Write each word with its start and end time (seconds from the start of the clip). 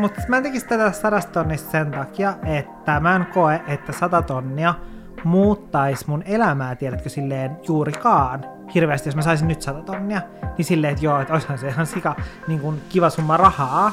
mutta 0.00 0.20
mä 0.28 0.36
en 0.36 0.42
tekisi 0.42 0.66
tätä 0.66 0.92
sadasta 0.92 1.32
tonnista 1.32 1.70
sen 1.70 1.90
takia, 1.90 2.34
että 2.44 3.00
mä 3.00 3.16
en 3.16 3.26
koe, 3.26 3.62
että 3.66 3.92
sata 3.92 4.22
tonnia 4.22 4.74
muuttaisi 5.24 6.04
mun 6.06 6.22
elämää, 6.26 6.74
tiedätkö, 6.74 7.08
silleen 7.08 7.56
juurikaan 7.68 8.44
hirveästi, 8.74 9.08
jos 9.08 9.16
mä 9.16 9.22
saisin 9.22 9.48
nyt 9.48 9.62
sata 9.62 9.82
tonnia, 9.82 10.20
niin 10.58 10.64
silleen, 10.64 10.92
että 10.92 11.04
joo, 11.04 11.20
että 11.20 11.32
olisihan 11.32 11.58
se 11.58 11.68
ihan 11.68 11.86
sika 11.86 12.16
niin 12.48 12.60
kuin 12.60 12.82
kiva 12.88 13.10
summa 13.10 13.36
rahaa. 13.36 13.92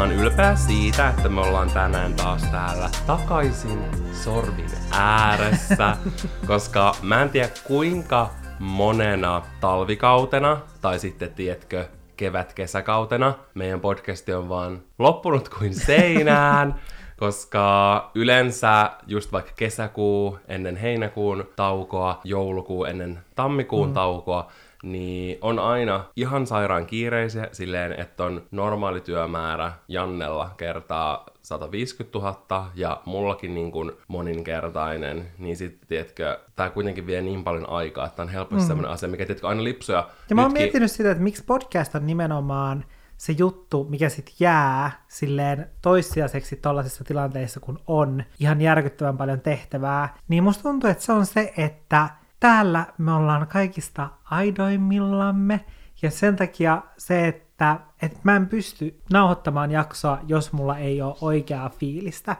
Mä 0.00 0.04
oon 0.04 0.12
ylpeä 0.12 0.56
siitä, 0.56 1.08
että 1.08 1.28
me 1.28 1.40
ollaan 1.40 1.70
tänään 1.70 2.14
taas 2.14 2.42
täällä 2.42 2.90
takaisin 3.06 3.84
sorvin 4.12 4.70
ääressä, 4.90 5.96
koska 6.46 6.96
mä 7.02 7.22
en 7.22 7.30
tiedä 7.30 7.48
kuinka 7.66 8.30
monena 8.58 9.42
talvikautena, 9.60 10.60
tai 10.80 10.98
sitten 10.98 11.34
tiedätkö, 11.34 11.88
kevät-kesäkautena, 12.16 13.34
meidän 13.54 13.80
podcasti 13.80 14.32
on 14.32 14.48
vaan 14.48 14.82
loppunut 14.98 15.48
kuin 15.48 15.74
seinään, 15.74 16.74
koska 17.20 18.10
yleensä 18.14 18.90
just 19.06 19.32
vaikka 19.32 19.52
kesäkuu 19.56 20.38
ennen 20.48 20.76
heinäkuun 20.76 21.48
taukoa, 21.56 22.20
joulukuu 22.24 22.84
ennen 22.84 23.18
tammikuun 23.34 23.88
mm. 23.88 23.94
taukoa, 23.94 24.50
niin 24.82 25.38
on 25.40 25.58
aina 25.58 26.04
ihan 26.16 26.46
sairaan 26.46 26.86
kiireisiä 26.86 27.48
silleen, 27.52 28.00
että 28.00 28.24
on 28.24 28.42
normaali 28.50 29.00
työmäärä 29.00 29.72
Jannella 29.88 30.50
kertaa 30.56 31.26
150 31.42 32.18
000 32.18 32.70
ja 32.74 33.02
mullakin 33.04 33.54
niin 33.54 33.72
kuin 33.72 33.92
moninkertainen, 34.08 35.26
niin 35.38 35.56
sitten 35.56 35.88
tiedätkö, 35.88 36.38
tämä 36.56 36.70
kuitenkin 36.70 37.06
vie 37.06 37.22
niin 37.22 37.44
paljon 37.44 37.68
aikaa, 37.68 38.06
että 38.06 38.22
on 38.22 38.28
helposti 38.28 38.62
mm. 38.62 38.66
sellainen 38.66 38.90
asia, 38.90 39.08
mikä 39.08 39.26
tiedätkö 39.26 39.48
aina 39.48 39.64
lipsuja. 39.64 40.08
Ja 40.30 40.36
mä 40.36 40.42
oon 40.42 40.50
nytkin... 40.50 40.62
miettinyt 40.62 40.90
sitä, 40.90 41.10
että 41.10 41.22
miksi 41.22 41.44
podcast 41.46 41.94
on 41.94 42.06
nimenomaan 42.06 42.84
se 43.16 43.32
juttu, 43.38 43.86
mikä 43.90 44.08
sitten 44.08 44.34
jää 44.40 45.04
silleen 45.08 45.70
toissijaiseksi 45.82 46.56
tollaisissa 46.56 47.04
tilanteissa, 47.04 47.60
kun 47.60 47.78
on 47.86 48.24
ihan 48.40 48.60
järkyttävän 48.60 49.16
paljon 49.16 49.40
tehtävää, 49.40 50.14
niin 50.28 50.44
musta 50.44 50.62
tuntuu, 50.62 50.90
että 50.90 51.04
se 51.04 51.12
on 51.12 51.26
se, 51.26 51.52
että 51.56 52.08
täällä 52.40 52.86
me 52.98 53.12
ollaan 53.12 53.46
kaikista 53.46 54.08
aidoimmillamme, 54.24 55.64
ja 56.02 56.10
sen 56.10 56.36
takia 56.36 56.82
se, 56.98 57.28
että, 57.28 57.80
että 58.02 58.18
mä 58.22 58.36
en 58.36 58.46
pysty 58.46 59.00
nauhoittamaan 59.12 59.70
jaksoa, 59.70 60.18
jos 60.26 60.52
mulla 60.52 60.78
ei 60.78 61.02
ole 61.02 61.16
oikeaa 61.20 61.68
fiilistä. 61.68 62.36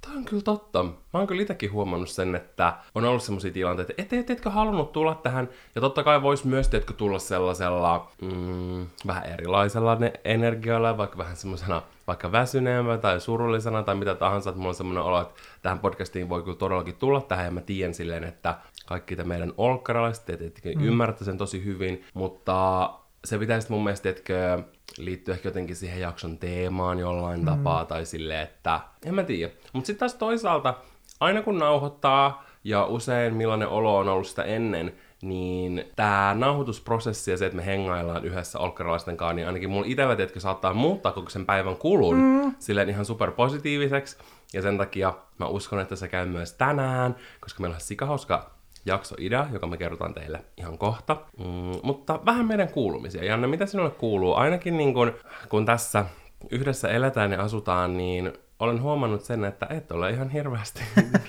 Tämä 0.00 0.18
on 0.18 0.24
kyllä 0.24 0.42
totta. 0.42 0.82
Mä 0.82 0.92
oon 1.12 1.26
kyllä 1.26 1.42
itsekin 1.42 1.72
huomannut 1.72 2.08
sen, 2.08 2.34
että 2.34 2.76
on 2.94 3.04
ollut 3.04 3.22
sellaisia 3.22 3.52
tilanteita, 3.52 3.92
että 3.98 4.16
et, 4.16 4.30
etkö 4.30 4.50
halunnut 4.50 4.92
tulla 4.92 5.14
tähän. 5.14 5.48
Ja 5.74 5.80
totta 5.80 6.02
kai 6.02 6.22
voisi 6.22 6.46
myös 6.46 6.74
etkö 6.74 6.92
tulla 6.92 7.18
sellaisella 7.18 8.10
mm, 8.22 8.86
vähän 9.06 9.26
erilaisella 9.26 9.98
energialla, 10.24 10.96
vaikka 10.96 11.18
vähän 11.18 11.36
semmoisena 11.36 11.82
vaikka 12.06 12.32
väsyneemmä 12.32 12.98
tai 12.98 13.20
surullisena 13.20 13.82
tai 13.82 13.94
mitä 13.94 14.14
tahansa, 14.14 14.50
että 14.50 14.58
mulla 14.58 14.68
on 14.68 14.74
semmoinen 14.74 15.04
olo, 15.04 15.20
että 15.20 15.34
tähän 15.62 15.78
podcastiin 15.78 16.28
voi 16.28 16.42
kyllä 16.42 16.56
todellakin 16.56 16.96
tulla 16.96 17.20
tähän 17.20 17.44
ja 17.44 17.50
mä 17.50 17.60
tiedän 17.60 17.94
silleen, 17.94 18.24
että 18.24 18.54
kaikki 18.86 19.16
te 19.16 19.24
meidän 19.24 19.52
olkkaralaiset, 19.56 20.30
että 20.30 20.60
mm. 20.76 20.84
ymmärrätte 20.84 21.24
sen 21.24 21.38
tosi 21.38 21.64
hyvin, 21.64 22.04
mutta 22.14 22.90
se 23.24 23.38
pitäisi 23.38 23.70
mun 23.70 23.84
mielestä, 23.84 24.08
etkö, 24.08 24.62
liittyä 24.98 25.34
ehkä 25.34 25.48
jotenkin 25.48 25.76
siihen 25.76 26.00
jakson 26.00 26.38
teemaan 26.38 26.98
jollain 26.98 27.40
mm. 27.40 27.46
tapaa, 27.46 27.84
tai 27.84 28.06
silleen, 28.06 28.42
että 28.42 28.80
en 29.04 29.14
mä 29.14 29.22
tiedä. 29.22 29.52
Mutta 29.72 29.86
sitten 29.86 30.00
taas 30.00 30.14
toisaalta, 30.14 30.74
aina 31.20 31.42
kun 31.42 31.58
nauhoittaa, 31.58 32.44
ja 32.64 32.84
usein 32.84 33.34
millainen 33.34 33.68
olo 33.68 33.98
on 33.98 34.08
ollut 34.08 34.26
sitä 34.26 34.42
ennen, 34.42 34.92
niin 35.22 35.84
tämä 35.96 36.34
nauhoitusprosessi 36.38 37.30
ja 37.30 37.36
se, 37.36 37.46
että 37.46 37.56
me 37.56 37.66
hengaillaan 37.66 38.24
yhdessä 38.24 38.58
olkkaralaisten 38.58 39.16
kanssa, 39.16 39.32
niin 39.32 39.46
ainakin 39.46 39.70
mulla 39.70 39.86
itsellä, 39.88 40.16
että 40.18 40.40
saattaa 40.40 40.74
muuttaa 40.74 41.12
koko 41.12 41.30
sen 41.30 41.46
päivän 41.46 41.76
kulun 41.76 42.16
mm. 42.16 42.54
silleen 42.58 42.88
ihan 42.88 43.04
superpositiiviseksi. 43.04 44.16
Ja 44.52 44.62
sen 44.62 44.78
takia 44.78 45.14
mä 45.38 45.46
uskon, 45.46 45.80
että 45.80 45.96
se 45.96 46.08
käy 46.08 46.26
myös 46.26 46.52
tänään, 46.52 47.16
koska 47.40 47.60
meillä 47.60 47.74
on 47.74 47.80
sikahauska 47.80 48.55
jaksoidea, 48.86 49.46
joka 49.52 49.66
me 49.66 49.76
kerrotaan 49.76 50.14
teille 50.14 50.44
ihan 50.56 50.78
kohta. 50.78 51.16
Mm, 51.38 51.80
mutta 51.82 52.20
vähän 52.26 52.46
meidän 52.46 52.68
kuulumisia. 52.68 53.24
Janne, 53.24 53.46
mitä 53.46 53.66
sinulle 53.66 53.90
kuuluu? 53.90 54.34
Ainakin 54.34 54.76
niin 54.76 54.94
kun, 54.94 55.12
kun 55.48 55.66
tässä 55.66 56.04
yhdessä 56.50 56.88
eletään 56.88 57.32
ja 57.32 57.42
asutaan, 57.42 57.96
niin 57.96 58.32
olen 58.58 58.82
huomannut 58.82 59.24
sen, 59.24 59.44
että 59.44 59.66
et 59.70 59.92
ole 59.92 60.10
ihan 60.10 60.28
hirveästi 60.28 60.82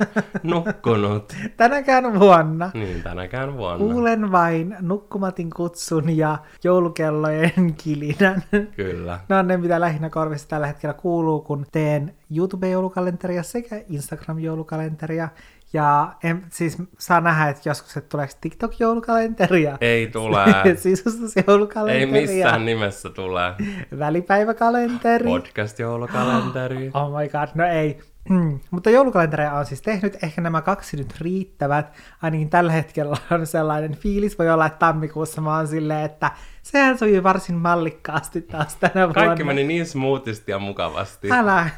nukkunut. 0.44 1.34
Tänäkään 1.58 2.20
vuonna. 2.20 2.72
Niin, 2.74 3.04
tänäkään 3.04 3.58
vuonna. 3.58 3.94
Kuulen 3.94 4.32
vain 4.32 4.76
nukkumatin 4.80 5.50
kutsun 5.50 6.18
ja 6.18 6.38
joulukellojen 6.64 7.74
kilinän. 7.84 8.44
Kyllä. 8.76 9.20
Ne 9.30 9.36
on 9.36 9.48
ne, 9.48 9.58
mitä 9.58 9.80
lähinnä 9.80 10.10
korvissa 10.10 10.48
tällä 10.48 10.68
hetkellä 10.68 10.94
kuuluu, 10.94 11.42
kun 11.42 11.66
teen 11.72 12.16
YouTube-joulukalenteria 12.38 13.44
sekä 13.44 13.76
Instagram-joulukalenteria. 13.90 15.30
Ja 15.74 16.14
en, 16.24 16.46
siis 16.50 16.78
saa 17.00 17.22
nähdä, 17.22 17.50
että 17.50 17.70
joskus, 17.70 17.98
että 17.98 18.10
tuleeko 18.10 18.34
TikTok-joulukalenteria. 18.42 19.78
Ei 19.82 20.08
tule. 20.08 20.46
Sisustusjoulukalenteria. 20.76 22.16
Ei 22.18 22.28
missään 22.28 22.66
nimessä 22.66 23.10
tule. 23.10 23.42
Välipäiväkalenteri. 24.00 25.26
Podcast-joulukalenteri. 25.26 26.92
Oh 26.94 27.20
my 27.20 27.30
god, 27.30 27.50
no 27.56 27.66
ei. 27.66 28.00
Mm. 28.30 28.60
Mutta 28.72 28.90
joulukalentereja 28.90 29.54
on 29.54 29.66
siis 29.66 29.82
tehnyt, 29.82 30.24
ehkä 30.24 30.42
nämä 30.42 30.62
kaksi 30.62 30.98
nyt 30.98 31.16
riittävät, 31.22 31.94
ainakin 32.22 32.50
tällä 32.50 32.72
hetkellä 32.72 33.18
on 33.32 33.48
sellainen 33.48 33.96
fiilis, 33.96 34.40
voi 34.40 34.50
olla, 34.50 34.66
että 34.66 34.80
tammikuussa 34.80 35.42
mä 35.42 35.56
oon 35.56 35.68
silleen, 35.68 36.06
että 36.06 36.32
sehän 36.64 36.98
sujui 36.98 37.24
varsin 37.24 37.56
mallikkaasti 37.56 38.42
taas 38.42 38.76
tänä 38.76 38.94
vuonna. 38.94 39.14
Kaikki 39.14 39.44
meni 39.44 39.64
niin 39.64 39.86
smoothisti 39.86 40.52
ja 40.52 40.60
mukavasti. 40.60 41.32
Älä, 41.32 41.70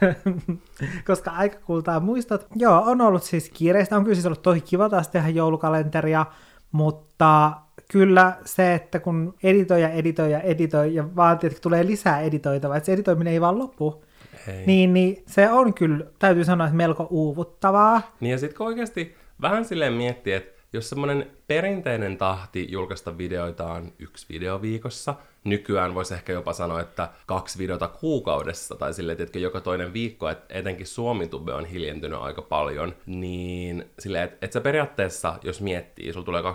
koska 1.08 1.32
aika 1.32 1.58
kultaa 1.66 2.00
muistot. 2.00 2.48
Joo, 2.56 2.84
on 2.86 3.02
ollut 3.02 3.24
siis 3.24 3.50
kiireistä, 3.50 3.98
on 3.98 4.04
kyllä 4.04 4.16
siis 4.16 4.26
ollut 4.26 4.42
tosi 4.42 4.62
kiva 4.62 4.90
taas 4.90 5.08
tehdä 5.08 5.30
joulukalenteria, 5.30 6.26
mutta 6.72 7.52
kyllä 7.92 8.38
se, 8.46 8.74
että 8.74 9.00
kun 9.00 9.34
editoi 9.44 9.82
ja 9.82 9.90
editoi 9.90 10.32
ja 10.32 10.40
editoi 10.40 10.96
ja 10.96 11.16
vaatii, 11.16 11.48
että 11.48 11.62
tulee 11.62 11.86
lisää 11.86 12.20
editoitavaa, 12.20 12.78
että 12.78 12.86
se 12.86 12.94
editoiminen 12.94 13.34
ei 13.34 13.42
vaan 13.42 13.60
lopu, 13.60 14.04
Hei. 14.48 14.66
Niin, 14.66 14.94
niin 14.94 15.24
se 15.28 15.50
on 15.52 15.74
kyllä, 15.74 16.06
täytyy 16.20 16.46
sanoa, 16.46 16.68
että 16.68 16.78
melko 16.78 17.08
uuvuttavaa. 17.10 18.16
Niin 18.20 18.32
ja 18.32 18.38
sitten 18.38 18.58
kun 18.58 18.68
oikeasti 18.68 19.16
vähän 19.42 19.66
silleen 19.66 19.94
miettii, 19.94 20.34
että 20.34 20.62
jos 20.74 20.90
semmoinen 20.90 21.26
perinteinen 21.50 22.18
tahti 22.18 22.68
julkaista 22.72 23.18
videoita 23.18 23.66
on 23.66 23.94
yksi 24.00 24.26
video 24.30 24.62
viikossa, 24.62 25.16
nykyään 25.44 25.96
voisi 25.96 26.14
ehkä 26.14 26.34
jopa 26.34 26.54
sanoa, 26.54 26.82
että 26.82 27.10
kaksi 27.26 27.58
videota 27.58 27.88
kuukaudessa, 27.88 28.76
tai 28.76 28.94
silleen, 28.94 29.22
että 29.22 29.40
joka 29.40 29.62
toinen 29.62 29.94
viikko, 29.94 30.30
että 30.30 30.46
etenkin 30.50 30.88
Suomitube 30.88 31.54
on 31.54 31.66
hiljentynyt 31.66 32.20
aika 32.22 32.42
paljon, 32.42 32.96
niin 33.06 33.86
silleen, 34.00 34.24
että 34.24 34.38
et 34.42 34.52
sä 34.52 34.62
periaatteessa, 34.62 35.36
jos 35.44 35.62
miettii, 35.62 36.14
sulla 36.14 36.26
tulee 36.26 36.42
24-25 36.42 36.46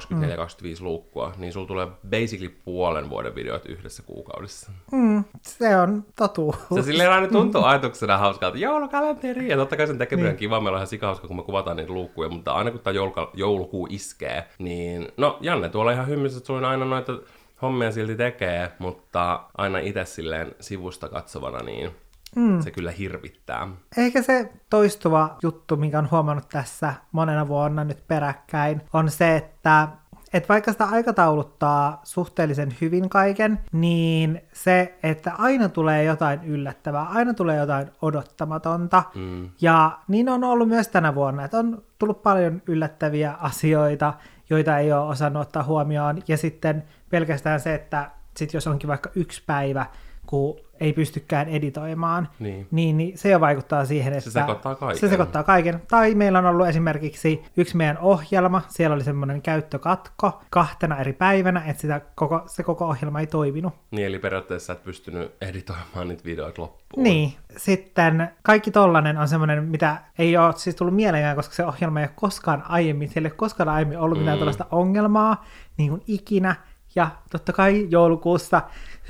mm. 0.81 0.85
luukkua, 0.85 1.33
niin 1.37 1.53
sulla 1.53 1.67
tulee 1.67 1.87
basically 2.11 2.55
puolen 2.65 3.11
vuoden 3.11 3.35
videot 3.35 3.67
yhdessä 3.67 4.03
kuukaudessa. 4.03 4.73
Mm, 4.93 5.25
se 5.43 5.77
on 5.77 6.05
totuus. 6.17 6.57
Se 6.75 6.83
silleen 6.83 7.13
aina 7.13 7.29
tuntuu 7.29 7.61
mm. 7.61 7.69
ajatuksena 7.69 8.19
hauskalta, 8.19 8.59
joulukalenteri, 8.59 9.49
ja 9.49 9.57
totta 9.57 9.77
kai 9.77 9.87
sen 9.87 9.99
tekeminen 9.99 10.29
niin. 10.29 10.35
on 10.35 10.39
kiva, 10.39 10.61
meillä 10.61 10.77
on 10.77 10.81
ihan 10.81 10.87
sikahauska, 10.87 11.27
kun 11.27 11.37
me 11.37 11.43
kuvataan 11.43 11.77
niitä 11.77 11.93
luukkuja, 11.93 12.29
mutta 12.29 12.53
aina 12.53 12.71
kun 12.71 12.81
tämä 12.81 12.95
joulukuu 13.35 13.89
iskee, 13.91 14.45
niin 14.59 14.84
no 15.17 15.39
Janne 15.41 15.69
tuolla 15.69 15.93
ihan 15.93 16.07
sulla 16.29 16.59
on 16.59 16.65
aina 16.65 16.85
noita 16.85 17.13
hommia 17.63 17.93
silti 17.93 18.17
tekee, 18.17 18.73
mutta 18.79 19.45
aina 19.59 19.79
itse 19.79 20.05
silleen 20.05 20.55
sivusta 20.61 21.09
katsovana, 21.09 21.59
niin 21.59 21.91
mm. 22.37 22.61
se 22.63 22.71
kyllä 22.71 22.91
hirvittää. 22.91 23.69
Ehkä 23.97 24.23
se 24.23 24.53
toistuva 24.71 25.37
juttu, 25.43 25.77
minkä 25.77 25.99
on 25.99 26.11
huomannut 26.11 26.49
tässä 26.49 26.95
monena 27.13 27.49
vuonna 27.49 27.85
nyt 27.85 28.07
peräkkäin, 28.09 28.81
on 28.93 29.11
se, 29.11 29.37
että 29.37 29.89
että 30.35 30.49
vaikka 30.49 30.73
sitä 30.73 30.85
aikatauluttaa 30.85 32.01
suhteellisen 32.05 32.77
hyvin 32.81 33.09
kaiken, 33.09 33.61
niin 33.73 34.43
se, 34.53 34.99
että 35.03 35.33
aina 35.39 35.69
tulee 35.69 36.05
jotain 36.05 36.45
yllättävää, 36.45 37.03
aina 37.03 37.35
tulee 37.35 37.57
jotain 37.57 37.89
odottamatonta. 38.03 39.03
Mm. 39.15 39.51
Ja 39.61 39.99
niin 40.09 40.29
on 40.29 40.45
ollut 40.45 40.69
myös 40.69 40.89
tänä 40.89 41.15
vuonna, 41.15 41.45
että 41.45 41.59
on 41.59 41.83
tullut 41.99 42.23
paljon 42.23 42.63
yllättäviä 42.67 43.33
asioita, 43.33 44.15
joita 44.51 44.79
ei 44.79 44.93
ole 44.93 45.09
osannut 45.09 45.43
ottaa 45.43 45.63
huomioon. 45.63 46.23
Ja 46.29 46.37
sitten 46.37 46.85
pelkästään 47.11 47.61
se, 47.61 47.75
että 47.75 48.11
sit 48.37 48.55
jos 48.55 48.67
onkin 48.67 48.89
vaikka 48.89 49.11
yksi 49.15 49.43
päivä, 49.47 49.87
kun 50.27 50.57
ei 50.81 50.93
pystykään 50.93 51.49
editoimaan, 51.49 52.29
Niin. 52.39 52.67
niin, 52.71 52.97
niin 52.97 53.19
se 53.19 53.29
jo 53.29 53.41
vaikuttaa 53.41 53.85
siihen, 53.85 54.13
että... 54.13 54.31
sekoittaa 54.31 54.75
kaiken. 54.75 54.99
Se 55.01 55.09
sekoittaa 55.09 55.43
kaiken. 55.43 55.83
Tai 55.89 56.15
meillä 56.15 56.39
on 56.39 56.47
ollut 56.47 56.67
esimerkiksi 56.67 57.45
yksi 57.57 57.77
meidän 57.77 57.99
ohjelma, 57.99 58.63
siellä 58.69 58.95
oli 58.95 59.05
semmoinen 59.05 59.43
käyttökatko 59.43 60.43
kahtena 60.51 60.99
eri 60.99 61.13
päivänä, 61.13 61.63
että 61.67 61.81
sitä 61.81 62.01
koko, 62.15 62.43
se 62.47 62.63
koko 62.63 62.85
ohjelma 62.87 63.21
ei 63.21 63.27
toiminut. 63.27 63.75
Niin, 63.91 64.07
eli 64.07 64.19
periaatteessa 64.19 64.73
et 64.73 64.85
pystynyt 64.85 65.33
editoimaan 65.41 66.09
niitä 66.09 66.25
videoita 66.25 66.63
loppuun. 66.63 67.03
Niin, 67.03 67.33
sitten 67.57 68.29
kaikki 68.43 68.71
tollanen 68.71 69.19
on 69.19 69.29
semmoinen, 69.29 69.65
mitä 69.65 69.97
ei 70.19 70.37
ole 70.37 70.53
siis 70.57 70.77
tullut 70.77 70.95
mieleenkään, 70.95 71.37
koska 71.37 71.55
se 71.55 71.65
ohjelma 71.65 72.01
ei 72.01 72.05
ole 72.07 72.13
koskaan 72.15 72.63
aiemmin, 72.69 73.09
siellä 73.09 73.27
ei 73.27 73.31
ole 73.33 73.37
koskaan 73.37 73.69
aiemmin 73.69 73.99
ollut 73.99 74.19
mitään 74.19 74.37
Mm. 74.37 74.39
tällaista 74.39 74.67
ongelmaa, 74.71 75.45
niin 75.77 75.91
kuin 75.91 76.03
ikinä. 76.07 76.57
Ja 76.97 77.11
totta 77.31 77.53
kai 77.53 77.87
joulukuussa 77.91 78.63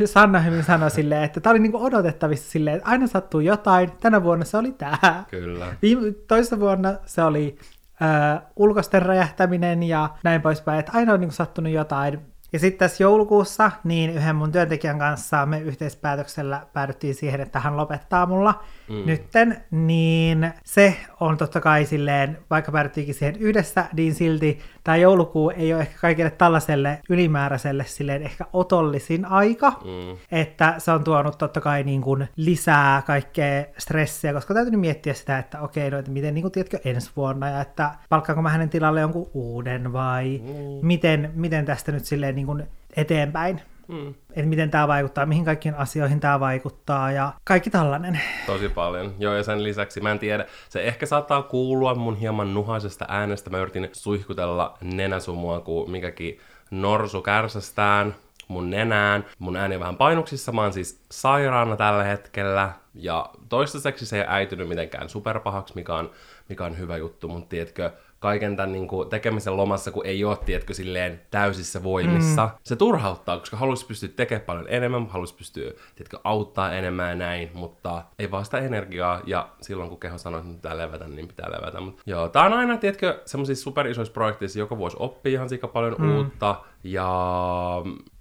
Sanna 0.05 0.39
hyvin 0.39 0.65
sanoi 0.65 0.91
silleen, 0.91 1.23
että 1.23 1.41
tämä 1.41 1.51
oli 1.51 1.59
niin 1.59 1.73
kuin 1.73 1.85
odotettavissa 1.85 2.51
silleen, 2.51 2.77
että 2.77 2.91
aina 2.91 3.07
sattuu 3.07 3.41
jotain. 3.41 3.93
Tänä 4.01 4.23
vuonna 4.23 4.45
se 4.45 4.57
oli 4.57 4.73
tämä. 4.73 5.25
Kyllä. 5.31 5.67
Viime, 5.83 6.13
toissa 6.29 6.61
vuonna 6.61 6.95
se 7.07 7.23
oli 7.23 7.59
ö, 8.03 8.41
ulkosten 8.57 9.03
räjähtäminen 9.03 9.83
ja 9.83 10.09
näin 10.25 10.43
poispäin, 10.43 10.81
että 10.81 10.93
aina 10.95 11.13
on 11.13 11.21
niin 11.21 11.29
kuin 11.29 11.37
sattunut 11.37 11.73
jotain. 11.73 12.34
Ja 12.55 12.61
sitten 12.61 12.79
tässä 12.79 13.05
joulukuussa, 13.05 13.71
niin 13.85 14.11
yhden 14.11 14.37
mun 14.37 14.53
työntekijän 14.53 14.99
kanssa 14.99 15.47
me 15.47 15.59
yhteispäätöksellä 15.59 16.67
päädyttiin 16.73 17.15
siihen, 17.15 17.41
että 17.41 17.61
hän 17.61 17.77
lopettaa 17.77 18.27
mulla 18.27 18.63
mm. 18.89 19.03
nytten, 19.07 19.57
niin 19.71 20.53
se 20.65 20.97
on 21.21 21.37
totta 21.37 21.61
kai 21.61 21.85
silleen, 21.85 22.39
vaikka 22.51 22.73
päädyttiinkin 22.73 23.15
siihen 23.15 23.37
yhdessä, 23.37 23.85
niin 23.93 24.15
silti 24.15 24.59
tämä 24.85 24.97
joulukuu 24.97 25.51
ei 25.51 25.75
ole 25.75 25.81
ehkä 25.83 25.99
kaikille 26.01 26.31
tällaiselle 26.31 26.99
ylimääräiselle 27.11 27.85
silleen 27.87 28.23
ehkä 28.23 28.45
otollisin 28.53 29.25
aika, 29.25 29.71
Mm. 29.71 30.17
että 30.33 30.75
se 30.79 30.93
on 30.93 31.05
tuonut 31.05 31.39
totta 31.39 31.61
kai 31.61 31.83
niin 31.83 32.03
kuin 32.03 32.29
lisää 32.37 33.03
kaikkea 33.03 33.65
stressiä, 33.79 34.33
koska 34.33 34.55
täytyy 34.55 34.77
miettiä 34.77 35.15
sitä, 35.15 35.39
että 35.39 35.61
okei, 35.61 35.91
no, 35.91 35.99
että 35.99 36.11
miten 36.11 36.35
niin 36.35 36.43
kuin, 36.43 36.53
tiedätkö, 36.53 36.79
ensi 36.85 37.11
vuonna, 37.17 37.49
ja 37.49 37.61
että 37.61 37.91
palkkaanko 38.09 38.43
mä 38.43 38.49
hänen 38.51 38.71
tilalle 38.71 39.01
jonkun 39.01 39.31
uuden, 39.35 39.93
vai 39.93 40.41
Mm. 40.45 40.87
miten, 40.87 41.33
miten 41.35 41.65
tästä 41.65 41.93
nyt 41.93 42.05
silleen 42.05 42.35
niin 42.35 42.44
kuin 42.47 42.69
eteenpäin, 42.97 43.61
Mm. 43.89 44.15
että 44.31 44.49
miten 44.49 44.71
tämä 44.71 44.89
vaikuttaa, 44.89 45.27
mihin 45.27 45.45
kaikkiin 45.45 45.75
asioihin 45.75 46.21
tämä 46.21 46.41
vaikuttaa, 46.41 47.13
ja 47.13 47.33
kaikki 47.45 47.71
tällainen. 47.71 48.21
Tosi 48.47 48.69
paljon. 48.69 49.15
Joo, 49.19 49.35
ja 49.35 49.43
sen 49.43 49.63
lisäksi 49.63 50.01
mä 50.01 50.11
en 50.11 50.19
tiedä, 50.19 50.47
se 50.69 50.83
ehkä 50.83 51.07
saattaa 51.07 51.43
kuulua 51.43 51.95
mun 51.95 52.17
hieman 52.17 52.55
nuhaisesta 52.55 53.05
äänestä. 53.09 53.51
Mä 53.51 53.59
yritin 53.59 53.89
suihkutella 53.93 54.79
nenäsumua, 54.81 55.61
kun 55.61 55.91
mikäkin 55.91 56.41
norsu 56.71 57.23
kärsästään 57.23 58.15
mun 58.49 58.71
nenään. 58.71 59.25
Mun 59.39 59.57
ääni 59.57 59.75
on 59.75 59.81
vähän 59.81 59.97
painuksissa, 59.97 60.53
mä 60.53 60.63
oon 60.63 60.73
siis 60.73 61.05
sairaana 61.11 61.77
tällä 61.77 62.05
hetkellä. 62.05 62.73
Ja 62.95 63.31
toistaiseksi 63.49 64.07
se 64.07 64.19
ei 64.19 64.25
äitynyt 64.29 64.69
mitenkään 64.69 65.09
superpahaksi, 65.09 65.75
mikä 65.75 65.95
on, 65.95 66.11
mikä 66.49 66.65
on 66.65 66.79
hyvä 66.79 66.97
juttu, 66.97 67.29
mutta 67.29 67.49
tiedätkö, 67.49 67.91
kaiken 68.25 68.57
tämän 68.57 68.73
niin 68.73 68.89
kuin, 68.89 69.09
tekemisen 69.09 69.57
lomassa, 69.57 69.91
kun 69.91 70.07
ei 70.07 70.25
ole, 70.25 70.37
tiedätkö, 70.37 70.75
silleen 70.75 71.21
täysissä 71.31 71.83
voimissa. 71.83 72.45
Mm. 72.45 72.51
Se 72.63 72.77
turhauttaa, 72.77 73.39
koska 73.39 73.57
haluaisi 73.57 73.87
pystyä 73.87 74.09
tekemään 74.17 74.47
paljon 74.47 74.67
enemmän, 74.69 75.07
haluaisi 75.07 75.35
pystyä, 75.35 75.71
tiedätkö, 75.95 76.19
auttaa 76.25 76.73
enemmän 76.73 77.09
ja 77.09 77.15
näin, 77.15 77.51
mutta 77.55 78.05
ei 78.19 78.31
vaan 78.31 78.45
sitä 78.45 78.59
energiaa, 78.59 79.21
ja 79.27 79.49
silloin 79.61 79.89
kun 79.89 80.01
keho 80.01 80.19
sanoo, 80.19 80.39
että 80.39 80.51
nyt 80.51 80.63
pitää 80.63 80.79
levätä, 80.79 81.09
niin 81.09 81.29
pitää 81.29 81.51
levätä. 81.51 81.81
Mut, 81.81 82.01
joo, 82.07 82.29
tää 82.29 82.45
on 82.45 82.53
aina, 82.53 82.77
tiedätkö, 82.77 83.23
semmoisissa 83.25 83.63
superisoissa 83.65 84.13
projekteissa 84.13 84.59
joka 84.59 84.79
vuosi 84.79 84.97
oppii 85.01 85.33
ihan 85.33 85.49
sika 85.49 85.69
paljon 85.69 85.97
mm. 85.99 86.17
uutta, 86.17 86.57
ja 86.85 87.09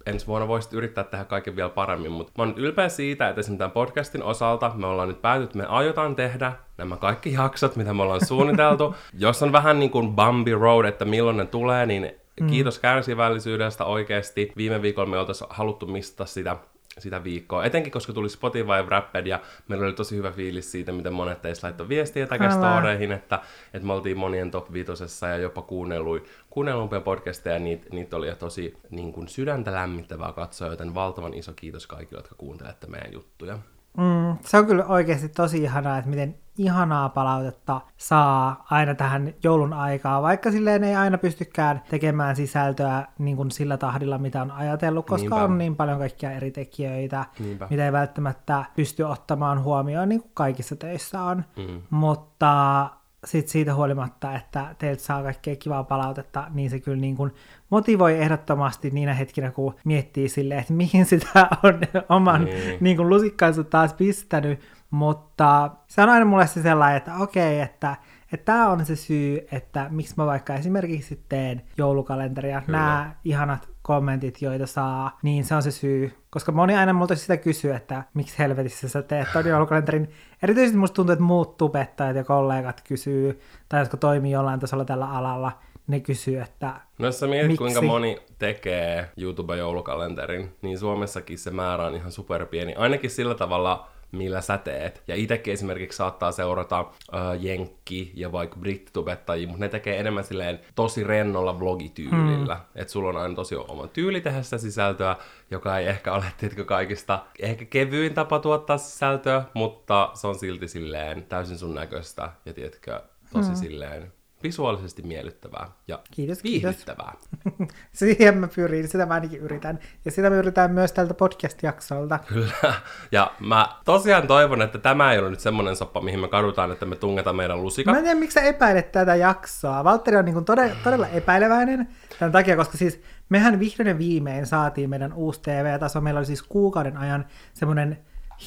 ensi 0.06 0.26
vuonna 0.26 0.48
voisit 0.48 0.72
yrittää 0.72 1.04
tehdä 1.04 1.24
kaiken 1.24 1.56
vielä 1.56 1.70
paremmin, 1.70 2.12
mutta 2.12 2.32
mä 2.38 2.42
oon 2.42 2.48
nyt 2.48 2.58
ylpeä 2.58 2.88
siitä, 2.88 3.28
että 3.28 3.40
esimerkiksi 3.40 3.58
tämän 3.58 3.70
podcastin 3.70 4.22
osalta 4.22 4.72
me 4.74 4.86
ollaan 4.86 5.08
nyt 5.08 5.22
päätynyt, 5.22 5.50
että 5.50 5.58
me 5.58 5.66
aiotaan 5.66 6.16
tehdä 6.16 6.52
nämä 6.78 6.96
kaikki 6.96 7.32
jaksot, 7.32 7.76
mitä 7.76 7.94
me 7.94 8.02
ollaan 8.02 8.26
suunniteltu. 8.26 8.94
Jos 9.18 9.42
on 9.42 9.52
vähän 9.52 9.78
niin 9.78 9.90
kuin 9.90 10.14
Bambi 10.14 10.52
Road, 10.52 10.84
että 10.84 11.04
milloin 11.04 11.36
ne 11.36 11.46
tulee, 11.46 11.86
niin 11.86 12.12
kiitos 12.46 12.78
kärsivällisyydestä 12.78 13.84
oikeasti. 13.84 14.52
Viime 14.56 14.82
viikolla 14.82 15.10
me 15.10 15.18
oltaisiin 15.18 15.48
haluttu 15.50 15.86
mistata 15.86 16.24
sitä 16.26 16.56
sitä 16.98 17.24
viikkoa. 17.24 17.64
Etenkin, 17.64 17.92
koska 17.92 18.12
tuli 18.12 18.28
Spotify 18.28 18.82
Wrapped 18.86 19.26
ja 19.26 19.40
meillä 19.68 19.86
oli 19.86 19.92
tosi 19.92 20.16
hyvä 20.16 20.32
fiilis 20.32 20.72
siitä, 20.72 20.92
miten 20.92 21.12
monet 21.12 21.42
teistä 21.42 21.66
laittoi 21.66 21.88
viestiä 21.88 22.26
takestoreihin, 22.26 23.12
että, 23.12 23.40
että 23.74 23.86
me 23.86 23.92
oltiin 23.92 24.18
monien 24.18 24.50
top 24.50 24.72
viitosessa 24.72 25.28
ja 25.28 25.36
jopa 25.36 25.62
kuunnelluin, 25.62 26.24
kuunnellumpia 26.50 27.00
podcasteja, 27.00 27.58
niitä, 27.58 27.86
niitä 27.92 28.16
oli 28.16 28.34
tosi 28.34 28.76
niin 28.90 29.12
kuin 29.12 29.28
sydäntä 29.28 29.72
lämmittävää 29.72 30.32
katsoa, 30.32 30.68
joten 30.68 30.94
valtavan 30.94 31.34
iso 31.34 31.52
kiitos 31.56 31.86
kaikille, 31.86 32.18
jotka 32.18 32.34
kuuntelette 32.34 32.86
meidän 32.86 33.12
juttuja. 33.12 33.58
Mm, 33.98 34.36
se 34.44 34.58
on 34.58 34.66
kyllä 34.66 34.84
oikeasti 34.84 35.28
tosi 35.28 35.62
ihanaa, 35.62 35.98
että 35.98 36.10
miten 36.10 36.34
ihanaa 36.58 37.08
palautetta 37.08 37.80
saa 37.96 38.66
aina 38.70 38.94
tähän 38.94 39.34
joulun 39.42 39.72
aikaa, 39.72 40.22
vaikka 40.22 40.50
silleen 40.50 40.84
ei 40.84 40.94
aina 40.96 41.18
pystykään 41.18 41.82
tekemään 41.90 42.36
sisältöä 42.36 43.06
niin 43.18 43.36
kuin 43.36 43.50
sillä 43.50 43.76
tahdilla, 43.76 44.18
mitä 44.18 44.42
on 44.42 44.50
ajatellut, 44.50 45.06
koska 45.06 45.20
Niinpä. 45.36 45.44
on 45.44 45.58
niin 45.58 45.76
paljon 45.76 45.98
kaikkia 45.98 46.32
eri 46.32 46.50
tekijöitä, 46.50 47.24
Niinpä. 47.38 47.66
mitä 47.70 47.84
ei 47.84 47.92
välttämättä 47.92 48.64
pysty 48.76 49.02
ottamaan 49.02 49.62
huomioon, 49.62 50.08
niin 50.08 50.20
kuin 50.20 50.30
kaikissa 50.34 50.76
töissä 50.76 51.22
on. 51.22 51.44
Mm. 51.56 51.82
Mutta 51.90 52.86
sit 53.24 53.48
siitä 53.48 53.74
huolimatta, 53.74 54.34
että 54.34 54.74
teiltä 54.78 55.02
saa 55.02 55.22
kaikkea 55.22 55.56
kivaa 55.56 55.84
palautetta, 55.84 56.46
niin 56.54 56.70
se 56.70 56.80
kyllä 56.80 56.96
niin 57.00 57.16
kuin 57.16 57.34
motivoi 57.70 58.18
ehdottomasti 58.18 58.90
niinä 58.90 59.14
hetkinä, 59.14 59.50
kun 59.50 59.74
miettii 59.84 60.28
silleen, 60.28 60.60
että 60.60 60.72
mihin 60.72 61.06
sitä 61.06 61.48
on 61.62 61.80
oman 62.08 62.44
Niin. 62.44 62.76
niin 62.80 62.96
kuin 62.96 63.08
lusikkansa 63.08 63.64
taas 63.64 63.94
pistänyt, 63.94 64.60
mutta 64.90 65.70
se 65.86 66.02
on 66.02 66.08
aina 66.08 66.24
mulle 66.24 66.46
se 66.46 66.62
sellainen, 66.62 66.96
että 66.96 67.14
okei, 67.16 67.60
että 67.60 67.96
että 68.32 68.44
tämä 68.52 68.68
on 68.68 68.86
se 68.86 68.96
syy, 68.96 69.46
että 69.52 69.86
miksi 69.90 70.14
mä 70.16 70.26
vaikka 70.26 70.54
esimerkiksi 70.54 71.24
teen 71.28 71.62
joulukalenteria, 71.78 72.60
Kyllä. 72.60 72.78
nämä 72.78 73.14
ihanat 73.24 73.68
kommentit, 73.86 74.42
joita 74.42 74.66
saa, 74.66 75.18
niin 75.22 75.44
se 75.44 75.54
on 75.54 75.62
se 75.62 75.70
syy. 75.70 76.12
Koska 76.30 76.52
moni 76.52 76.74
aina 76.76 76.92
multa 76.92 77.16
sitä 77.16 77.36
kysyy, 77.36 77.74
että 77.74 78.04
miksi 78.14 78.38
helvetissä 78.38 78.88
sä 78.88 79.02
teet 79.02 79.28
ton 79.32 79.46
joulukalenterin. 79.46 80.10
Erityisesti 80.42 80.78
musta 80.78 80.94
tuntuu, 80.94 81.12
että 81.12 81.24
muut 81.24 81.56
tubettajat 81.56 82.16
ja 82.16 82.24
kollegat 82.24 82.80
kysyy, 82.88 83.40
tai 83.68 83.80
jotka 83.80 83.96
toimii 83.96 84.32
jollain 84.32 84.60
tasolla 84.60 84.84
tällä 84.84 85.10
alalla, 85.10 85.52
ne 85.86 86.00
kysyy, 86.00 86.40
että 86.40 86.74
No 86.98 87.06
jos 87.06 87.20
sä 87.20 87.26
mietit, 87.26 87.46
Miksi? 87.46 87.58
kuinka 87.58 87.82
moni 87.82 88.18
tekee 88.38 89.10
YouTube-joulukalenterin, 89.16 90.56
niin 90.62 90.78
Suomessakin 90.78 91.38
se 91.38 91.50
määrä 91.50 91.84
on 91.84 91.94
ihan 91.94 92.12
superpieni. 92.12 92.74
Ainakin 92.74 93.10
sillä 93.10 93.34
tavalla, 93.34 93.88
millä 94.16 94.40
sä 94.40 94.58
teet. 94.58 95.02
Ja 95.08 95.14
itsekin 95.14 95.52
esimerkiksi 95.52 95.96
saattaa 95.96 96.32
seurata 96.32 96.80
äh, 96.80 97.20
jenkki- 97.40 98.12
ja 98.14 98.32
vaikka 98.32 98.56
brittitubettajia, 98.56 99.48
mutta 99.48 99.64
ne 99.64 99.68
tekee 99.68 100.00
enemmän 100.00 100.24
silleen 100.24 100.60
tosi 100.74 101.04
rennolla 101.04 101.60
vlogityylillä. 101.60 102.54
Mm. 102.54 102.80
Että 102.80 102.92
sulla 102.92 103.08
on 103.08 103.16
aina 103.16 103.34
tosi 103.34 103.56
oma 103.56 103.86
tyyli 103.86 104.20
tehdä 104.20 104.42
sitä 104.42 104.58
sisältöä, 104.58 105.16
joka 105.50 105.78
ei 105.78 105.86
ehkä 105.86 106.12
ole 106.12 106.24
tiedätkö, 106.38 106.64
kaikista 106.64 107.24
ehkä 107.38 107.64
kevyin 107.64 108.14
tapa 108.14 108.38
tuottaa 108.38 108.78
sisältöä, 108.78 109.44
mutta 109.54 110.10
se 110.14 110.26
on 110.26 110.38
silti 110.38 110.68
silleen 110.68 111.24
täysin 111.24 111.58
sun 111.58 111.74
näköistä 111.74 112.30
ja 112.46 112.52
tiedätkö, 112.52 113.00
tosi 113.32 113.50
mm. 113.50 113.56
silleen 113.56 114.12
visuaalisesti 114.44 115.02
miellyttävää 115.02 115.66
ja 115.88 115.98
Kiitos, 116.10 116.42
kiitos. 116.42 116.62
viihdyttävää. 116.62 117.12
siihen 117.92 118.38
mä 118.38 118.48
pyrin, 118.56 118.88
sitä 118.88 119.06
mä 119.06 119.14
ainakin 119.14 119.40
yritän. 119.40 119.78
Ja 120.04 120.10
sitä 120.10 120.30
mä 120.30 120.36
yritän 120.36 120.70
myös 120.70 120.92
tältä 120.92 121.14
podcast-jaksolta. 121.14 122.18
Kyllä. 122.18 122.74
Ja 123.12 123.30
mä 123.40 123.68
tosiaan 123.84 124.26
toivon, 124.26 124.62
että 124.62 124.78
tämä 124.78 125.12
ei 125.12 125.18
ole 125.18 125.30
nyt 125.30 125.40
semmoinen 125.40 125.76
soppa, 125.76 126.00
mihin 126.00 126.20
me 126.20 126.28
kadutaan, 126.28 126.72
että 126.72 126.86
me 126.86 126.96
tungetaan 126.96 127.36
meidän 127.36 127.62
lusikat. 127.62 127.92
Mä 127.92 127.98
en 127.98 128.04
tiedä, 128.04 128.20
miksi 128.20 128.34
sä 128.34 128.40
epäilet 128.40 128.92
tätä 128.92 129.14
jaksoa. 129.14 129.84
Valtteri 129.84 130.16
on 130.16 130.24
niin 130.24 130.34
kuin 130.34 130.44
todella, 130.44 130.76
todella 130.84 131.06
epäileväinen 131.08 131.88
tämän 132.18 132.32
takia, 132.32 132.56
koska 132.56 132.78
siis 132.78 133.00
mehän 133.28 133.60
vihdoin 133.60 133.98
viimein 133.98 134.46
saatiin 134.46 134.90
meidän 134.90 135.12
uusi 135.12 135.40
TV-taso. 135.42 136.00
Meillä 136.00 136.18
oli 136.18 136.26
siis 136.26 136.42
kuukauden 136.42 136.96
ajan 136.96 137.26
semmoinen 137.54 137.98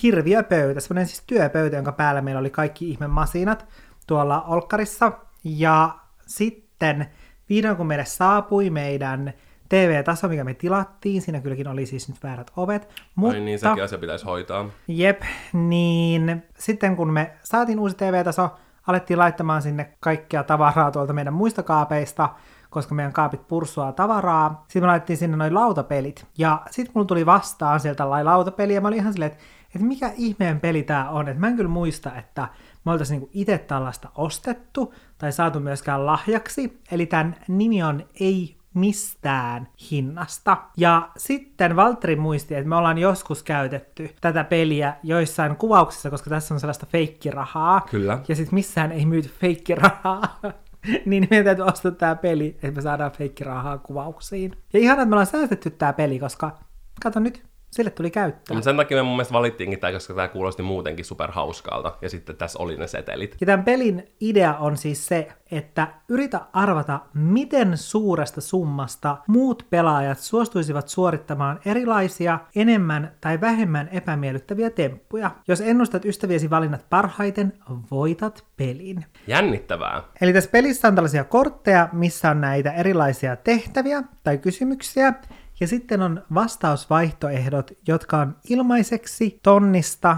hirviöpöytä, 0.04 0.80
semmoinen 0.80 1.08
siis 1.08 1.24
työpöytä, 1.27 1.75
jonka 1.75 1.92
päällä 1.92 2.22
meillä 2.22 2.39
oli 2.39 2.50
kaikki 2.50 2.89
ihme 2.89 3.08
masinat 3.08 3.68
tuolla 4.08 4.42
Olkkarissa. 4.42 5.12
Ja 5.56 5.96
sitten 6.25 7.08
vihdoin 7.50 7.77
kun 7.77 7.88
meille 7.88 8.06
saapui 8.06 8.70
meidän 8.70 9.34
TV-taso, 9.70 10.27
mikä 10.27 10.44
me 10.44 10.54
tilattiin, 10.54 11.22
siinä 11.22 11.42
kylläkin 11.42 11.68
oli 11.68 11.86
siis 11.86 12.10
nyt 12.10 12.24
väärät 12.24 12.51
ovet, 12.56 12.89
mutta... 13.16 13.38
Ai 13.38 13.44
niin, 13.44 13.60
sekin 13.60 13.84
asia 13.84 13.98
pitäisi 13.98 14.25
hoitaa. 14.25 14.70
Jep, 14.88 15.22
niin 15.54 16.44
sitten 16.58 16.96
kun 16.96 17.13
me 17.13 17.32
saatiin 17.44 17.80
uusi 17.80 17.96
TV-taso, 17.96 18.50
alettiin 18.88 19.20
laittamaan 19.20 19.62
sinne 19.62 19.94
kaikkea 20.00 20.44
tavaraa 20.44 20.92
tuolta 20.92 21.13
meidän 21.13 21.34
muista 21.34 21.63
kaapeista, 21.63 22.30
koska 22.70 22.96
meidän 22.96 23.13
kaapit 23.13 23.48
pursuaa 23.48 23.92
tavaraa. 23.92 24.63
Sitten 24.63 24.84
me 24.84 24.88
laitettiin 24.88 25.18
sinne 25.18 25.38
noin 25.38 25.54
lautapelit. 25.54 26.25
Ja 26.38 26.62
sitten 26.72 26.92
mulla 26.96 27.08
tuli 27.08 27.25
vastaan 27.25 27.80
sieltä 27.80 28.10
lautapeli, 28.10 28.74
ja 28.74 28.82
mä 28.82 28.88
olin 28.88 29.00
ihan 29.00 29.13
silleen, 29.13 29.32
että, 29.32 29.44
että 29.75 29.88
mikä 29.88 30.12
ihmeen 30.16 30.60
peli 30.60 30.84
tää 30.84 31.10
on. 31.10 31.27
Että 31.27 31.39
mä 31.39 31.48
en 31.48 31.56
kyllä 31.56 31.70
muista, 31.70 32.16
että 32.16 32.48
me 32.86 32.92
oltaisiin 32.92 33.20
niinku 33.20 33.32
itse 33.34 33.58
tällaista 33.58 34.10
ostettu 34.16 34.94
tai 35.18 35.32
saatu 35.32 35.60
myöskään 35.60 36.06
lahjaksi. 36.06 36.82
Eli 36.92 37.06
tämän 37.06 37.36
nimi 37.48 37.84
on 37.84 38.06
Ei 38.20 38.58
mistään 38.74 39.68
hinnasta. 39.92 40.58
Ja 40.78 41.10
sitten 41.18 41.76
Valtteri 41.76 42.16
muisti, 42.16 42.56
että 42.56 42.70
me 42.70 42.76
ollaan 42.76 42.98
joskus 42.98 43.44
käytetty 43.44 44.10
tätä 44.22 44.44
peliä 44.44 44.94
joissain 45.04 45.56
kuvauksissa, 45.56 46.10
koska 46.10 46.30
tässä 46.30 46.54
on 46.54 46.60
sellaista 46.60 46.86
feikkirahaa. 46.86 47.82
Kyllä. 47.92 48.20
Ja 48.28 48.36
sitten 48.36 48.56
missään 48.56 48.92
ei 48.92 49.06
myyty 49.06 49.30
feikkirahaa. 49.30 50.40
niin 51.06 51.28
meidän 51.30 51.46
täytyy 51.46 51.66
ostaa 51.66 51.92
tämä 51.92 52.16
peli, 52.16 52.48
että 52.48 52.72
me 52.72 52.82
saadaan 52.82 53.12
feikkirahaa 53.12 53.78
kuvauksiin. 53.78 54.52
Ja 54.74 54.80
ihan, 54.80 55.00
että 55.00 55.06
me 55.06 55.14
ollaan 55.14 55.28
säästetty 55.28 55.70
tämä 55.70 55.94
peli, 55.94 56.20
koska 56.20 56.58
kato 57.04 57.20
nyt, 57.20 57.44
sille 57.72 57.90
tuli 57.90 58.12
käyttöä. 58.12 58.56
Mutta 58.56 58.66
sen 58.66 58.78
takia 58.78 58.98
me 58.98 59.04
mun 59.04 59.14
mielestä 59.14 59.34
valittiinkin 59.34 59.80
tämä, 59.80 59.94
koska 59.94 60.14
tämä 60.14 60.28
kuulosti 60.28 60.64
muutenkin 60.64 61.06
superhauskalta. 61.06 61.98
Ja 62.02 62.10
sitten 62.10 62.36
tässä 62.36 62.60
oli 62.60 62.78
ne 62.78 62.88
setelit. 62.88 63.38
Ja 63.42 63.46
tämän 63.46 63.66
pelin 63.66 64.08
idea 64.20 64.58
on 64.58 64.78
siis 64.78 65.06
se, 65.06 65.28
että 65.52 65.88
yritä 66.10 66.42
arvata, 66.54 67.00
miten 67.14 67.78
suuresta 67.78 68.42
summasta 68.42 69.18
muut 69.28 69.66
pelaajat 69.70 70.20
suostuisivat 70.20 70.88
suorittamaan 70.88 71.60
erilaisia, 71.66 72.40
enemmän 72.56 73.12
tai 73.22 73.42
vähemmän 73.42 73.90
epämiellyttäviä 73.92 74.70
temppuja. 74.70 75.32
Jos 75.48 75.62
ennustat 75.62 76.06
ystäviesi 76.06 76.50
valinnat 76.50 76.86
parhaiten, 76.90 77.54
voitat 77.92 78.44
pelin. 78.58 79.06
Jännittävää. 79.28 80.04
Eli 80.22 80.34
tässä 80.34 80.50
pelissä 80.50 80.88
on 80.88 80.96
tällaisia 80.96 81.24
kortteja, 81.24 81.90
missä 81.92 82.30
on 82.30 82.42
näitä 82.42 82.72
erilaisia 82.72 83.36
tehtäviä 83.36 84.04
tai 84.24 84.38
kysymyksiä, 84.38 85.14
ja 85.60 85.68
sitten 85.68 86.02
on 86.02 86.24
vastausvaihtoehdot, 86.34 87.72
jotka 87.88 88.18
on 88.18 88.36
ilmaiseksi 88.50 89.40
tonnista, 89.44 90.18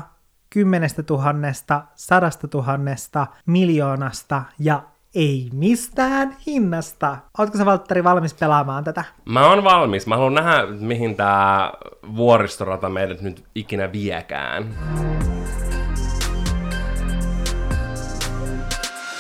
kymmenestä 0.50 1.04
tuhannesta, 1.04 1.84
sadasta 1.96 2.48
tuhannesta, 2.48 3.28
miljoonasta 3.46 4.44
ja 4.60 4.84
ei 5.16 5.50
mistään 5.54 6.36
hinnasta. 6.48 7.18
Ootko 7.38 7.58
sä 7.58 7.66
Valtteri 7.66 8.04
valmis 8.04 8.34
pelaamaan 8.34 8.84
tätä? 8.84 9.04
Mä 9.26 9.50
oon 9.50 9.64
valmis. 9.64 10.08
Mä 10.08 10.16
haluan 10.16 10.34
nähdä, 10.34 10.66
mihin 10.66 11.16
tää 11.16 11.72
vuoristorata 12.16 12.90
meidät 12.90 13.22
nyt 13.22 13.44
ikinä 13.56 13.92
viekään. 13.92 14.76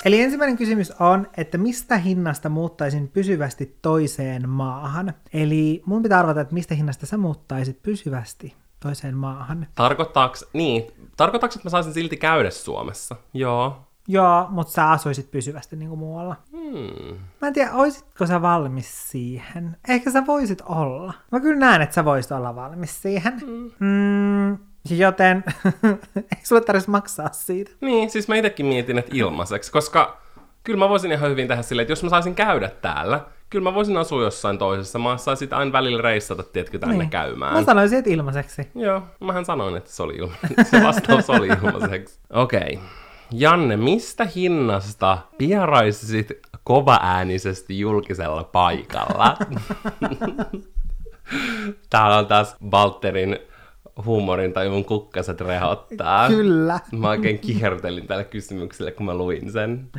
Eli 0.09 0.21
ensimmäinen 0.21 0.57
kysymys 0.57 0.91
on, 0.99 1.27
että 1.37 1.57
mistä 1.57 1.97
hinnasta 1.97 2.49
muuttaisin 2.49 3.07
pysyvästi 3.07 3.77
toiseen 3.81 4.49
maahan? 4.49 5.13
Eli 5.33 5.81
mun 5.85 6.03
pitää 6.03 6.19
arvata, 6.19 6.41
että 6.41 6.53
mistä 6.53 6.75
hinnasta 6.75 7.05
sä 7.05 7.17
muuttaisit 7.17 7.83
pysyvästi 7.83 8.55
toiseen 8.79 9.17
maahan. 9.17 9.67
Tarkoittaaks, 9.75 10.45
niin, 10.53 10.83
tarkoittaaks, 11.17 11.55
että 11.55 11.65
mä 11.65 11.69
saisin 11.69 11.93
silti 11.93 12.17
käydä 12.17 12.49
Suomessa? 12.49 13.15
Joo. 13.33 13.81
Joo, 14.07 14.47
mutta 14.49 14.73
sä 14.73 14.89
asuisit 14.89 15.31
pysyvästi 15.31 15.75
niin 15.75 15.89
kuin 15.89 15.99
muualla. 15.99 16.35
Hmm. 16.51 17.17
Mä 17.41 17.47
en 17.47 17.53
tiedä, 17.53 17.73
oisitko 17.73 18.25
sä 18.25 18.41
valmis 18.41 19.11
siihen? 19.11 19.77
Ehkä 19.87 20.11
sä 20.11 20.25
voisit 20.27 20.61
olla. 20.61 21.13
Mä 21.31 21.39
kyllä 21.39 21.59
näen, 21.59 21.81
että 21.81 21.95
sä 21.95 22.05
voisit 22.05 22.31
olla 22.31 22.55
valmis 22.55 23.01
siihen. 23.01 23.33
Mm, 23.79 24.57
joten 24.89 25.43
ei 26.15 26.43
sulle 26.43 26.61
tarvitsisi 26.61 26.91
maksaa 26.91 27.29
siitä. 27.31 27.71
Niin, 27.81 28.09
siis 28.09 28.27
mä 28.27 28.35
itekin 28.35 28.65
mietin, 28.65 28.97
että 28.97 29.11
ilmaiseksi, 29.13 29.71
koska 29.71 30.17
kyllä 30.63 30.79
mä 30.79 30.89
voisin 30.89 31.11
ihan 31.11 31.31
hyvin 31.31 31.47
tehdä 31.47 31.61
silleen, 31.61 31.83
että 31.83 31.91
jos 31.91 32.03
mä 32.03 32.09
saisin 32.09 32.35
käydä 32.35 32.69
täällä, 32.69 33.25
kyllä 33.49 33.63
mä 33.63 33.73
voisin 33.73 33.97
asua 33.97 34.23
jossain 34.23 34.57
toisessa 34.57 34.99
maassa 34.99 35.31
ja 35.31 35.35
sitten 35.35 35.57
aina 35.57 35.71
välillä 35.71 36.01
reissata, 36.01 36.43
tiedätkö, 36.43 36.79
tänne 36.79 36.97
Niin. 36.97 37.09
käymään. 37.09 37.53
Mä 37.53 37.63
sanoisin, 37.63 37.99
että 37.99 38.11
ilmaiseksi. 38.11 38.67
Joo, 38.75 39.01
mähän 39.19 39.45
sanoin, 39.45 39.77
että 39.77 39.91
se 39.91 40.03
oli 40.03 40.15
ilma. 40.15 40.33
Se 40.71 40.83
vastaus 40.83 41.29
oli 41.29 41.47
ilmaiseksi. 41.47 42.19
Okei. 42.29 42.59
Okay. 42.59 42.77
Janne, 43.31 43.77
mistä 43.77 44.27
hinnasta 44.35 45.17
pieraisisit 45.37 46.31
kovaäänisesti 46.63 47.79
julkisella 47.79 48.43
paikalla? 48.43 49.37
Täällä 51.89 52.17
on 52.17 52.27
taas 52.27 52.55
Balterin 52.69 53.39
huumorin 54.05 54.53
tai 54.53 54.69
mun 54.69 54.85
kukkaset 54.85 55.41
rehottaa. 55.41 56.27
Kyllä. 56.27 56.79
Mä 56.91 57.09
oikein 57.09 57.39
kihertelin 57.39 58.07
tällä 58.07 58.23
kysymyksellä, 58.23 58.91
kun 58.91 59.05
mä 59.05 59.13
luin 59.13 59.51
sen. 59.51 59.89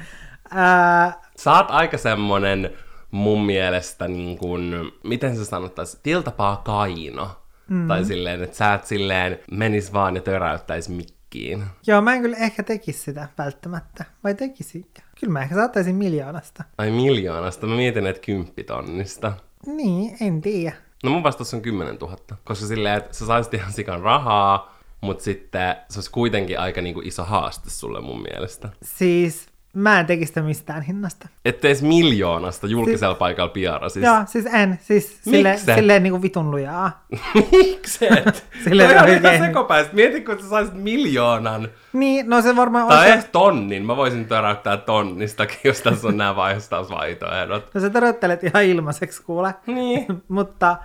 Ää, 0.51 1.13
Sä 1.37 1.53
oot 1.53 1.71
aika 1.71 1.99
semmonen 1.99 2.71
mun 3.11 3.47
mielestä 3.47 4.09
niin 4.09 4.39
kuin, 4.39 4.93
miten 5.05 5.37
se 5.37 5.45
sanottaisi, 5.45 5.99
tiltapaa 6.03 6.57
kaino. 6.65 7.31
Mm. 7.69 7.89
Tai 7.89 8.05
silleen, 8.05 8.43
että 8.43 8.57
sä 8.57 8.75
et 8.75 8.87
silleen 8.87 9.39
menis 9.51 9.93
vaan 9.93 10.15
ja 10.17 10.23
töräyttäis 10.23 10.89
mikkiin. 10.89 11.65
joo, 11.87 12.01
mä 12.01 12.15
en 12.15 12.23
kyllä 12.23 12.37
ehkä 12.37 12.63
tekisi 12.63 12.99
sitä 12.99 13.29
välttämättä. 13.39 14.05
Vai 14.25 14.35
tekisinkö? 14.35 15.01
Kyllä 15.21 15.33
mä 15.33 15.43
ehkä 15.43 15.55
saattaisin 15.55 15.95
miljoonasta. 15.97 16.65
Ai 16.79 16.91
miljoonasta, 16.91 17.67
mä 17.67 17.77
mietin, 17.77 18.07
että 18.07 18.23
kymppitonnista. 18.27 19.33
Niin, 19.67 20.17
en 20.21 20.41
tiedä. 20.41 20.77
No 21.05 21.11
mun 21.11 21.23
vastaus 21.23 21.55
on 21.55 21.63
10 21.63 21.97
000, 21.97 22.17
koska 22.45 22.67
silleen, 22.67 22.99
että 22.99 23.15
sä 23.17 23.27
saisit 23.27 23.55
ihan 23.55 23.73
sikan 23.73 24.01
rahaa, 24.01 24.79
mutta 25.01 25.25
sitten 25.25 25.77
se 25.89 25.99
olisi 25.99 26.11
kuitenkin 26.11 26.61
aika 26.61 26.83
niinku 26.83 27.01
iso 27.05 27.25
haaste 27.25 27.71
sulle 27.71 28.01
mun 28.01 28.23
mielestä. 28.23 28.69
Siis 28.83 29.50
mä 29.75 30.01
en 30.01 30.07
tekisi 30.07 30.29
sitä 30.29 30.43
mistään 30.43 30.83
hinnasta. 30.83 31.29
Että 31.45 31.69
edes 31.69 31.83
miljoonasta 31.83 32.67
julkisella 32.67 33.15
paikalla 33.15 33.53
piarasis. 33.53 34.03
Joo, 34.03 34.17
siis 34.27 34.47
en. 34.47 34.79
Siis 34.83 35.19
sille, 35.23 35.59
silleen 35.75 36.03
niinku 36.03 36.23
vitun 36.23 36.51
lujaa. 36.51 37.05
Mikset? 37.53 38.47
Silleen 38.65 38.89
Toi 38.89 38.99
on 38.99 39.05
oikein. 39.05 39.35
ihan 39.35 39.47
sekopäistä. 39.47 39.95
Mieti, 39.95 40.21
kun 40.21 40.41
sä 40.43 40.49
saisit 40.49 40.75
miljoonan. 40.75 41.69
Niin, 41.93 42.31
no 42.31 42.43
se 42.43 42.57
varmaan 42.57 42.89
Tai 42.89 42.99
olisi... 42.99 43.13
edes 43.13 43.25
tonnin. 43.33 43.87
Mä 43.87 43.97
voisin 43.97 44.27
töräyttää 44.27 44.77
tonnistakin, 44.77 45.59
jos 45.65 45.81
tässä 45.81 46.09
on 46.09 46.17
nämä 46.17 46.37
vaihtoehdot. 46.37 47.75
No 47.75 47.81
sä 47.81 47.91
töröttelet 47.91 48.45
ihan 48.45 48.65
ilmaiseksi 48.65 49.23
kuule. 49.23 49.55
Niin. 49.67 50.07
Mutta 50.29 50.77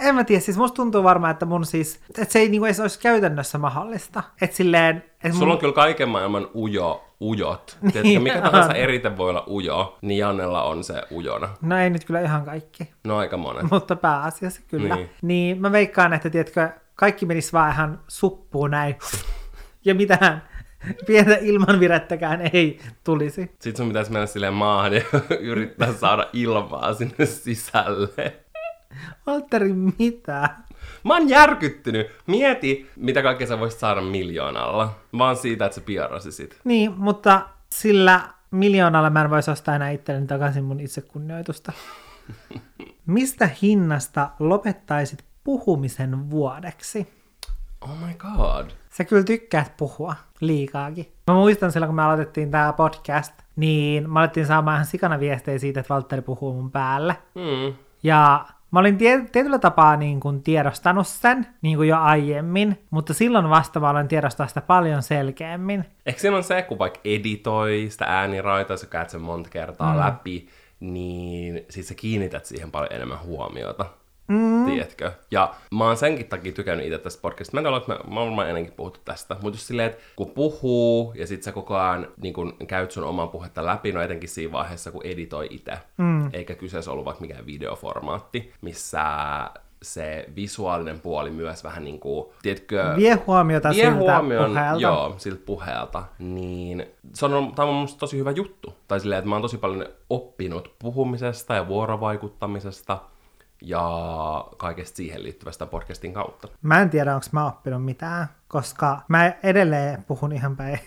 en 0.00 0.14
mä 0.14 0.24
tiedä, 0.24 0.40
siis 0.40 0.56
musta 0.56 0.76
tuntuu 0.76 1.02
varmaan, 1.02 1.30
että 1.30 1.46
mun 1.46 1.66
siis, 1.66 2.00
että 2.18 2.32
se 2.32 2.38
ei 2.38 2.48
niinku 2.48 2.64
edes 2.64 2.80
olisi 2.80 2.98
käytännössä 2.98 3.58
mahdollista. 3.58 4.22
Että 4.42 4.56
silleen, 4.56 5.04
mun... 5.24 5.32
Sulla 5.32 5.52
on 5.52 5.58
kyllä 5.58 5.72
kaiken 5.72 6.08
maailman 6.08 6.48
ujo, 6.54 7.04
ujot. 7.28 7.78
Tiedätkö, 7.92 8.20
mikä 8.20 8.36
on. 8.36 8.42
tahansa 8.42 8.74
erite 8.74 9.16
voi 9.16 9.30
olla 9.30 9.44
ujo, 9.50 9.98
niin 10.02 10.18
Jannella 10.18 10.62
on 10.62 10.84
se 10.84 11.02
ujona. 11.10 11.48
No 11.62 11.78
ei 11.78 11.90
nyt 11.90 12.04
kyllä 12.04 12.20
ihan 12.20 12.44
kaikki, 12.44 12.90
No 13.04 13.16
aika 13.16 13.36
monen. 13.36 13.68
mutta 13.70 13.96
pääasiassa 13.96 14.60
kyllä. 14.68 14.96
Niin. 14.96 15.10
Niin 15.22 15.60
mä 15.60 15.72
veikkaan, 15.72 16.12
että 16.12 16.30
tiedätkö, 16.30 16.68
kaikki 16.94 17.26
menisi 17.26 17.52
vaan 17.52 17.72
ihan 17.72 18.00
suppuun 18.08 18.70
näin. 18.70 18.96
Ja 19.84 19.94
mitään 19.94 20.42
pientä 21.06 21.36
ilmanvirettäkään 21.40 22.40
ei 22.52 22.80
tulisi. 23.04 23.40
Sitten 23.60 23.76
sun 23.76 23.88
pitäisi 23.88 24.12
mennä 24.12 24.26
silleen 24.26 24.54
maahan 24.54 24.92
ja 24.92 25.02
yrittää 25.40 25.92
saada 25.92 26.26
ilmaa 26.32 26.94
sinne 26.94 27.26
sisälle. 27.26 28.34
Valtteri, 29.26 29.72
mitä? 29.98 30.50
Mä 31.04 31.14
oon 31.14 31.28
järkyttynyt. 31.28 32.06
Mieti, 32.26 32.90
mitä 32.96 33.22
kaikkea 33.22 33.46
sä 33.46 33.60
voisit 33.60 33.80
saada 33.80 34.00
miljoonalla. 34.00 34.94
Vaan 35.18 35.36
siitä, 35.36 35.64
että 35.64 35.74
sä 35.74 35.80
piarasisit. 35.80 36.60
Niin, 36.64 36.92
mutta 36.96 37.48
sillä 37.72 38.20
miljoonalla 38.50 39.10
mä 39.10 39.22
en 39.22 39.30
voisi 39.30 39.50
ostaa 39.50 39.76
enää 39.76 39.90
itselleni 39.90 40.26
takaisin 40.26 40.64
mun 40.64 40.80
itsekunnioitusta. 40.80 41.72
Mistä 43.06 43.48
hinnasta 43.62 44.30
lopettaisit 44.38 45.24
puhumisen 45.44 46.30
vuodeksi? 46.30 47.08
Oh 47.80 47.96
my 48.06 48.14
god. 48.14 48.70
Sä 48.90 49.04
kyllä 49.04 49.24
tykkäät 49.24 49.76
puhua 49.76 50.14
liikaakin. 50.40 51.12
Mä 51.26 51.34
muistan 51.34 51.72
silloin, 51.72 51.88
kun 51.88 51.96
me 51.96 52.02
aloitettiin 52.02 52.50
tää 52.50 52.72
podcast, 52.72 53.32
niin 53.56 54.10
mä 54.10 54.20
alettiin 54.20 54.46
saamaan 54.46 54.74
ihan 54.74 54.86
sikana 54.86 55.20
viestejä 55.20 55.58
siitä, 55.58 55.80
että 55.80 55.94
Valtteri 55.94 56.22
puhuu 56.22 56.54
mun 56.54 56.70
päälle. 56.70 57.16
Hmm. 57.34 57.76
Ja 58.02 58.46
mä 58.74 58.80
olin 58.80 58.98
tie- 58.98 59.26
tietyllä 59.32 59.58
tapaa 59.58 59.96
niin 59.96 60.20
kuin 60.20 60.42
tiedostanut 60.42 61.06
sen, 61.06 61.46
niin 61.62 61.76
kuin 61.76 61.88
jo 61.88 61.98
aiemmin, 61.98 62.78
mutta 62.90 63.14
silloin 63.14 63.50
vasta 63.50 63.80
mä 63.80 63.90
olen 63.90 64.08
tiedostaa 64.08 64.46
sitä 64.46 64.60
paljon 64.60 65.02
selkeämmin. 65.02 65.84
Ehkä 66.06 66.20
siinä 66.20 66.36
on 66.36 66.44
se, 66.44 66.62
kun 66.62 66.78
vaikka 66.78 67.00
editoi 67.04 67.86
sitä 67.88 68.04
ääniraitaa, 68.04 68.76
sä 68.76 68.86
käyt 68.86 69.10
sen 69.10 69.20
monta 69.20 69.50
kertaa 69.50 69.92
mm. 69.92 70.00
läpi, 70.00 70.48
niin 70.80 71.64
sit 71.70 71.86
sä 71.86 71.94
kiinnität 71.94 72.46
siihen 72.46 72.70
paljon 72.70 72.92
enemmän 72.92 73.22
huomiota. 73.22 73.86
Mm. 74.28 74.66
Tiedätkö? 74.66 75.12
Ja 75.30 75.54
mä 75.70 75.84
oon 75.84 75.96
senkin 75.96 76.26
takia 76.26 76.52
tykännyt 76.52 76.86
itse 76.86 76.98
tästä 76.98 77.22
podcastista. 77.22 77.56
Mä 77.56 77.60
en 77.60 77.64
tiedä, 77.64 77.76
että 77.76 77.92
mä, 77.92 78.14
mä 78.14 78.20
oon 78.20 78.28
varmaan 78.28 78.48
ennenkin 78.48 78.72
puhuttu 78.72 79.00
tästä. 79.04 79.34
Mutta 79.34 79.56
just 79.56 79.66
silleen, 79.66 79.90
että 79.90 80.02
kun 80.16 80.30
puhuu 80.30 81.12
ja 81.16 81.26
sit 81.26 81.42
sä 81.42 81.52
koko 81.52 81.76
ajan 81.76 82.08
niin 82.22 82.34
kun 82.34 82.56
käyt 82.66 82.90
sun 82.90 83.04
omaa 83.04 83.26
puhetta 83.26 83.66
läpi, 83.66 83.92
no 83.92 84.02
etenkin 84.02 84.28
siinä 84.28 84.52
vaiheessa, 84.52 84.92
kun 84.92 85.06
editoi 85.06 85.46
itse. 85.50 85.72
Mm. 85.96 86.30
Eikä 86.32 86.54
kyseessä 86.54 86.90
ollut 86.90 87.04
vaikka 87.04 87.20
mikään 87.20 87.46
videoformaatti, 87.46 88.52
missä 88.60 89.02
se 89.82 90.28
visuaalinen 90.36 91.00
puoli 91.00 91.30
myös 91.30 91.64
vähän 91.64 91.84
niin 91.84 92.00
kuin, 92.00 92.26
tiedätkö, 92.42 92.94
Vie 92.96 93.14
huomiota 93.26 93.70
vie 93.70 93.84
siltä 93.84 93.98
huomioon, 93.98 94.50
puheelta. 94.50 94.80
Joo, 94.80 95.14
siltä 95.18 95.42
puheelta, 95.46 96.04
niin 96.18 96.86
se 97.14 97.26
on, 97.26 97.52
tämä 97.54 97.68
on 97.68 97.74
musta 97.74 97.98
tosi 97.98 98.18
hyvä 98.18 98.30
juttu. 98.30 98.74
Tai 98.88 99.00
silleen, 99.00 99.18
että 99.18 99.28
mä 99.28 99.34
oon 99.34 99.42
tosi 99.42 99.58
paljon 99.58 99.86
oppinut 100.10 100.74
puhumisesta 100.78 101.54
ja 101.54 101.68
vuorovaikuttamisesta 101.68 102.98
ja 103.64 104.44
kaikesta 104.56 104.96
siihen 104.96 105.22
liittyvästä 105.22 105.66
podcastin 105.66 106.12
kautta. 106.12 106.48
Mä 106.62 106.80
en 106.80 106.90
tiedä, 106.90 107.14
onko 107.14 107.26
mä 107.32 107.46
oppinut 107.46 107.84
mitään, 107.84 108.26
koska 108.48 109.00
mä 109.08 109.32
edelleen 109.42 110.04
puhun 110.04 110.32
ihan 110.32 110.56
päin 110.56 110.78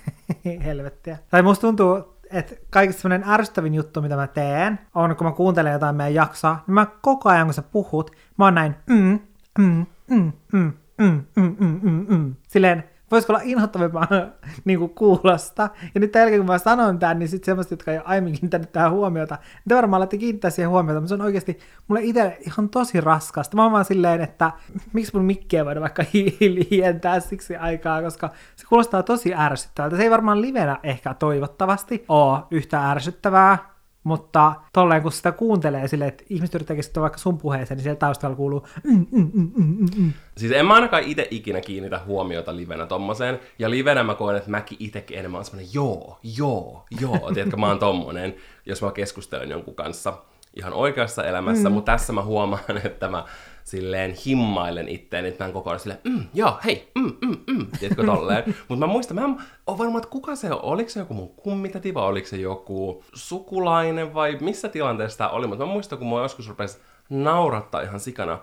helvettiä. 0.66 1.18
Tai 1.30 1.42
musta 1.42 1.62
tuntuu, 1.62 2.18
että 2.32 2.56
kaikista 2.70 3.02
semmoinen 3.02 3.30
ärsyttävin 3.30 3.74
juttu, 3.74 4.02
mitä 4.02 4.16
mä 4.16 4.28
teen, 4.28 4.80
on 4.96 5.16
kun 5.16 5.28
mä 5.28 5.34
kuuntelen 5.34 5.74
jotain 5.74 5.96
meidän 5.96 6.14
jaksoa, 6.14 6.58
niin 6.68 6.74
mä 6.74 6.88
koko 7.02 7.30
ajan 7.30 7.48
kun 7.48 7.54
sä 7.54 7.62
puhut, 7.62 8.12
mä 8.38 8.46
oon 8.46 8.56
näin 8.56 8.76
mm, 8.90 9.20
mm, 9.60 9.86
mm, 10.10 10.32
mm, 10.52 10.74
mm, 10.98 11.24
mm, 11.36 11.56
mm, 11.60 11.80
mm, 11.84 12.06
mm. 12.10 12.36
Silleen, 12.48 12.84
voisiko 13.12 13.34
olla 13.34 13.42
inhottavampaa 13.46 14.08
niin 14.66 14.90
kuulosta. 14.90 15.70
Ja 15.96 16.00
nyt 16.02 16.16
jälkeen, 16.16 16.40
kun 16.40 16.48
mä 16.48 16.58
sanon 16.58 17.00
tämän, 17.00 17.20
niin 17.20 17.30
sitten 17.30 17.46
semmoista, 17.46 17.74
jotka 17.74 17.92
ei 17.92 17.98
ole 17.98 18.06
aiemmin 18.08 18.34
kiinnittänyt 18.34 18.72
tähän 18.72 18.92
huomiota, 18.92 19.38
te 19.70 19.76
varmaan 19.76 20.00
alatte 20.00 20.18
kiinnittää 20.18 20.52
siihen 20.52 20.70
huomiota, 20.70 21.00
mutta 21.02 21.10
se 21.10 21.14
on 21.14 21.22
oikeasti 21.22 21.60
mulle 21.88 22.02
itse 22.04 22.38
ihan 22.40 22.70
tosi 22.70 23.02
raskasta. 23.02 23.56
Mä 23.56 23.64
oon 23.64 23.72
vaan 23.72 23.86
silleen, 23.86 24.22
että 24.22 24.52
miksi 24.94 25.12
mun 25.16 25.26
mikkiä 25.26 25.66
voida 25.66 25.82
vaikka 25.82 26.04
hiljentää 26.14 27.20
siksi 27.20 27.56
aikaa, 27.56 28.02
koska 28.02 28.30
se 28.56 28.66
kuulostaa 28.70 29.04
tosi 29.04 29.34
ärsyttävältä. 29.34 29.98
Se 29.98 30.04
ei 30.04 30.12
varmaan 30.12 30.42
livenä 30.42 30.80
ehkä 30.84 31.14
toivottavasti 31.14 32.06
ole 32.10 32.40
yhtä 32.52 32.92
ärsyttävää, 32.92 33.77
mutta 34.08 34.54
tolleen 34.74 35.02
kun 35.02 35.12
sitä 35.12 35.32
kuuntelee 35.32 35.88
silleen, 35.88 36.10
että 36.10 36.24
ihmiset 36.30 36.56
yrittää 36.56 36.76
keskittyä 36.76 37.02
vaikka 37.02 37.18
sun 37.18 37.38
puheeseen, 37.38 37.78
niin 37.78 37.84
siellä 37.84 38.00
taustalla 38.00 38.36
kuuluu 38.36 38.68
mm, 38.84 39.06
mm, 39.12 39.32
mm, 39.34 39.52
mm, 39.56 39.76
mm, 39.80 39.88
mm. 39.98 40.14
Siis 40.38 40.52
en 40.52 40.66
mä 40.66 40.74
ainakaan 40.74 41.04
itse 41.04 41.28
ikinä 41.32 41.62
kiinnitä 41.62 42.02
huomiota 42.06 42.56
livenä 42.56 42.86
tommoseen. 42.86 43.40
Ja 43.60 43.70
livenä 43.70 44.04
mä 44.04 44.16
koen, 44.16 44.38
että 44.38 44.50
mäkin 44.50 44.78
itekin 44.80 45.18
enemmän 45.18 45.40
on 45.40 45.46
semmonen 45.46 45.70
joo, 45.74 46.20
joo, 46.38 46.86
joo. 47.02 47.20
Tiedätkö, 47.34 47.58
mä 47.58 47.68
oon 47.68 47.80
tommonen, 47.80 48.36
jos 48.66 48.82
mä 48.82 48.92
keskustelen 48.92 49.50
jonkun 49.50 49.76
kanssa 49.76 50.14
ihan 50.56 50.74
oikeassa 50.74 51.24
elämässä, 51.24 51.70
mm. 51.70 51.74
mutta 51.74 51.92
tässä 51.92 52.14
mä 52.14 52.24
huomaan, 52.24 52.64
että 52.84 53.10
mä 53.10 53.26
silleen 53.68 54.16
himmailen 54.26 54.90
itteen, 54.90 55.26
että 55.26 55.44
mä 55.44 55.48
en 55.48 55.54
koko 55.54 55.70
ajan 55.70 55.80
silleen, 55.80 56.02
mm, 56.04 56.24
joo, 56.34 56.58
hei, 56.66 56.92
mm, 56.96 57.14
mm, 57.22 57.38
mm, 57.48 57.68
tiedätkö 57.80 58.06
tolleen. 58.06 58.44
Mutta 58.68 58.86
mä 58.86 58.92
muistan, 58.92 59.16
mä 59.16 59.26
en 59.26 59.38
ole 59.68 59.78
varma, 59.78 59.98
että 59.98 60.10
kuka 60.10 60.36
se 60.36 60.52
on, 60.52 60.60
oliko 60.62 60.90
se 60.90 61.00
joku 61.00 61.14
mun 61.14 61.30
kummitäti 61.30 61.94
vai 61.94 62.04
oliko 62.04 62.28
se 62.28 62.38
joku 62.38 63.04
sukulainen 63.14 64.14
vai 64.14 64.38
missä 64.42 64.70
tilanteessa 64.70 65.18
tämä 65.18 65.30
oli, 65.30 65.48
mutta 65.48 65.66
mä 65.66 65.72
muistan, 65.72 66.00
kun 66.00 66.10
mä 66.10 66.22
joskus 66.22 66.50
rupesi 66.50 66.78
naurattaa 67.10 67.82
ihan 67.82 68.00
sikana, 68.00 68.40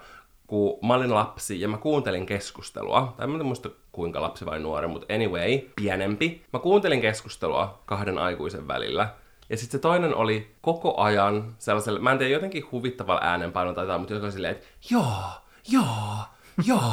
kun 0.47 0.79
mä 0.87 0.95
olin 0.95 1.15
lapsi 1.15 1.61
ja 1.61 1.69
mä 1.69 1.79
kuuntelin 1.79 2.27
keskustelua, 2.27 3.15
tai 3.17 3.25
en 3.25 3.47
muista 3.47 3.71
kuinka 3.93 4.23
lapsi 4.23 4.47
vai 4.47 4.61
nuori, 4.61 4.89
mutta 4.89 5.15
anyway, 5.15 5.59
pienempi. 5.77 6.43
Mä 6.53 6.59
kuuntelin 6.59 7.01
keskustelua 7.01 7.83
kahden 7.87 8.19
aikuisen 8.19 8.69
välillä, 8.69 9.09
ja 9.51 9.57
sitten 9.57 9.79
se 9.79 9.83
toinen 9.83 10.15
oli 10.15 10.55
koko 10.61 10.95
ajan 10.97 11.55
sellaisella, 11.59 12.01
mä 12.01 12.13
en 12.13 12.19
tiedä, 12.19 12.33
jotenkin 12.33 12.65
huvittavalla 12.73 13.21
äänenpainolla 13.25 13.75
tai 13.75 13.85
jotain, 13.85 14.01
mutta 14.01 14.15
joka 14.15 14.31
silleen, 14.31 14.55
että 14.55 14.67
joo, 14.91 15.23
joo, 15.69 16.17
joo, 16.67 16.91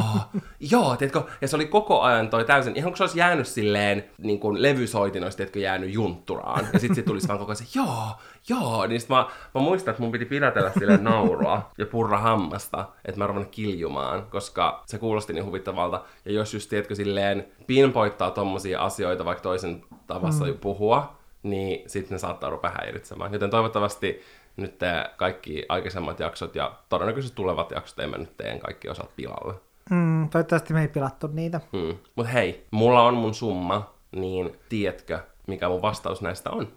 joo, 0.59 0.95
tiedätkö? 0.95 1.23
Ja 1.41 1.47
se 1.47 1.55
oli 1.55 1.65
koko 1.65 2.01
ajan 2.01 2.29
toi 2.29 2.45
täysin, 2.45 2.75
ihan 2.75 2.91
kun 2.91 2.97
se 2.97 3.03
olisi 3.03 3.19
jäänyt 3.19 3.47
silleen, 3.47 4.03
niin 4.17 4.39
kuin 4.39 4.61
levysoitinoista, 4.61 5.37
tiedätkö, 5.37 5.59
jäänyt 5.59 5.93
juntturaan. 5.93 6.67
Ja 6.73 6.79
sitten 6.79 6.95
se 6.95 7.01
tulisi 7.01 7.27
vaan 7.27 7.39
koko 7.39 7.51
ajan 7.51 7.57
se, 7.57 7.79
joo, 7.79 8.07
joo. 8.49 8.87
Niin 8.87 9.01
sit 9.01 9.09
mä, 9.09 9.25
mä 9.55 9.61
muistan, 9.61 9.91
että 9.91 10.03
mun 10.03 10.11
piti 10.11 10.25
pidätellä 10.25 10.71
silleen 10.79 11.03
naurua 11.03 11.71
ja 11.77 11.85
purra 11.85 12.17
hammasta, 12.17 12.85
että 13.05 13.19
mä 13.19 13.27
ruvennut 13.27 13.51
kiljumaan, 13.51 14.25
koska 14.29 14.83
se 14.85 14.97
kuulosti 14.97 15.33
niin 15.33 15.45
huvittavalta. 15.45 16.01
Ja 16.25 16.31
jos 16.31 16.53
just, 16.53 16.69
tiedätkö, 16.69 16.95
silleen 16.95 17.47
pinpoittaa 17.67 18.31
tommosia 18.31 18.81
asioita 18.81 19.25
vaikka 19.25 19.43
toisen 19.43 19.83
tavassa 20.07 20.45
mm. 20.45 20.57
puhua, 20.57 21.20
niin 21.43 21.89
sitten 21.89 22.15
ne 22.15 22.19
saattaa 22.19 22.49
rupea 22.49 22.71
häiritsemään. 22.71 23.33
Joten 23.33 23.49
toivottavasti 23.49 24.21
nyt 24.57 24.77
te 24.77 24.87
kaikki 25.17 25.65
aikaisemmat 25.69 26.19
jaksot 26.19 26.55
ja 26.55 26.73
todennäköisesti 26.89 27.35
tulevat 27.35 27.71
jaksot 27.71 27.99
ei 27.99 28.07
mennyt 28.07 28.37
teen 28.37 28.59
kaikki 28.59 28.89
osat 28.89 29.15
pilalle. 29.15 29.53
Mm, 29.89 30.29
toivottavasti 30.29 30.73
me 30.73 30.81
ei 30.81 30.87
pilattu 30.87 31.27
niitä. 31.27 31.61
Mm. 31.73 31.97
Mutta 32.15 32.31
hei, 32.31 32.67
mulla 32.71 33.01
on 33.01 33.13
mun 33.13 33.33
summa, 33.33 33.93
niin 34.11 34.57
tiedätkö, 34.69 35.19
mikä 35.47 35.69
mun 35.69 35.81
vastaus 35.81 36.21
näistä 36.21 36.49
on? 36.49 36.67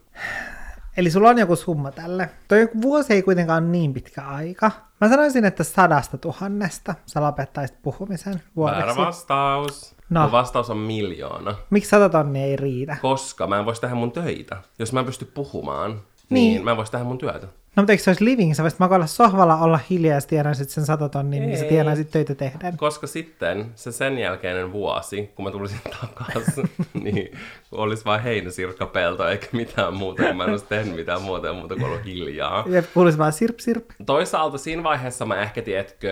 Eli 0.96 1.10
sulla 1.10 1.28
on 1.28 1.38
joku 1.38 1.56
summa 1.56 1.90
tälle. 1.92 2.30
Toi 2.48 2.68
vuosi 2.82 3.12
ei 3.12 3.22
kuitenkaan 3.22 3.62
ole 3.64 3.70
niin 3.70 3.94
pitkä 3.94 4.22
aika. 4.22 4.70
Mä 5.00 5.08
sanoisin, 5.08 5.44
että 5.44 5.64
sadasta 5.64 6.18
tuhannesta 6.18 6.94
sä 7.06 7.20
lopettaisit 7.20 7.82
puhumisen 7.82 8.42
vuodeksi. 8.56 8.86
Väärä 8.86 8.96
vastaus. 8.96 9.94
No. 10.14 10.22
Mun 10.22 10.32
vastaus 10.32 10.70
on 10.70 10.76
miljoona. 10.76 11.54
Miksi 11.70 11.90
sata 11.90 12.08
tonnia 12.08 12.44
ei 12.44 12.56
riitä? 12.56 12.96
Koska 13.02 13.46
mä 13.46 13.58
en 13.58 13.64
voisi 13.64 13.80
tehdä 13.80 13.94
mun 13.94 14.12
töitä. 14.12 14.56
Jos 14.78 14.92
mä 14.92 15.00
en 15.00 15.06
pysty 15.06 15.24
puhumaan, 15.24 15.90
niin, 15.90 16.00
niin 16.30 16.64
mä 16.64 16.70
en 16.70 16.76
voisi 16.76 16.92
tehdä 16.92 17.04
mun 17.04 17.18
työtä. 17.18 17.46
No 17.76 17.80
mutta 17.80 17.92
eikö 17.92 18.04
se 18.04 18.10
olisi 18.10 18.24
living? 18.24 18.54
Sä 18.54 18.62
voisit 18.62 18.80
makoilla 18.80 19.06
sohvalla, 19.06 19.56
olla 19.56 19.80
hiljaa 19.90 20.14
ja 20.14 20.20
tienaisit 20.20 20.70
sen 20.70 20.86
sata 20.86 21.08
tonnia, 21.08 21.40
niin 21.40 21.58
sä 21.58 21.64
tienaisit 21.64 22.10
töitä 22.10 22.34
tehdä. 22.34 22.72
Koska 22.76 23.06
sitten 23.06 23.66
se 23.74 23.92
sen 23.92 24.18
jälkeinen 24.18 24.72
vuosi, 24.72 25.30
kun 25.34 25.44
mä 25.44 25.50
tulisin 25.50 25.80
takaisin, 26.00 26.70
niin 27.02 27.38
olisi 27.72 28.04
vain 28.04 28.22
heinäsirkkapelto 28.22 29.28
eikä 29.28 29.46
mitään 29.52 29.94
muuta. 29.94 30.34
Mä 30.34 30.44
en 30.44 30.50
olisi 30.50 30.64
tehnyt 30.68 30.96
mitään 30.96 31.22
muuta 31.22 31.52
muuta 31.52 31.74
kuin 31.74 31.84
ollut 31.84 32.04
hiljaa. 32.04 32.64
Ja 32.68 32.82
kuulisi 32.82 33.18
vaan 33.18 33.32
sirp 33.32 33.58
sirp. 33.58 33.84
Toisaalta 34.06 34.58
siinä 34.58 34.82
vaiheessa 34.82 35.26
mä 35.26 35.42
ehkä, 35.42 35.62
tiedätkö, 35.62 36.10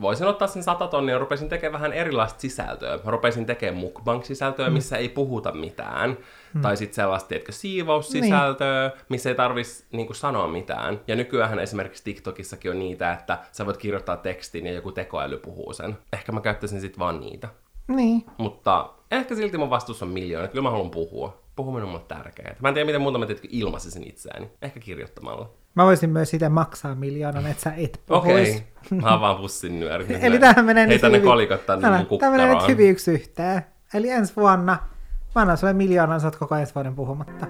voisin 0.00 0.26
ottaa 0.26 0.48
sen 0.48 0.62
sata 0.62 0.86
tonnia 0.86 1.14
ja 1.14 1.18
rupesin 1.18 1.48
tekemään 1.48 1.72
vähän 1.72 1.92
erilaista 1.92 2.40
sisältöä. 2.40 2.98
Mä 3.04 3.10
rupesin 3.10 3.46
tekemään 3.46 3.80
mukbang-sisältöä, 3.80 4.70
missä 4.70 4.96
mm. 4.96 5.00
ei 5.00 5.08
puhuta 5.08 5.52
mitään. 5.52 6.18
Mm. 6.54 6.60
Tai 6.60 6.76
sitten 6.76 6.94
sellaista, 6.94 7.28
tiedätkö, 7.28 7.52
siivoussisältöä, 7.52 8.88
niin. 8.88 9.04
missä 9.08 9.28
ei 9.28 9.34
tarvitsisi 9.34 9.84
niin 9.92 10.14
sanoa 10.14 10.48
mitään. 10.48 11.00
Ja 11.06 11.16
nykyään 11.16 11.58
esimerkiksi 11.58 12.04
TikTokissakin 12.04 12.70
on 12.70 12.78
niitä, 12.78 13.12
että 13.12 13.38
sä 13.52 13.66
voit 13.66 13.76
kirjoittaa 13.76 14.16
tekstin 14.16 14.66
ja 14.66 14.72
joku 14.72 14.92
tekoäly 14.92 15.38
puhuu 15.38 15.72
sen. 15.72 15.98
Ehkä 16.12 16.32
mä 16.32 16.40
käyttäisin 16.40 16.80
sitten 16.80 16.98
vaan 16.98 17.20
niitä. 17.20 17.48
Niin. 17.88 18.24
Mutta 18.38 18.90
ehkä 19.10 19.34
silti 19.34 19.58
mun 19.58 19.70
vastuus 19.70 20.02
on 20.02 20.08
miljoona. 20.08 20.48
Kyllä 20.48 20.62
mä 20.62 20.70
haluan 20.70 20.90
puhua. 20.90 21.42
Puhuminen 21.56 21.84
on 21.84 21.90
mulle 21.90 22.04
tärkeää. 22.08 22.56
Mä 22.60 22.68
en 22.68 22.74
tiedä, 22.74 22.86
miten 22.86 23.00
muuta 23.00 23.18
mä 23.18 23.26
teetkö 23.26 23.48
ilmaisisin 23.50 24.08
itseäni. 24.08 24.50
Ehkä 24.62 24.80
kirjoittamalla. 24.80 25.50
Mä 25.76 25.84
voisin 25.84 26.10
myös 26.10 26.30
sitä 26.30 26.48
maksaa 26.48 26.94
miljoonan, 26.94 27.46
että 27.46 27.62
sä 27.62 27.72
et. 27.76 28.00
Okei, 28.10 28.50
okay. 28.50 28.98
mä 29.02 29.10
oon 29.10 29.20
vaan 29.20 29.36
pussin 29.36 29.80
nyöri. 29.80 30.06
Eli 30.20 30.38
tähän 30.38 30.64
menee 30.64 30.88
Heitä 30.88 31.08
ne 31.08 31.20
kolikot 31.20 31.66
tänne 31.66 31.90
mun 31.90 32.06
kukkaroon. 32.06 32.36
Tämä 32.38 32.48
menee 32.48 32.60
nyt 32.60 32.68
hyvin 32.68 32.90
yksi 32.90 33.10
yhteen. 33.10 33.62
Eli 33.94 34.10
ensi 34.10 34.32
vuonna 34.36 34.78
Mä 35.36 35.42
annan 35.42 35.58
sulle 35.58 35.72
miljoonan, 35.72 36.20
sä 36.20 36.26
oot 36.26 36.36
koko 36.36 36.54
ensi 36.54 36.74
vuoden 36.74 36.94
puhumatta. 36.94 37.46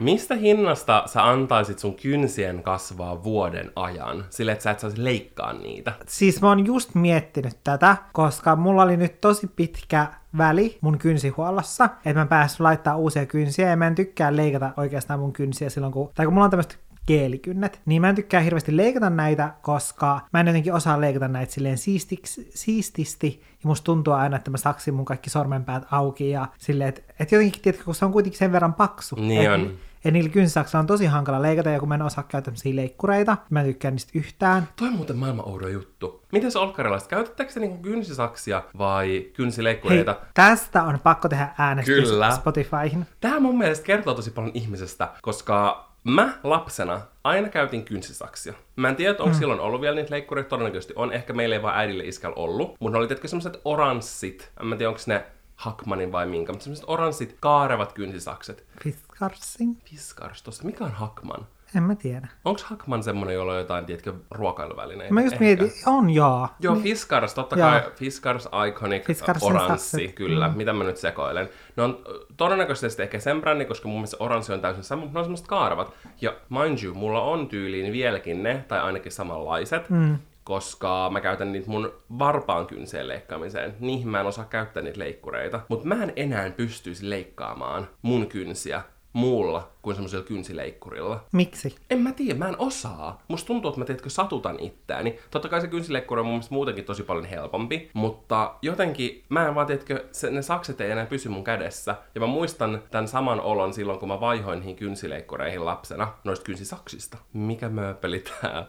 Mistä 0.00 0.34
hinnasta 0.34 1.02
sä 1.06 1.28
antaisit 1.28 1.78
sun 1.78 1.94
kynsien 1.94 2.62
kasvaa 2.62 3.24
vuoden 3.24 3.72
ajan, 3.76 4.24
sille 4.30 4.52
että 4.52 4.62
sä 4.62 4.70
et 4.70 4.80
saisi 4.80 5.04
leikkaa 5.04 5.52
niitä? 5.52 5.92
Siis 6.06 6.42
mä 6.42 6.48
oon 6.48 6.66
just 6.66 6.94
miettinyt 6.94 7.56
tätä, 7.64 7.96
koska 8.12 8.56
mulla 8.56 8.82
oli 8.82 8.96
nyt 8.96 9.20
tosi 9.20 9.46
pitkä 9.46 10.06
väli 10.38 10.78
mun 10.80 10.98
kynsihuollossa, 10.98 11.84
että 11.84 12.20
mä 12.20 12.26
pääsin 12.26 12.64
laittaa 12.64 12.96
uusia 12.96 13.26
kynsiä 13.26 13.70
ja 13.70 13.76
mä 13.76 13.86
en 13.86 13.94
tykkää 13.94 14.36
leikata 14.36 14.70
oikeastaan 14.76 15.20
mun 15.20 15.32
kynsiä 15.32 15.70
silloin 15.70 15.92
kun, 15.92 16.10
tai 16.14 16.26
kun 16.26 16.32
mulla 16.34 16.44
on 16.44 16.50
tämmöistä 16.50 16.74
geelikynnet, 17.08 17.80
niin 17.86 18.00
mä 18.00 18.08
en 18.08 18.14
tykkää 18.14 18.40
hirveästi 18.40 18.76
leikata 18.76 19.10
näitä, 19.10 19.52
koska 19.62 20.20
mä 20.32 20.40
en 20.40 20.46
jotenkin 20.46 20.74
osaa 20.74 21.00
leikata 21.00 21.28
näitä 21.28 21.52
silleen 21.52 21.78
siistiksi, 21.78 22.50
siististi, 22.54 23.42
ja 23.50 23.68
musta 23.68 23.84
tuntuu 23.84 24.14
aina, 24.14 24.36
että 24.36 24.50
mä 24.50 24.56
saksin 24.56 24.94
mun 24.94 25.04
kaikki 25.04 25.30
sormenpäät 25.30 25.82
auki, 25.90 26.30
ja 26.30 26.46
silleen, 26.58 26.88
että, 26.88 27.02
että 27.20 27.34
jotenkin, 27.34 27.62
tiedätkö, 27.62 27.84
kun 27.84 27.94
se 27.94 28.04
on 28.04 28.12
kuitenkin 28.12 28.38
sen 28.38 28.52
verran 28.52 28.74
paksu. 28.74 29.16
Niin 29.16 29.42
et, 29.42 29.50
on. 29.50 29.72
Ja 30.04 30.10
niillä 30.10 30.30
kynsisaksilla 30.30 30.80
on 30.80 30.86
tosi 30.86 31.06
hankala 31.06 31.42
leikata, 31.42 31.70
ja 31.70 31.80
kun 31.80 31.88
mä 31.88 31.94
en 31.94 32.02
osaa 32.02 32.24
käyttää 32.24 32.54
leikkureita, 32.72 33.36
mä 33.50 33.60
en 33.60 33.66
tykkää 33.66 33.90
niistä 33.90 34.12
yhtään. 34.14 34.68
Toi 34.76 34.88
on 34.88 34.94
muuten 34.94 35.16
maailman 35.16 35.48
oudo 35.48 35.68
juttu. 35.68 36.22
Miten 36.32 36.52
se 36.52 36.58
olkkarilaiset, 36.58 37.08
käytättekö 37.08 37.52
se 37.52 37.60
niinku 37.60 37.82
kynsisaksia 37.82 38.62
vai 38.78 39.26
kynsileikkureita? 39.32 40.12
Hei, 40.12 40.30
tästä 40.34 40.82
on 40.82 40.98
pakko 41.02 41.28
tehdä 41.28 41.48
äänestys 41.58 42.08
Kyllä. 42.08 42.30
Spotifyhin. 42.30 43.06
Tämä 43.20 43.40
mun 43.40 43.58
mielestä 43.58 43.86
kertoo 43.86 44.14
tosi 44.14 44.30
paljon 44.30 44.52
ihmisestä, 44.54 45.08
koska 45.22 45.87
Mä 46.04 46.38
lapsena 46.42 47.00
aina 47.24 47.48
käytin 47.48 47.84
kynsisaksia. 47.84 48.54
Mä 48.76 48.88
en 48.88 48.96
tiedä, 48.96 49.10
onko 49.10 49.26
mm. 49.26 49.38
silloin 49.38 49.60
ollut 49.60 49.80
vielä 49.80 49.96
niitä 49.96 50.10
leikkureita, 50.10 50.48
todennäköisesti 50.48 50.94
on. 50.96 51.12
Ehkä 51.12 51.32
meillä 51.32 51.56
ei 51.56 51.62
vaan 51.62 51.78
äidille 51.78 52.04
iskällä 52.04 52.34
ollut. 52.34 52.76
Mutta 52.80 52.92
ne 52.92 52.98
oli 52.98 53.08
tietenkin 53.08 53.30
semmoiset 53.30 53.60
oranssit. 53.64 54.52
En 54.60 54.66
mä 54.66 54.76
tiedä, 54.76 54.88
onko 54.88 55.00
ne 55.06 55.26
Hakmanin 55.56 56.12
vai 56.12 56.26
minkä, 56.26 56.52
mutta 56.52 56.64
semmoiset 56.64 56.84
oranssit 56.88 57.36
kaarevat 57.40 57.92
kynsisakset. 57.92 58.66
Fiskarsin. 58.82 59.76
Fiskars, 59.84 60.42
tossa. 60.42 60.64
Mikä 60.64 60.84
on 60.84 60.92
Hakman? 60.92 61.46
En 61.76 61.82
mä 61.82 61.94
tiedä. 61.94 62.28
Onko 62.44 62.60
Hackman 62.64 63.02
semmonen, 63.02 63.34
jolla 63.34 63.52
on 63.52 63.58
jotain, 63.58 63.86
tiedätkö, 63.86 64.14
ruokailuvälineitä? 64.30 65.14
Mä 65.14 65.20
just 65.20 65.32
Ehkä. 65.32 65.44
mietin, 65.44 65.72
on 65.86 66.10
joo. 66.10 66.48
Joo, 66.60 66.74
niin. 66.74 66.82
Fiskars, 66.82 67.34
totta 67.34 67.58
joo. 67.58 67.70
kai 67.70 67.82
Fiskars 67.96 68.48
Iconic 68.68 69.06
Fiskarsin 69.06 69.48
oranssi, 69.48 70.08
kyllä. 70.08 70.48
Mm. 70.48 70.56
Mitä 70.56 70.72
mä 70.72 70.84
nyt 70.84 70.96
sekoilen. 70.96 71.48
Ne 71.76 71.82
on 71.82 71.98
todennäköisesti 72.36 73.02
ehkä 73.02 73.20
sen 73.20 73.40
brändi, 73.40 73.64
koska 73.64 73.88
mun 73.88 73.96
mielestä 73.96 74.16
oranssi 74.20 74.52
on 74.52 74.60
täysin 74.60 74.84
sama, 74.84 75.02
mutta 75.02 75.22
ne 75.22 75.26
on 75.26 75.36
kaaravat. 75.46 75.92
Ja 76.20 76.36
mind 76.48 76.84
you, 76.84 76.94
mulla 76.94 77.22
on 77.22 77.48
tyyliin 77.48 77.92
vieläkin 77.92 78.42
ne, 78.42 78.64
tai 78.68 78.80
ainakin 78.80 79.12
samanlaiset. 79.12 79.90
Mm 79.90 80.18
koska 80.48 81.10
mä 81.12 81.20
käytän 81.20 81.52
niitä 81.52 81.70
mun 81.70 81.92
varpaan 82.18 82.66
kynseen 82.66 83.08
leikkaamiseen. 83.08 83.74
Niihin 83.80 84.08
mä 84.08 84.20
en 84.20 84.26
osaa 84.26 84.44
käyttää 84.44 84.82
niitä 84.82 84.98
leikkureita. 84.98 85.60
Mutta 85.68 85.86
mä 85.86 86.02
en 86.02 86.12
enää 86.16 86.50
pystyisi 86.50 87.10
leikkaamaan 87.10 87.88
mun 88.02 88.26
kynsiä 88.26 88.82
muulla 89.12 89.68
kuin 89.82 89.96
semmoisella 89.96 90.24
kynsileikkurilla. 90.24 91.24
Miksi? 91.32 91.74
En 91.90 91.98
mä 91.98 92.12
tiedä, 92.12 92.38
mä 92.38 92.48
en 92.48 92.58
osaa. 92.58 93.22
Musta 93.28 93.46
tuntuu, 93.46 93.68
että 93.68 93.80
mä 93.80 93.84
tiedätkö, 93.84 94.10
satutan 94.10 94.60
itseäni. 94.60 95.18
Totta 95.30 95.48
kai 95.48 95.60
se 95.60 95.66
kynsileikkuri 95.66 96.20
on 96.20 96.26
mun 96.26 96.34
mielestä 96.34 96.54
muutenkin 96.54 96.84
tosi 96.84 97.02
paljon 97.02 97.24
helpompi, 97.24 97.90
mutta 97.94 98.54
jotenkin 98.62 99.24
mä 99.28 99.48
en 99.48 99.54
vaan, 99.54 99.66
tiedätkö, 99.66 100.04
se, 100.12 100.30
ne 100.30 100.42
sakset 100.42 100.80
ei 100.80 100.90
enää 100.90 101.06
pysy 101.06 101.28
mun 101.28 101.44
kädessä. 101.44 101.94
Ja 102.14 102.20
mä 102.20 102.26
muistan 102.26 102.82
tämän 102.90 103.08
saman 103.08 103.40
olon 103.40 103.74
silloin, 103.74 103.98
kun 103.98 104.08
mä 104.08 104.20
vaihoin 104.20 104.58
niihin 104.58 104.76
kynsileikkureihin 104.76 105.64
lapsena, 105.64 106.08
noista 106.24 106.44
kynsisaksista. 106.44 107.18
Mikä 107.32 107.68
mööpeli 107.68 108.18
tää 108.18 108.66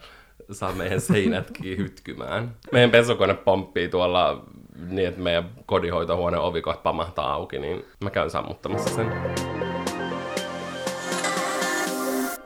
saa 0.51 0.71
meidän 0.71 1.01
seinätkin 1.01 1.77
hytkymään. 1.83 2.55
Meidän 2.71 2.91
pesukone 2.91 3.33
pomppii 3.33 3.89
tuolla 3.89 4.45
niin, 4.89 5.07
että 5.07 5.21
meidän 5.21 5.49
kodinhoitohuoneen 5.65 6.41
ovi 6.41 6.61
kohta 6.61 6.81
pamahtaa 6.81 7.33
auki, 7.33 7.59
niin 7.59 7.85
mä 8.03 8.09
käyn 8.09 8.29
sammuttamassa 8.29 8.95
sen. 8.95 9.68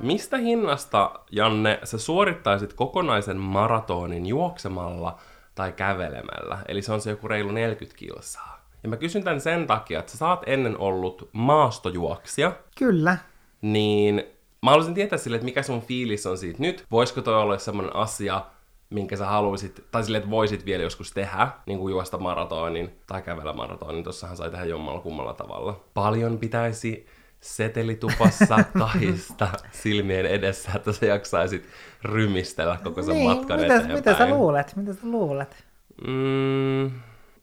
Mistä 0.03 0.37
hinnasta, 0.37 1.11
Janne, 1.31 1.79
sä 1.83 1.97
suorittaisit 1.97 2.73
kokonaisen 2.73 3.37
maratonin 3.37 4.25
juoksemalla 4.25 5.19
tai 5.55 5.71
kävelemällä? 5.71 6.59
Eli 6.67 6.81
se 6.81 6.93
on 6.93 7.01
se 7.01 7.09
joku 7.09 7.27
reilu 7.27 7.51
40 7.51 7.97
kilsaa. 7.97 8.65
Ja 8.83 8.89
mä 8.89 8.97
kysyn 8.97 9.23
tän 9.23 9.41
sen 9.41 9.67
takia, 9.67 9.99
että 9.99 10.17
sä 10.17 10.29
oot 10.29 10.43
ennen 10.45 10.77
ollut 10.77 11.29
maastojuoksija, 11.31 12.51
Kyllä. 12.77 13.17
niin 13.61 14.23
mä 14.61 14.69
haluaisin 14.69 14.93
tietää 14.93 15.19
sille, 15.19 15.35
että 15.35 15.45
mikä 15.45 15.63
sun 15.63 15.81
fiilis 15.81 16.25
on 16.25 16.37
siitä 16.37 16.61
nyt. 16.61 16.85
Voisiko 16.91 17.21
toi 17.21 17.35
olla 17.35 17.57
semmonen 17.57 17.95
asia, 17.95 18.45
minkä 18.89 19.15
sä 19.15 19.25
haluaisit, 19.25 19.83
tai 19.91 20.03
sille, 20.03 20.17
että 20.17 20.29
voisit 20.29 20.65
vielä 20.65 20.83
joskus 20.83 21.11
tehdä, 21.11 21.47
niin 21.65 21.79
kuin 21.79 21.91
juosta 21.91 22.17
maratonin 22.17 22.91
tai 23.07 23.21
kävellä 23.21 23.53
maratonin, 23.53 24.03
tossahan 24.03 24.37
sai 24.37 24.51
tehdä 24.51 24.65
jommalla 24.65 25.01
kummalla 25.01 25.33
tavalla. 25.33 25.83
Paljon 25.93 26.37
pitäisi 26.37 27.07
setelitupassa 27.43 28.57
kahista 28.79 29.47
silmien 29.71 30.25
edessä, 30.25 30.71
että 30.75 30.91
sä 30.91 31.05
jaksaisit 31.05 31.65
rymistellä 32.03 32.77
koko 32.83 33.03
sen 33.03 33.17
matkan 33.17 33.59
mitä, 33.59 33.75
eteenpäin. 33.75 33.99
mitä 33.99 34.17
sä 34.17 34.29
luulet? 34.29 34.75
Mitä 34.75 34.93
sä 34.93 34.99
luulet? 35.03 35.65
Mm, 36.07 36.91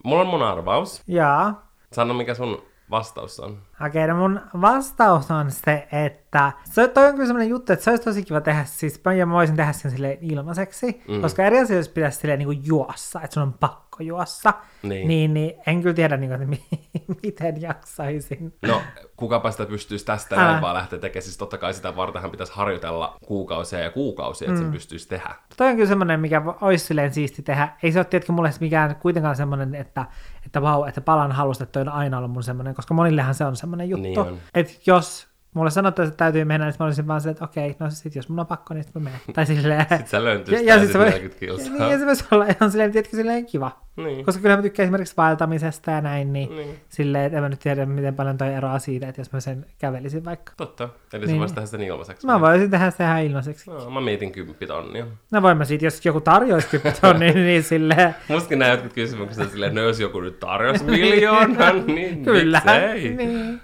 mulla 0.05 0.21
on 0.21 0.27
mun 0.27 0.43
arvaus. 0.43 1.03
Jaa. 1.07 1.71
Sano, 1.93 2.15
mikä 2.15 2.35
sun 2.35 2.63
vastaus 2.91 3.41
on. 3.41 3.59
Okei, 3.87 4.07
no 4.07 4.17
mun 4.17 4.41
vastaus 4.61 5.31
on 5.31 5.51
se, 5.51 5.89
että 5.93 6.53
se, 6.65 6.89
toi 6.89 7.07
on 7.07 7.15
kyllä 7.15 7.27
semmoinen 7.27 7.51
juttu, 7.51 7.73
että 7.73 7.85
se 7.85 7.91
olisi 7.91 8.05
tosi 8.05 8.23
kiva 8.23 8.41
tehdä, 8.41 8.65
siis 8.65 9.01
mä, 9.05 9.13
ja 9.13 9.27
mä 9.27 9.33
voisin 9.33 9.57
tehdä 9.57 9.73
sen 9.73 9.91
silleen 9.91 10.19
ilmaiseksi, 10.21 11.03
mm. 11.09 11.21
koska 11.21 11.45
eri 11.45 11.59
asia, 11.59 11.77
jos 11.77 11.89
pitäisi 11.89 12.19
silleen 12.19 12.39
niin 12.39 12.47
kuin 12.47 12.61
juossa, 12.65 13.21
että 13.23 13.35
sun 13.35 13.43
on 13.43 13.53
pakko 13.53 13.90
juossa, 14.03 14.53
Niin. 14.83 15.09
niin, 15.09 15.35
niin 15.35 15.53
en 15.67 15.83
kyllä 15.83 15.95
tiedä, 15.95 16.17
niin 16.17 16.31
kuin, 16.31 16.43
että 16.43 16.47
mi- 16.57 16.89
miten 17.23 17.63
jaksaisin. 17.63 18.55
No, 18.67 18.83
kukapa 19.17 19.51
sitä 19.51 19.67
pystyisi 19.67 20.05
tästä 20.07 20.37
Älä. 20.37 20.45
näin 20.51 20.63
vaan 20.63 20.75
lähteä 20.75 20.99
tekemään. 20.99 21.23
Siis 21.23 21.37
totta 21.39 21.59
kai 21.59 21.75
sitä 21.75 21.97
vartenhan 21.97 22.31
pitäisi 22.31 22.53
harjoitella 22.53 23.17
kuukausia 23.27 23.79
ja 23.79 23.91
kuukausia, 23.91 24.49
että 24.49 24.61
Mm. 24.61 24.65
sen 24.65 24.73
pystyisi 24.73 25.09
tehdä. 25.09 25.35
Toi 25.57 25.69
on 25.69 25.75
kyllä 25.75 25.89
semmoinen, 25.89 26.21
mikä 26.21 26.43
olisi 26.61 26.85
silleen 26.85 27.13
siisti 27.15 27.43
tehdä. 27.43 27.69
Ei 27.83 27.93
se 27.93 27.99
ole 27.99 28.05
tietenkin 28.05 28.35
mulle 28.35 28.51
mikään 28.61 28.97
kuitenkaan 28.97 29.37
semmoinen, 29.37 29.75
että, 29.75 30.05
että 30.47 30.63
vau, 30.63 30.85
että 30.85 31.01
palan 31.01 31.33
halusta, 31.33 31.65
että 31.65 31.73
toi 31.73 31.83
on 31.83 31.89
aina 31.89 32.19
ollut 32.19 32.31
mun 32.31 32.43
semmoinen, 32.43 32.75
koska 32.75 32.95
monillehan 32.95 33.35
se 33.35 33.45
on 33.45 33.57
semmoinen 33.57 33.89
juttu. 33.89 34.03
Niin 34.03 34.19
on. 34.19 34.39
Että 34.55 34.73
jos 34.87 35.30
mulle 35.55 35.71
sanotaan, 35.71 36.09
että 36.09 36.17
täytyy 36.17 36.45
mennä, 36.45 36.67
niin 36.67 36.75
mä 36.81 36.87
olisin 36.87 37.07
vaan 37.07 37.21
silleen, 37.21 37.33
että 37.33 37.45
okei, 37.45 37.77
no 37.79 37.91
sit 37.91 38.15
jos 38.15 38.29
mun 38.29 38.39
on 38.41 38.47
pakko, 38.47 38.75
niin 38.75 38.85
sit 38.85 38.95
mä 38.95 39.01
menen. 39.01 39.21
Tai 39.35 39.47
silleen. 39.47 39.81
Sitten 39.81 40.07
sä 40.07 40.25
löntyisit 40.25 40.67
ja, 40.67 40.75
ja 40.75 40.81
sit 40.81 40.93
se 40.93 40.99
voi, 40.99 41.05
40 41.07 41.41
kilsaa. 41.41 41.73
niin, 41.73 41.91
ja 41.91 41.99
se 41.99 42.07
voisi 42.07 42.25
olla 42.31 42.47
ihan 42.47 42.71
silleen, 42.71 42.93
tiedätkö, 42.93 43.17
silleen 43.17 43.47
kiva. 43.47 43.81
Niin. 43.97 44.25
Koska 44.25 44.43
kyllä 44.43 44.57
mä 44.57 44.63
tykkään 44.63 44.85
esimerkiksi 44.85 45.15
vaeltamisesta 45.17 45.91
ja 45.91 46.01
näin, 46.01 46.33
niin, 46.33 46.57
Niin. 46.57 46.77
silleen, 46.89 47.25
että 47.25 47.37
en 47.39 47.43
mä 47.43 47.49
nyt 47.49 47.59
tiedä, 47.61 47.87
miten 47.87 48.15
paljon 48.15 48.39
toi 48.39 48.55
eroaa 48.55 48.79
siitä, 48.79 49.09
että 49.09 49.21
jos 49.21 49.33
mä 49.33 49.41
sen 49.41 49.67
kävelisin 49.79 50.25
vaikka. 50.25 50.53
Totta. 50.57 50.89
Eli 51.13 51.27
Niin. 51.27 51.35
sä 51.37 51.39
voisit 51.41 51.55
tehdä 51.55 51.67
sen 51.67 51.81
ilmaiseksi. 51.81 52.27
Mä 52.27 52.41
voisin 52.41 52.71
tehdä 52.71 52.91
sen 52.91 53.07
ihan 53.07 53.23
ilmaiseksi. 53.23 53.71
No, 53.71 53.91
mä 53.91 54.01
mietin 54.01 54.33
kymppitonnia. 54.33 55.07
No 55.33 55.43
voin 55.43 55.57
mä 55.57 55.65
siitä, 55.65 55.85
jos 55.87 56.07
joku 56.07 56.21
tarjoisi 56.21 56.69
kyppiton, 56.69 57.21
niin, 57.21 57.35
niin 57.47 57.63
silleen, 57.63 58.15
Mustakin 58.29 58.59
nämä 58.59 58.71
jotkut 58.71 58.93
kysymykset 58.93 59.51
silleen, 59.51 59.75
no 59.75 59.81
jos 59.83 60.01
joku 60.01 60.21
nyt 60.21 60.41
tarjosi 60.41 60.85
miljoonan, 60.85 61.87
niin 61.97 62.25
Kyllä. 62.25 62.63
miksei? 62.65 63.15
Niin. 63.17 63.61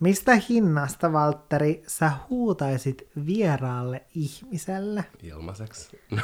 Mistä 0.00 0.34
hinnasta, 0.48 1.12
Valtteri, 1.12 1.82
sä 1.86 2.12
huutaisit 2.30 3.08
vieraalle 3.26 4.04
ihmiselle? 4.14 5.04
Ilmaiseksi. 5.22 6.00
No. 6.10 6.20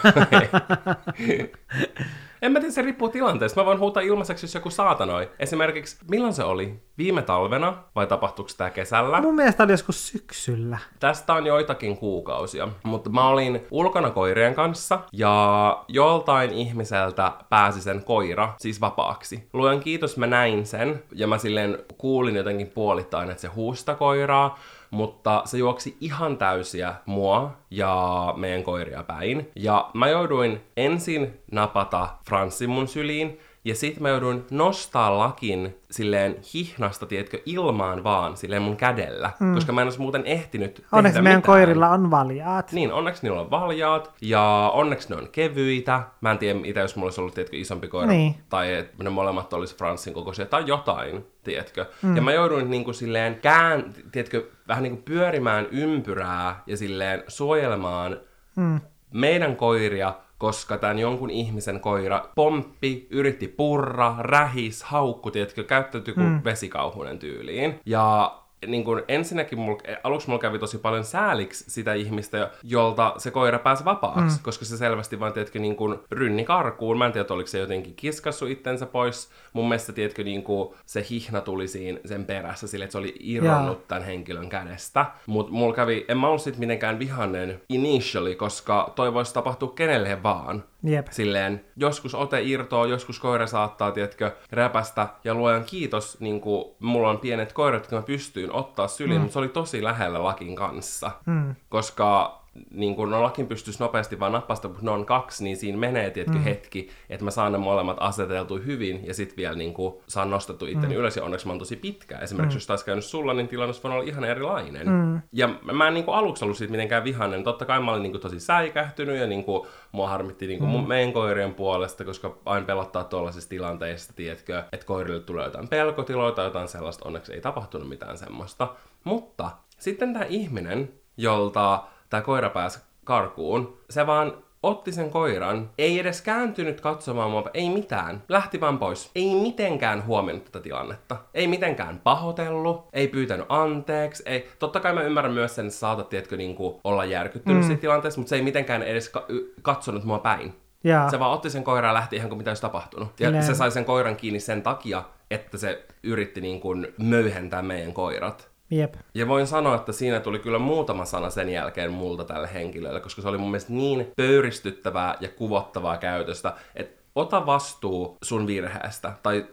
En 2.43 2.53
mä 2.53 2.61
tiedä, 2.61 2.73
se 2.73 2.83
riippuu 2.83 3.09
tilanteesta. 3.09 3.61
Mä 3.61 3.67
voin 3.67 3.79
huutaa 3.79 4.03
ilmaiseksi, 4.03 4.45
jos 4.45 4.55
joku 4.55 4.71
saatanoi. 4.71 5.31
Esimerkiksi, 5.39 5.97
milloin 6.11 6.33
se 6.33 6.45
oli? 6.45 6.75
Viime 6.99 7.23
talvena 7.23 7.77
vai 7.95 8.07
tapahtuiko 8.07 8.51
tämä 8.57 8.71
kesällä? 8.71 9.21
Mun 9.21 9.35
mielestä 9.35 9.63
oli 9.63 9.73
joskus 9.73 10.09
syksyllä. 10.09 10.79
Tästä 11.01 11.33
on 11.33 11.47
joitakin 11.47 11.97
kuukausia, 11.97 12.69
mutta 12.83 13.11
mä 13.11 13.29
olin 13.29 13.67
ulkona 13.71 14.11
koirien 14.11 14.55
kanssa 14.55 14.99
ja 15.13 15.85
joltain 15.89 16.51
ihmiseltä 16.51 17.33
pääsi 17.49 17.83
sen 17.83 18.05
koira 18.05 18.55
siis 18.59 18.81
vapaaksi. 18.81 19.49
Luojan 19.53 19.81
kiitos 19.81 20.17
mä 20.17 20.27
näin 20.27 20.67
sen 20.67 21.03
ja 21.13 21.27
mä 21.27 21.39
silleen 21.39 21.79
kuulin 21.99 22.37
jotenkin 22.37 22.67
puolittain, 22.67 23.31
että 23.31 23.41
se 23.41 23.49
huusta 23.49 23.95
koiraa, 23.95 24.59
mutta 24.91 25.43
se 25.45 25.59
juoksi 25.59 25.97
ihan 26.01 26.37
täysiä 26.37 26.95
mua 27.07 27.57
ja 27.71 28.35
meidän 28.37 28.63
koiria 28.63 29.03
päin. 29.03 29.51
Ja 29.57 29.91
mä 29.95 30.09
jouduin 30.09 30.61
ensin 30.77 31.41
napata 31.53 32.09
Franssin 32.29 32.71
mun 32.71 32.89
syliin, 32.89 33.41
ja 33.65 33.75
sit 33.75 34.01
mä 34.01 34.09
jouduin 34.09 34.45
nostaa 34.51 35.19
lakin 35.19 35.77
silleen 35.91 36.37
hihnasta, 36.55 37.07
tiedätkö, 37.07 37.39
ilmaan 37.47 38.05
vaan, 38.05 38.37
silleen 38.37 38.63
mun 38.63 38.77
kädellä. 38.77 39.31
Mm. 39.41 39.55
Koska 39.55 39.73
mä 39.73 39.81
en 39.81 39.87
olisi 39.87 40.01
muuten 40.01 40.27
ehtinyt 40.27 40.85
Onneksi 40.93 41.13
tehdä 41.15 41.23
meidän 41.23 41.39
mitään. 41.39 41.53
koirilla 41.57 41.89
on 41.89 42.11
valjaat. 42.11 42.73
Niin, 42.73 42.93
onneksi 42.93 43.23
niillä 43.23 43.41
on 43.41 43.51
valjaat, 43.51 44.13
ja 44.21 44.71
onneksi 44.75 45.11
ne 45.11 45.17
on 45.17 45.29
kevyitä. 45.33 46.03
Mä 46.21 46.31
en 46.31 46.39
tiedä, 46.39 46.59
mitä 46.59 46.81
jos 46.81 46.97
mulla 46.97 47.07
olisi 47.07 47.21
ollut, 47.21 47.35
tiedätkö, 47.35 47.57
isompi 47.57 47.89
koira, 47.89 48.09
Niin. 48.13 48.35
tai 48.49 48.75
että 48.75 49.05
ne 49.05 49.11
molemmat 49.11 49.53
olisi 49.53 49.77
Franssin 49.77 50.15
kokoisia, 50.15 50.47
tai 50.47 50.63
jotain, 50.67 51.25
tiedätkö. 51.45 51.87
Mm. 52.03 52.17
Ja 52.17 52.23
mä 52.23 52.33
jouduin 52.33 52.71
niin 52.71 52.85
kuin 52.85 52.95
silleen 52.95 53.35
kään, 53.35 53.95
tiedätkö, 54.13 54.47
vähän 54.69 54.83
niin 54.83 54.93
kuin 54.95 55.03
pyörimään 55.05 55.67
ympyrää, 55.71 56.63
ja 56.67 56.77
silleen 56.77 57.23
suojelemaan 57.29 58.17
Mm. 58.57 58.81
meidän 59.13 59.57
koiria, 59.57 60.15
koska 60.41 60.79
tämän 60.79 60.99
jonkun 60.99 61.31
ihmisen 61.31 61.81
koira 61.81 62.29
pomppi, 62.35 63.07
yritti 63.11 63.49
purra, 63.49 64.15
rähis, 64.19 64.83
haukku, 64.83 65.31
tiedätkö, 65.31 65.65
käyttäytyi 65.65 66.15
kuin 66.15 66.27
mm. 66.27 66.41
vesikauhunen 66.45 67.19
tyyliin. 67.19 67.81
Ja 67.87 68.37
niin 68.67 68.85
kun 68.85 69.03
ensinnäkin 69.09 69.59
mul, 69.59 69.77
aluksi 70.05 70.29
mulla 70.29 70.41
kävi 70.41 70.59
tosi 70.59 70.79
paljon 70.79 71.05
sääliksi 71.05 71.71
sitä 71.71 71.95
ihmistä, 71.95 72.51
jolta 72.63 73.15
se 73.17 73.31
koira 73.31 73.59
pääsi 73.59 73.85
vapaaksi, 73.85 74.37
mm. 74.37 74.43
koska 74.43 74.65
se 74.65 74.77
selvästi 74.77 75.21
vaan, 75.21 75.33
tiedätkö, 75.33 75.59
niin 75.59 75.77
kun 75.77 76.05
rynni 76.11 76.45
karkuun. 76.45 76.99
Mä 76.99 77.07
en 77.07 77.13
tiedä, 77.13 77.27
oliko 77.31 77.47
se 77.47 77.59
jotenkin 77.59 77.95
kiskassu 77.95 78.47
itsensä 78.47 78.87
pois. 78.87 79.31
Mun 79.53 79.69
mielestä, 79.69 79.93
tiedätkö, 79.93 80.25
niin 80.25 80.43
kun 80.43 80.75
se 80.87 81.07
hihna 81.11 81.41
tuli 81.41 81.69
siinä 81.69 81.99
sen 82.05 82.25
perässä 82.25 82.67
sille, 82.67 82.85
että 82.85 82.93
se 82.93 82.99
oli 82.99 83.15
irronnut 83.21 83.79
Jaa. 83.79 83.87
tämän 83.89 84.05
henkilön 84.05 84.49
kädestä. 84.49 85.07
Mut 85.27 85.51
mulla 85.51 85.75
kävi, 85.75 86.05
en 86.09 86.19
mä 86.19 86.29
ollut 86.29 86.43
sit 86.43 86.59
mitenkään 86.59 86.99
vihainen 86.99 87.61
initially, 87.69 88.35
koska 88.35 88.93
toi 88.97 89.15
voisi 89.15 89.35
tapahtua 89.35 89.73
kenelle 89.75 90.23
vaan. 90.23 90.65
Jep. 90.83 91.07
Silleen, 91.11 91.65
joskus 91.77 92.15
ote 92.15 92.43
irtoaa, 92.43 92.87
joskus 92.87 93.19
koira 93.19 93.47
saattaa, 93.47 93.93
tiedätkö, 93.93 94.31
räpästä. 94.51 95.09
Ja 95.25 95.35
luojan 95.35 95.65
kiitos, 95.65 96.21
niin 96.21 96.41
kuin, 96.41 96.65
mulla 96.79 97.11
on 97.11 97.19
pienet 97.19 97.53
koirat, 97.53 97.83
jotka 97.83 97.97
mä 97.97 98.03
pystyin 98.03 98.53
ottaa 98.53 98.89
syliin, 98.89 99.19
mm. 99.19 99.23
mutta 99.23 99.33
se 99.33 99.39
oli 99.39 99.49
tosi 99.49 99.85
lähellä 99.85 100.23
lakin 100.23 100.57
kanssa. 100.57 101.11
Mm. 101.27 101.55
Koska 101.69 102.40
niin 102.71 102.97
kun 102.97 103.11
no 103.11 103.23
lakin 103.23 103.47
pystyisi 103.47 103.83
nopeasti 103.83 104.21
vaan 104.21 104.33
nappasta, 104.33 104.69
mutta 104.69 104.85
ne 104.85 104.91
on 104.91 105.07
kaksi, 105.07 105.45
niin 105.45 105.57
siinä 105.57 105.79
menee 105.79 106.11
tietty 106.11 106.39
mm. 106.39 106.43
hetki, 106.43 106.91
että 107.11 107.25
mä 107.25 107.31
saan 107.31 107.53
ne 107.53 107.59
molemmat 107.59 107.97
aseteltu 108.01 108.57
hyvin 108.57 109.07
ja 109.07 109.15
sitten 109.15 109.37
vielä 109.37 109.55
niin 109.55 109.75
kuin, 109.75 109.95
saan 110.07 110.31
nostettu 110.31 110.67
itteni 110.67 110.95
mm. 110.95 111.01
ylös 111.01 111.17
ja 111.17 111.25
onneksi 111.25 111.47
mä 111.47 111.53
oon 111.53 111.59
tosi 111.59 111.77
pitkä. 111.77 112.19
Esimerkiksi 112.19 112.55
mm. 112.55 112.57
jos 112.57 112.67
taisi 112.67 112.85
käynyt 112.85 113.05
sulla, 113.05 113.35
niin 113.35 113.49
tilanne 113.49 113.75
voinut 113.83 114.01
olla 114.01 114.11
ihan 114.11 114.25
erilainen. 114.25 114.89
Mm. 114.89 115.21
Ja 115.33 115.49
mä 115.73 115.89
en 115.89 115.95
niin 115.95 116.05
kuin, 116.05 116.15
aluksi 116.15 116.45
ollut 116.45 116.57
siitä 116.57 116.71
mitenkään 116.71 117.05
vihainen. 117.05 117.45
Totta 117.45 117.65
kai 117.65 117.81
mä 117.81 117.91
olin 117.91 118.03
niin 118.03 118.13
kuin, 118.13 118.23
tosi 118.23 118.41
säikähtynyt 118.41 119.19
ja 119.19 119.27
niin 119.27 119.45
kuin, 119.45 119.69
mua 119.93 120.09
harmitti 120.09 120.47
niin 120.47 120.59
kuin, 120.59 120.69
mm. 120.69 120.73
mun 120.73 120.89
meidän 120.89 121.13
koirien 121.13 121.55
puolesta, 121.55 122.05
koska 122.05 122.37
aina 122.45 122.67
pelottaa 122.67 123.05
tuollaisissa 123.05 123.51
tilanteissa, 123.51 124.13
tiedätkö, 124.17 124.63
että 124.73 124.87
koirille 124.87 125.21
tulee 125.21 125.45
jotain 125.45 125.69
pelkotiloja 125.69 126.33
tai 126.33 126.45
jotain 126.45 126.69
sellaista. 126.69 127.09
Onneksi 127.09 127.33
ei 127.33 127.41
tapahtunut 127.41 127.89
mitään 127.89 128.19
semmoista. 128.19 128.75
Mutta 129.05 129.51
sitten 129.79 130.13
tämä 130.13 130.25
ihminen, 130.25 130.93
jolta 131.17 131.83
tämä 132.11 132.23
koira 132.23 132.51
pääsi 132.51 132.79
karkuun, 133.05 133.79
se 133.91 134.07
vaan 134.07 134.33
otti 134.63 134.93
sen 134.93 135.11
koiran, 135.11 135.71
ei 135.79 135.99
edes 135.99 136.23
kääntynyt 136.23 136.81
katsomaan 136.81 137.31
mua, 137.31 137.51
ei 137.55 137.71
mitään, 137.71 138.23
lähti 138.29 138.61
vaan 138.61 138.79
pois. 138.79 139.11
Ei 139.15 139.35
mitenkään 139.35 140.07
huomannut 140.07 140.45
tätä 140.45 140.61
tilannetta. 140.61 141.17
Ei 141.35 141.47
mitenkään 141.47 142.01
pahoitellut, 142.05 142.89
ei 142.93 143.09
pyytänyt 143.09 143.47
anteeksi, 143.49 144.23
ei... 144.27 144.49
Totta 144.59 144.81
kai 144.81 144.93
mä 144.95 145.03
ymmärrän 145.03 145.33
myös 145.35 145.55
sen, 145.55 145.67
että 145.67 145.79
saatat, 145.79 146.09
tiedätkö, 146.09 146.37
niin 146.37 146.55
kuin 146.55 146.81
olla 146.85 147.05
järkyttynyt 147.05 147.63
mm. 147.63 147.67
siitä 147.67 147.81
tilanteessa, 147.81 148.21
mutta 148.21 148.29
se 148.29 148.37
ei 148.37 148.43
mitenkään 148.43 148.83
edes 148.83 149.09
ka- 149.09 149.25
y- 149.29 149.55
katsonut 149.63 150.05
mua 150.05 150.19
päin. 150.19 150.55
Jaa. 150.85 151.11
Se 151.11 151.19
vaan 151.19 151.33
otti 151.33 151.51
sen 151.51 151.65
koiran 151.65 151.89
ja 151.89 151.95
lähti 151.95 152.17
ihan 152.17 152.29
kuin 152.29 152.39
mitä 152.39 152.51
olisi 152.51 152.63
tapahtunut. 152.63 153.21
Ja 153.21 153.27
Silleen- 153.27 153.45
se 153.45 153.55
sai 153.55 153.71
sen 153.71 153.85
koiran 153.85 154.17
kiinni 154.17 154.41
sen 154.41 154.63
takia, 154.63 155.03
että 155.31 155.59
se 155.59 155.87
yritti 156.03 156.41
niin 156.41 156.61
kuin 156.61 156.95
möyhentää 156.99 157.63
meidän 157.63 157.93
koirat. 157.93 158.50
Jep. 158.71 158.95
Ja 159.15 159.29
voin 159.29 159.47
sanoa, 159.47 159.75
että 159.75 159.93
siinä 159.93 160.21
tuli 160.21 160.39
kyllä 160.39 160.59
muutama 160.59 161.05
sana 161.05 161.31
sen 161.31 161.49
jälkeen 161.49 161.93
multa 161.93 162.25
tälle 162.25 162.51
henkilölle, 162.55 163.01
koska 163.01 163.23
se 163.23 163.29
oli 163.29 163.39
mun 163.39 163.51
mielestä 163.51 163.73
niin 163.73 164.13
pöyristyttävää 164.17 165.15
ja 165.21 165.29
kuvottavaa 165.29 165.97
käytöstä, 165.97 166.53
että 166.75 167.01
ota 167.15 167.47
vastuu 167.47 168.19
sun 168.23 168.47
virheestä 168.47 169.13
tai 169.23 169.47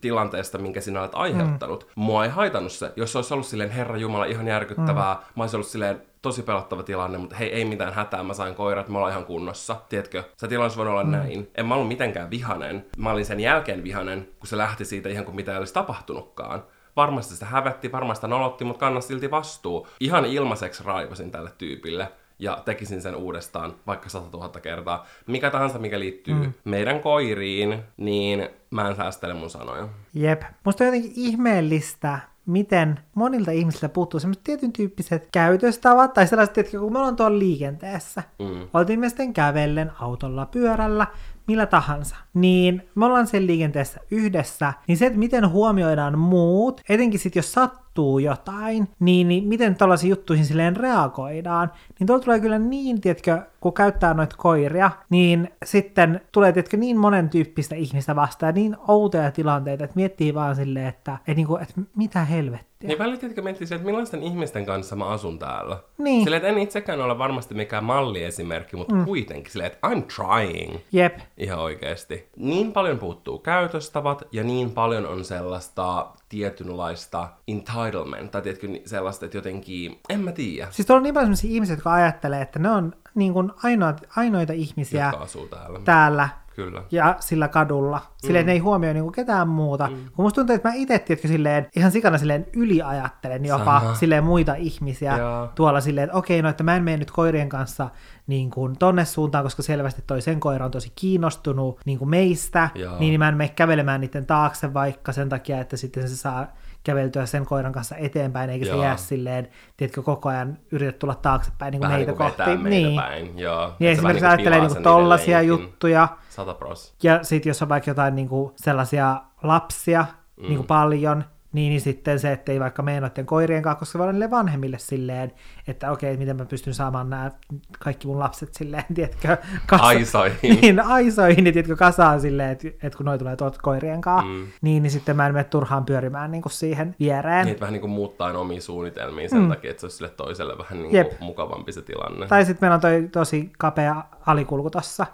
tilanteesta, 0.00 0.58
minkä 0.58 0.80
sinä 0.80 1.00
olet 1.00 1.14
aiheuttanut. 1.14 1.84
Mm. 1.84 2.02
Mua 2.02 2.24
ei 2.24 2.30
haitannut 2.30 2.72
se. 2.72 2.92
Jos 2.96 3.12
se 3.12 3.18
olisi 3.18 3.34
ollut 3.34 3.46
silleen, 3.46 3.70
Herra 3.70 3.96
Jumala, 3.96 4.24
ihan 4.24 4.48
järkyttävää, 4.48 5.14
mm. 5.14 5.20
mä 5.36 5.42
olisin 5.42 5.56
ollut 5.56 5.68
silleen, 5.68 6.02
tosi 6.22 6.42
pelottava 6.42 6.82
tilanne, 6.82 7.18
mutta 7.18 7.36
hei, 7.36 7.52
ei 7.52 7.64
mitään 7.64 7.92
hätää, 7.92 8.22
mä 8.22 8.34
sain 8.34 8.54
koirat, 8.54 8.88
mä 8.88 8.98
ollaan 8.98 9.12
ihan 9.12 9.24
kunnossa. 9.24 9.76
Tiedätkö, 9.88 10.24
se 10.36 10.48
tilanne 10.48 10.64
olisi 10.64 10.76
voinut 10.76 10.92
olla 10.92 11.04
mm. 11.04 11.10
näin. 11.10 11.50
En 11.54 11.66
mä 11.66 11.74
ollut 11.74 11.88
mitenkään 11.88 12.30
vihanen. 12.30 12.86
Mä 12.96 13.10
olin 13.10 13.26
sen 13.26 13.40
jälkeen 13.40 13.84
vihanen, 13.84 14.28
kun 14.38 14.46
se 14.46 14.56
lähti 14.56 14.84
siitä 14.84 15.08
ihan 15.08 15.24
kuin 15.24 15.36
mitä 15.36 15.52
ei 15.52 15.58
olisi 15.58 15.74
tapahtunutkaan. 15.74 16.62
Varmasti 17.00 17.36
se 17.36 17.44
hävetti, 17.44 17.92
varmasti 17.92 18.28
nolotti, 18.28 18.64
mutta 18.64 18.80
kannas 18.80 19.08
silti 19.08 19.30
vastuu. 19.30 19.86
Ihan 20.00 20.26
ilmaiseksi 20.26 20.84
raivasin 20.84 21.30
tälle 21.30 21.50
tyypille 21.58 22.08
ja 22.38 22.62
tekisin 22.64 23.02
sen 23.02 23.16
uudestaan 23.16 23.74
vaikka 23.86 24.08
100 24.08 24.36
000 24.36 24.48
kertaa. 24.48 25.06
Mikä 25.26 25.50
tahansa, 25.50 25.78
mikä 25.78 25.98
liittyy 26.00 26.34
mm. 26.34 26.52
meidän 26.64 27.00
koiriin, 27.00 27.78
niin 27.96 28.48
mä 28.70 28.88
en 28.88 28.96
säästele 28.96 29.34
mun 29.34 29.50
sanoja. 29.50 29.88
Jep. 30.14 30.42
Musta 30.64 30.84
on 30.84 30.88
jotenkin 30.88 31.12
ihmeellistä, 31.16 32.18
miten 32.46 33.00
monilta 33.14 33.50
ihmisiltä 33.50 33.88
puuttuu 33.88 34.20
semmoiset 34.20 34.44
tietyn 34.44 34.72
tyyppiset 34.72 35.28
käytöstavat, 35.32 36.12
tai 36.12 36.26
sellaiset, 36.26 36.58
että 36.58 36.78
kun 36.78 36.92
me 36.92 36.98
ollaan 36.98 37.16
tuolla 37.16 37.38
liikenteessä, 37.38 38.22
mm. 38.38 38.68
oltiin 38.74 39.00
me 39.00 39.08
sitten 39.08 39.32
kävellen, 39.32 39.92
autolla, 40.00 40.46
pyörällä, 40.46 41.06
millä 41.50 41.66
tahansa, 41.66 42.16
niin 42.34 42.82
me 42.94 43.04
ollaan 43.04 43.26
sen 43.26 43.46
liikenteessä 43.46 44.00
yhdessä, 44.10 44.72
niin 44.86 44.98
se, 44.98 45.06
että 45.06 45.18
miten 45.18 45.48
huomioidaan 45.48 46.18
muut, 46.18 46.80
etenkin 46.88 47.20
sitten 47.20 47.40
jos 47.40 47.52
sattuu 47.52 48.18
jotain, 48.18 48.88
niin, 49.00 49.28
niin 49.28 49.48
miten 49.48 49.76
tällaisiin 49.76 50.10
juttuihin 50.10 50.46
silleen 50.46 50.76
reagoidaan, 50.76 51.72
niin 51.98 52.06
tuolla 52.06 52.24
tulee 52.24 52.40
kyllä 52.40 52.58
niin, 52.58 53.00
tiedätkö, 53.00 53.42
kun 53.60 53.72
käyttää 53.72 54.14
noita 54.14 54.36
koiria, 54.38 54.90
niin 55.10 55.48
sitten 55.64 56.20
tulee, 56.32 56.52
tiedätkö, 56.52 56.76
niin 56.76 56.98
monen 56.98 57.30
tyyppistä 57.30 57.74
ihmistä 57.74 58.16
vastaan, 58.16 58.54
niin 58.54 58.76
outoja 58.88 59.30
tilanteita, 59.30 59.84
että 59.84 59.96
miettii 59.96 60.34
vaan 60.34 60.56
silleen, 60.56 60.86
että, 60.86 61.14
että, 61.14 61.34
niin 61.34 61.46
kuin, 61.46 61.62
että 61.62 61.80
mitä 61.96 62.24
helvettiä. 62.24 62.69
Niin 62.82 62.98
välillä 62.98 63.16
tietenkin 63.16 63.44
miettii 63.44 63.66
että 63.70 63.86
millaisten 63.86 64.22
ihmisten 64.22 64.66
kanssa 64.66 64.96
mä 64.96 65.06
asun 65.06 65.38
täällä. 65.38 65.76
Niin. 65.98 66.22
Silleen, 66.22 66.42
että 66.42 66.48
en 66.48 66.58
itsekään 66.58 67.00
ole 67.00 67.18
varmasti 67.18 67.54
mikään 67.54 67.84
malliesimerkki, 67.84 68.76
mutta 68.76 68.94
mm. 68.94 69.04
kuitenkin 69.04 69.52
silleen, 69.52 69.72
että 69.72 69.88
I'm 69.88 70.02
trying. 70.16 70.76
Jep. 70.92 71.18
Ihan 71.38 71.58
oikeasti. 71.58 72.28
Niin 72.36 72.72
paljon 72.72 72.98
puuttuu 72.98 73.38
käytöstavat 73.38 74.22
ja 74.32 74.44
niin 74.44 74.70
paljon 74.70 75.06
on 75.06 75.24
sellaista 75.24 76.06
tietynlaista 76.28 77.28
entitlement, 77.48 78.30
tai 78.30 78.42
tiedätkö, 78.42 78.68
sellaista, 78.84 79.24
että 79.24 79.38
jotenkin, 79.38 80.00
en 80.08 80.20
mä 80.20 80.32
tiedä. 80.32 80.68
Siis 80.70 80.86
tuolla 80.86 80.98
on 80.98 81.02
niin 81.02 81.14
paljon 81.14 81.26
sellaisia 81.26 81.54
ihmisiä, 81.54 81.72
jotka 81.72 81.92
ajattelee, 81.92 82.42
että 82.42 82.58
ne 82.58 82.70
on 82.70 82.92
niin 83.14 83.32
kuin 83.32 83.52
ainoat, 83.62 84.06
ainoita 84.16 84.52
ihmisiä 84.52 85.12
täällä. 85.50 85.80
täällä 85.84 86.28
Kyllä. 86.64 86.82
ja 86.90 87.16
sillä 87.20 87.48
kadulla. 87.48 88.00
Silleen 88.16 88.44
mm. 88.44 88.46
ne 88.46 88.52
ei 88.52 88.58
huomioi 88.58 88.94
niinku 88.94 89.10
ketään 89.10 89.48
muuta. 89.48 89.86
Mm. 89.86 89.96
Kun 90.16 90.24
musta 90.24 90.34
tuntuu, 90.34 90.56
että 90.56 90.68
mä 90.68 90.74
itse 90.74 90.98
tiedätkö, 90.98 91.28
silleen, 91.28 91.66
ihan 91.76 91.92
sikana 91.92 92.18
silleen 92.18 92.46
yliajattelen 92.52 93.44
jopa 93.44 93.80
Sama. 93.80 93.94
silleen 93.94 94.24
muita 94.24 94.54
ihmisiä 94.54 95.18
Joo. 95.18 95.48
tuolla 95.54 95.80
silleen, 95.80 96.04
että 96.04 96.16
okei, 96.16 96.42
no 96.42 96.48
että 96.48 96.64
mä 96.64 96.76
en 96.76 96.84
mene 96.84 96.96
nyt 96.96 97.10
koirien 97.10 97.48
kanssa 97.48 97.90
niin 98.30 98.50
kuin 98.50 98.78
tonne 98.78 99.04
suuntaan, 99.04 99.44
koska 99.44 99.62
selvästi 99.62 100.02
toi 100.06 100.22
sen 100.22 100.40
koira 100.40 100.64
on 100.64 100.70
tosi 100.70 100.92
kiinnostunut 100.96 101.80
niin 101.84 101.98
kuin 101.98 102.08
meistä, 102.10 102.70
Joo. 102.74 102.98
niin 102.98 103.18
mä 103.18 103.28
en 103.28 103.36
mene 103.36 103.48
kävelemään 103.48 104.00
niiden 104.00 104.26
taakse 104.26 104.74
vaikka 104.74 105.12
sen 105.12 105.28
takia, 105.28 105.60
että 105.60 105.76
sitten 105.76 106.08
se 106.08 106.16
saa 106.16 106.46
käveltyä 106.84 107.26
sen 107.26 107.46
koiran 107.46 107.72
kanssa 107.72 107.96
eteenpäin, 107.96 108.50
eikä 108.50 108.64
se 108.64 108.70
Joo. 108.70 108.82
jää 108.82 108.96
silleen, 108.96 109.48
tiedätkö, 109.76 110.02
koko 110.02 110.28
ajan 110.28 110.58
yritä 110.72 110.98
tulla 110.98 111.14
taaksepäin 111.14 111.72
niin 111.72 111.80
kuin 111.80 111.88
Vähän 111.88 111.98
meitä 111.98 112.12
niin 112.12 112.18
kuin 112.18 112.32
kohti. 112.36 112.62
meitä 112.62 112.88
niin. 112.88 113.00
päin. 113.00 113.38
Joo. 113.38 113.72
Niin 113.78 113.88
se 113.88 113.92
esimerkiksi 113.92 114.26
niin 114.26 114.36
kuin 114.36 114.52
ajattelee 114.52 114.82
tollasia 114.82 115.38
niiden 115.38 115.50
lenkin. 115.52 115.66
juttuja, 115.66 116.08
Sata 116.28 116.54
pros. 116.54 116.94
ja 117.02 117.24
sitten 117.24 117.50
jos 117.50 117.62
on 117.62 117.68
vaikka 117.68 117.90
jotain 117.90 118.14
niinku 118.14 118.52
sellaisia 118.56 119.22
lapsia 119.42 120.06
mm. 120.36 120.48
niinku 120.48 120.64
paljon, 120.64 121.24
niin, 121.52 121.70
niin 121.70 121.80
sitten 121.80 122.18
se, 122.18 122.32
että 122.32 122.52
ei 122.52 122.60
vaikka 122.60 122.82
mene 122.82 123.00
noiden 123.00 123.26
koirien 123.26 123.62
kanssa, 123.62 123.78
koska 123.78 123.92
se 123.92 123.98
voi 123.98 124.04
olla 124.04 124.12
niille 124.12 124.30
vanhemmille 124.30 124.78
silleen, 124.78 125.32
että 125.70 125.90
okei, 125.90 126.16
miten 126.16 126.36
mä 126.36 126.44
pystyn 126.44 126.74
saamaan 126.74 127.10
nämä 127.10 127.30
kaikki 127.78 128.06
mun 128.06 128.18
lapset 128.18 128.54
silleen, 128.54 128.84
tiedätkö, 128.94 129.36
kas- 129.66 129.80
Aisoihin. 129.80 130.58
niin, 130.62 130.80
aisoihin, 130.80 131.44
niin 131.44 131.54
tiedätkö, 131.54 131.76
kasaan 131.76 132.20
silleen, 132.20 132.50
että, 132.50 132.68
että 132.68 132.96
kun 132.96 133.06
noi 133.06 133.18
tulee 133.18 133.36
tuolta 133.36 133.58
koirien 133.62 134.00
kanssa, 134.00 134.26
mm. 134.26 134.46
niin, 134.62 134.82
niin 134.82 134.90
sitten 134.90 135.16
mä 135.16 135.26
en 135.26 135.32
mene 135.32 135.44
turhaan 135.44 135.84
pyörimään 135.84 136.30
niin 136.30 136.42
kuin 136.42 136.52
siihen 136.52 136.96
viereen. 137.00 137.46
Niin, 137.46 137.60
vähän 137.60 137.72
niin 137.72 137.80
kuin 137.80 137.90
muuttaa 137.90 138.38
omia 138.38 138.60
suunnitelmia 138.60 139.28
sen 139.28 139.42
mm. 139.42 139.48
takia, 139.48 139.70
että 139.70 139.80
se 139.80 139.86
olisi 139.86 139.96
sille 139.96 140.10
toiselle 140.10 140.58
vähän 140.58 140.82
niin 140.82 140.94
Jep. 140.94 141.08
kuin 141.08 141.24
mukavampi 141.24 141.72
se 141.72 141.82
tilanne. 141.82 142.26
Tai 142.26 142.44
sitten 142.44 142.66
meillä 142.66 142.74
on 142.74 142.80
toi 142.80 143.08
tosi 143.12 143.52
kapea 143.58 144.04
alikulku 144.26 144.70
tossa. 144.70 145.06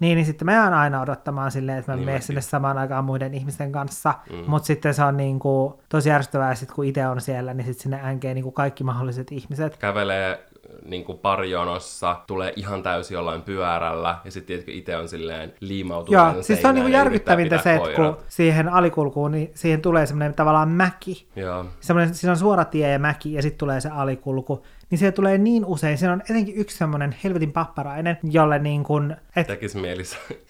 Niin, 0.00 0.16
niin 0.16 0.26
sitten 0.26 0.46
mä 0.46 0.52
jään 0.52 0.74
aina 0.74 1.00
odottamaan 1.00 1.50
silleen, 1.50 1.78
että 1.78 1.92
mä 1.92 1.96
Niin 1.96 2.06
menen 2.06 2.22
sinne 2.22 2.40
samaan 2.40 2.78
aikaan 2.78 3.04
muiden 3.04 3.34
ihmisten 3.34 3.72
kanssa. 3.72 4.14
Mm. 4.30 4.50
Mutta 4.50 4.66
sitten 4.66 4.94
se 4.94 5.04
on 5.04 5.16
niin 5.16 5.38
kuin, 5.38 5.74
tosi 5.88 6.10
ärsyttävää, 6.10 6.54
sit 6.54 6.72
kun 6.72 6.84
itse 6.84 7.06
on 7.06 7.20
siellä, 7.20 7.54
niin 7.54 7.64
sitten 7.66 7.82
sinne 7.82 8.00
änkee 8.04 8.34
niin 8.34 8.42
kuin 8.44 8.54
kaikki 8.54 8.84
mahdolliset 8.84 9.32
ihmiset. 9.32 9.76
Kävelee 10.00 10.50
niin 10.84 11.04
kuin 11.04 11.18
parjonossa, 11.18 12.16
tulee 12.26 12.52
ihan 12.56 12.82
täysin 12.82 13.14
jollain 13.14 13.42
pyörällä, 13.42 14.18
ja 14.24 14.30
sitten 14.30 14.46
tiedätkö, 14.46 14.72
itse 14.72 14.96
on 14.96 15.08
silleen 15.08 15.54
liimautunut 15.60 16.12
Joo, 16.12 16.42
siis 16.42 16.62
se 16.62 16.68
on 16.68 16.74
niin 16.74 16.92
järkyttävintä 16.92 17.58
se, 17.58 17.74
että 17.74 17.94
kun 17.96 18.16
siihen 18.28 18.68
alikulkuun, 18.68 19.32
niin 19.32 19.50
siihen 19.54 19.82
tulee 19.82 20.06
semmoinen 20.06 20.34
tavallaan 20.34 20.68
mäki. 20.68 21.28
Joo. 21.36 21.64
Semmoinen, 21.80 22.14
siinä 22.14 22.30
on 22.30 22.36
suora 22.36 22.64
tie 22.64 22.90
ja 22.90 22.98
mäki, 22.98 23.32
ja 23.32 23.42
sitten 23.42 23.58
tulee 23.58 23.80
se 23.80 23.88
alikulku. 23.88 24.62
Niin 24.90 24.98
siellä 24.98 25.12
tulee 25.12 25.38
niin 25.38 25.64
usein, 25.64 25.98
siinä 25.98 26.12
on 26.12 26.22
etenkin 26.30 26.54
yksi 26.56 26.76
semmoinen 26.76 27.16
helvetin 27.24 27.52
papparainen, 27.52 28.18
jolle 28.22 28.58
niin 28.58 28.84
kuin, 28.84 29.16
et, 29.36 29.46
Tekisi 29.46 29.78
mieli 29.78 30.02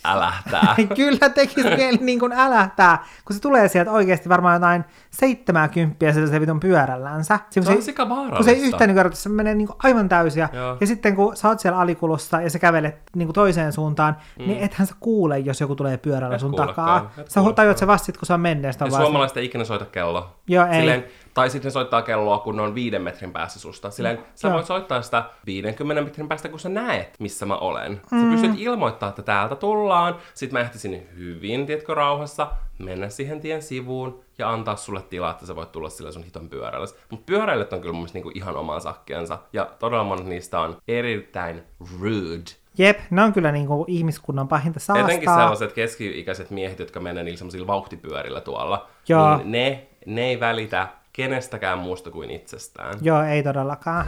älähtää. 0.04 0.76
Kyllä 0.96 1.28
tekisi 1.28 1.76
mieli 1.76 1.98
niin 2.00 2.20
kuin 2.20 2.32
älähtää, 2.32 3.04
kun 3.24 3.36
se 3.36 3.42
tulee 3.42 3.68
sieltä 3.68 3.90
oikeasti 3.90 4.28
varmaan 4.28 4.54
jotain 4.54 4.84
70 5.10 6.12
sieltä 6.12 6.30
se 6.30 6.40
vitun 6.40 6.60
pyörällänsä. 6.60 7.38
Se, 7.50 7.62
Se 7.62 7.70
on 7.70 7.76
se, 7.76 7.82
sika 7.82 8.06
kun 8.36 8.44
se 8.44 8.50
ei 8.50 8.60
yhtään 8.60 8.94
niin 8.94 9.12
se 9.12 9.28
menee 9.28 9.54
niin 9.54 9.66
kuin 9.66 9.76
aivan 9.82 10.08
täysiä. 10.08 10.48
Joo. 10.52 10.76
Ja 10.80 10.86
sitten 10.86 11.16
kun 11.16 11.36
sä 11.36 11.48
oot 11.48 11.60
siellä 11.60 11.78
alikulussa 11.78 12.40
ja 12.40 12.50
sä 12.50 12.58
kävelet 12.58 12.96
niin 13.16 13.26
kuin 13.26 13.34
toiseen 13.34 13.72
suuntaan, 13.72 14.16
mm. 14.38 14.46
niin 14.46 14.58
ethän 14.58 14.86
sä 14.86 14.94
kuule, 15.00 15.38
jos 15.38 15.60
joku 15.60 15.76
tulee 15.76 15.96
pyörällä 15.96 16.34
Et 16.34 16.40
sun 16.40 16.50
kuulekaan, 16.50 17.02
takaa. 17.02 17.22
et 17.22 17.30
Sä 17.30 17.40
tajut 17.54 17.78
se 17.78 17.86
vasta 17.86 18.06
sit, 18.06 18.16
kun 18.16 18.26
se 18.26 18.32
on 18.32 18.40
menneestä. 18.40 18.84
Ja 18.84 18.90
suomalaiset 18.90 19.36
ei 19.36 19.44
ikinä 19.44 19.64
soita 19.64 19.84
kelloa. 19.84 20.34
Joo, 20.48 20.66
ei. 20.66 20.78
Silleen, 20.78 21.04
tai 21.34 21.50
sitten 21.50 21.68
ne 21.68 21.72
soittaa 21.72 22.02
kelloa, 22.02 22.38
kun 22.38 22.56
ne 22.56 22.62
on 22.62 22.74
viiden 22.74 23.02
metrin 23.02 23.32
päässä 23.32 23.60
susta. 23.60 23.90
Silleen, 23.90 24.18
sä 24.34 24.48
Joo. 24.48 24.54
voit 24.54 24.66
soittaa 24.66 25.02
sitä 25.02 25.24
50 25.46 26.02
metrin 26.02 26.28
päästä, 26.28 26.48
kun 26.48 26.60
sä 26.60 26.68
näet, 26.68 27.16
missä 27.18 27.46
mä 27.46 27.56
olen. 27.56 28.00
Sä 28.10 28.16
pystyt 28.30 28.60
ilmoittaa, 28.60 29.08
että 29.08 29.22
täältä 29.22 29.56
tullaan. 29.56 30.16
Sitten 30.34 30.58
mä 30.58 30.60
ehtisin 30.60 31.08
hyvin, 31.16 31.66
tiedätkö, 31.66 31.94
rauhassa 31.94 32.50
mennä 32.78 33.08
siihen 33.08 33.40
tien 33.40 33.62
sivuun 33.62 34.20
ja 34.38 34.50
antaa 34.50 34.76
sulle 34.76 35.02
tilaa, 35.02 35.30
että 35.30 35.46
sä 35.46 35.56
voit 35.56 35.72
tulla 35.72 35.90
sillä 35.90 36.12
sun 36.12 36.24
hiton 36.24 36.48
pyörällä. 36.48 36.86
Mutta 37.10 37.24
pyöräilijät 37.26 37.72
on 37.72 37.80
kyllä 37.80 37.92
mun 37.92 38.00
mielestä 38.00 38.16
niinku 38.16 38.32
ihan 38.34 38.56
omaa 38.56 38.80
sakkiansa. 38.80 39.38
Ja 39.52 39.70
todella 39.78 40.04
monet 40.04 40.26
niistä 40.26 40.60
on 40.60 40.76
erittäin 40.88 41.62
rude. 42.00 42.50
Jep, 42.78 42.98
ne 43.10 43.22
on 43.22 43.32
kyllä 43.32 43.52
niin 43.52 43.66
kuin 43.66 43.84
ihmiskunnan 43.88 44.48
pahinta 44.48 44.80
saastaa. 44.80 45.08
Etenkin 45.08 45.28
sellaiset 45.28 45.72
keski-ikäiset 45.72 46.50
miehet, 46.50 46.78
jotka 46.78 47.00
menee 47.00 47.24
niillä 47.24 47.38
semmoisilla 47.38 47.66
vauhtipyörillä 47.66 48.40
tuolla, 48.40 48.88
Joo. 49.08 49.36
niin 49.36 49.52
ne, 49.52 49.88
ne 50.06 50.22
ei 50.22 50.40
välitä 50.40 50.88
kenestäkään 51.20 51.78
muusta 51.78 52.10
kuin 52.10 52.30
itsestään. 52.30 52.98
Joo, 53.02 53.22
ei 53.22 53.42
todellakaan. 53.42 54.06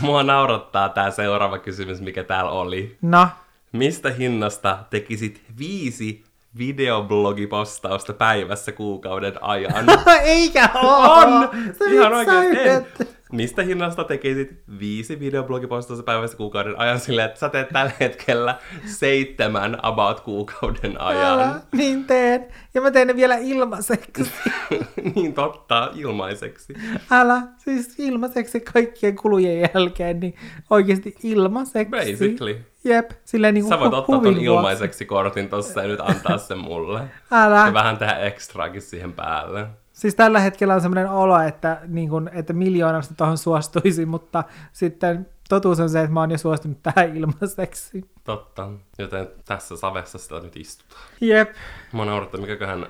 Mua 0.00 0.22
naurattaa 0.22 0.88
tää 0.88 1.10
seuraava 1.10 1.58
kysymys, 1.58 2.00
mikä 2.00 2.24
täällä 2.24 2.50
oli. 2.50 2.96
No, 3.02 3.28
Mistä 3.72 4.10
hinnasta 4.10 4.78
tekisit 4.90 5.42
viisi 5.58 6.24
videoblogipostausta 6.58 8.12
päivässä 8.12 8.72
kuukauden 8.72 9.44
ajan? 9.44 9.86
eikä 10.24 10.68
oo! 10.74 11.12
On! 11.12 11.50
Sä 11.78 11.84
Ihan 11.90 12.12
oikeesti. 12.14 13.04
Mistä 13.32 13.62
hinnasta 13.62 14.04
tekisit 14.04 14.62
viisi 14.78 15.20
videoblogipostausta 15.20 16.04
päivässä 16.04 16.36
kuukauden 16.36 16.78
ajan 16.78 17.00
silleen, 17.00 17.26
että 17.26 17.40
sä 17.40 17.48
teet 17.48 17.68
tällä 17.68 17.92
hetkellä 18.00 18.58
seitsemän 18.84 19.78
about 19.82 20.20
kuukauden 20.20 21.00
ajan? 21.00 21.40
Älä, 21.40 21.60
niin 21.72 22.04
teen. 22.04 22.46
Ja 22.74 22.80
mä 22.80 22.90
teen 22.90 23.06
ne 23.06 23.16
vielä 23.16 23.36
ilmaiseksi. 23.36 24.30
niin 25.14 25.34
totta, 25.34 25.90
ilmaiseksi. 25.94 26.74
Älä, 27.10 27.42
siis 27.58 27.94
ilmaiseksi 27.98 28.60
kaikkien 28.60 29.16
kulujen 29.16 29.70
jälkeen, 29.74 30.20
niin 30.20 30.34
oikeasti 30.70 31.14
ilmaiseksi. 31.22 31.90
Basically. 31.90 32.60
Jep, 32.84 33.10
silleen 33.24 33.54
niin 33.54 33.64
kuin 33.64 33.68
Sä 33.68 33.80
voit 33.80 33.94
ottaa 33.94 34.20
ton 34.20 34.36
ilmaiseksi 34.40 35.04
kortin 35.04 35.48
tossa 35.48 35.82
ja 35.82 35.88
nyt 35.88 36.00
antaa 36.00 36.38
sen 36.38 36.58
mulle. 36.58 37.00
Älä. 37.30 37.66
Ja 37.66 37.72
vähän 37.72 37.96
tehdä 37.96 38.16
ekstraakin 38.16 38.82
siihen 38.82 39.12
päälle. 39.12 39.66
Siis 40.02 40.14
tällä 40.14 40.40
hetkellä 40.40 40.74
on 40.74 40.80
semmoinen 40.80 41.10
olo, 41.10 41.40
että, 41.40 41.80
niin 41.86 42.08
kun, 42.08 42.30
että 42.32 42.52
miljoonasta 42.52 43.14
tuohon 43.14 43.38
suostuisi, 43.38 44.06
mutta 44.06 44.44
sitten 44.72 45.26
totuus 45.48 45.80
on 45.80 45.90
se, 45.90 46.00
että 46.00 46.12
mä 46.12 46.20
oon 46.20 46.30
jo 46.30 46.38
suostunut 46.38 46.78
tähän 46.82 47.16
ilmaiseksi. 47.16 48.04
Totta. 48.24 48.70
Joten 48.98 49.28
tässä 49.44 49.76
savessa 49.76 50.18
sitä 50.18 50.40
nyt 50.40 50.56
istutaan. 50.56 51.02
Jep. 51.20 51.50
Mä 51.92 52.04
naurattaa, 52.04 52.40
mikäköhän, 52.40 52.86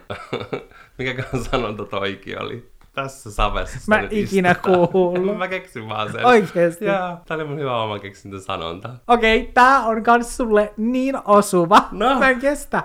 mikäköhän 0.99 1.45
sanonta 1.51 1.85
toikin 1.85 2.43
oli. 2.43 2.71
Tässä 2.95 3.31
savessa 3.31 3.79
sitä 3.81 3.97
Mä 3.97 4.03
nyt 4.03 4.13
ikinä 4.13 4.51
istutaan. 4.51 4.89
kuullut. 4.89 5.39
Mä 5.39 5.49
keksin 5.49 5.89
vaan 5.89 6.13
sen. 6.13 6.27
Oikeesti. 6.27 6.85
Joo, 6.85 7.17
tää 7.27 7.35
oli 7.35 7.45
mun 7.45 7.59
hyvä 7.59 7.83
oma 7.83 7.99
keksintö 7.99 8.41
sanonta. 8.41 8.91
Okei, 9.09 9.51
tää 9.55 9.81
on 9.81 10.03
kans 10.03 10.37
sulle 10.37 10.73
niin 10.77 11.15
osuva. 11.25 11.89
No. 11.91 12.19
Mä 12.19 12.29
en 12.29 12.41
kestä. 12.41 12.83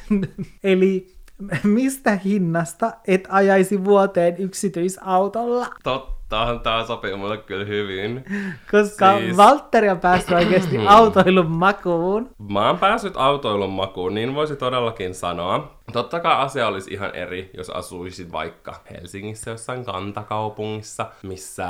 Eli 0.64 1.21
mistä 1.64 2.18
hinnasta 2.24 2.92
et 3.06 3.28
ajaisi 3.30 3.84
vuoteen 3.84 4.36
yksityisautolla? 4.38 5.66
Tottahan 5.82 6.60
tää 6.60 6.84
sopii 6.84 7.16
mulle 7.16 7.38
kyllä 7.38 7.64
hyvin. 7.64 8.24
Koska 8.70 9.12
Siis- 9.12 9.24
siis... 9.24 9.36
Valtteri 9.36 9.88
on 9.90 10.00
päässyt 10.00 10.32
oikeasti 10.34 10.78
autoilun 10.86 11.50
makuun. 11.50 12.30
Mä 12.48 12.66
oon 12.66 12.78
päässyt 12.78 13.16
autoilun 13.16 13.70
makuun, 13.72 14.14
niin 14.14 14.34
voisi 14.34 14.56
todellakin 14.56 15.14
sanoa. 15.14 15.78
Totta 15.92 16.20
kai 16.20 16.36
asia 16.36 16.66
olisi 16.66 16.94
ihan 16.94 17.14
eri, 17.14 17.50
jos 17.56 17.70
asuisit 17.70 18.32
vaikka 18.32 18.74
Helsingissä 18.90 19.50
jossain 19.50 19.84
kantakaupungissa, 19.84 21.06
missä 21.22 21.68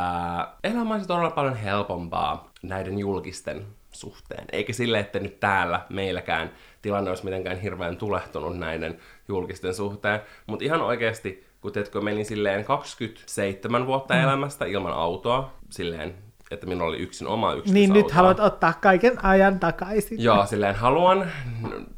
elämä 0.65 0.95
olisi 0.95 1.09
todella 1.09 1.31
paljon 1.31 1.57
helpompaa 1.57 2.51
näiden 2.63 2.99
julkisten 2.99 3.67
suhteen. 3.93 4.45
Eikä 4.53 4.73
sille, 4.73 4.99
että 4.99 5.19
nyt 5.19 5.41
täällä 5.41 5.81
meilläkään 5.89 6.51
tilanne 6.83 7.11
olisi 7.11 7.25
mitenkään 7.25 7.61
hirveän 7.61 7.97
tulehtunut 7.97 8.59
näiden 8.59 8.99
julkisten 9.29 9.75
suhteen. 9.75 10.21
Mutta 10.47 10.65
ihan 10.65 10.83
oikeasti, 10.83 11.47
kun 11.61 11.73
tiedätkö, 11.73 12.01
menin 12.01 12.25
silleen 12.25 12.65
27 12.65 13.87
vuotta 13.87 14.21
elämästä 14.21 14.65
ilman 14.65 14.93
autoa, 14.93 15.53
silleen, 15.71 16.15
että 16.51 16.67
minulla 16.67 16.89
oli 16.89 16.99
yksin 16.99 17.27
oma 17.27 17.53
yksityisauto. 17.53 17.95
Niin 17.95 18.05
nyt 18.05 18.13
haluat 18.13 18.41
ottaa 18.41 18.73
kaiken 18.73 19.25
ajan 19.25 19.61
takaisin. 19.61 20.23
Joo, 20.23 20.47
silleen 20.47 20.75
haluan 20.75 21.27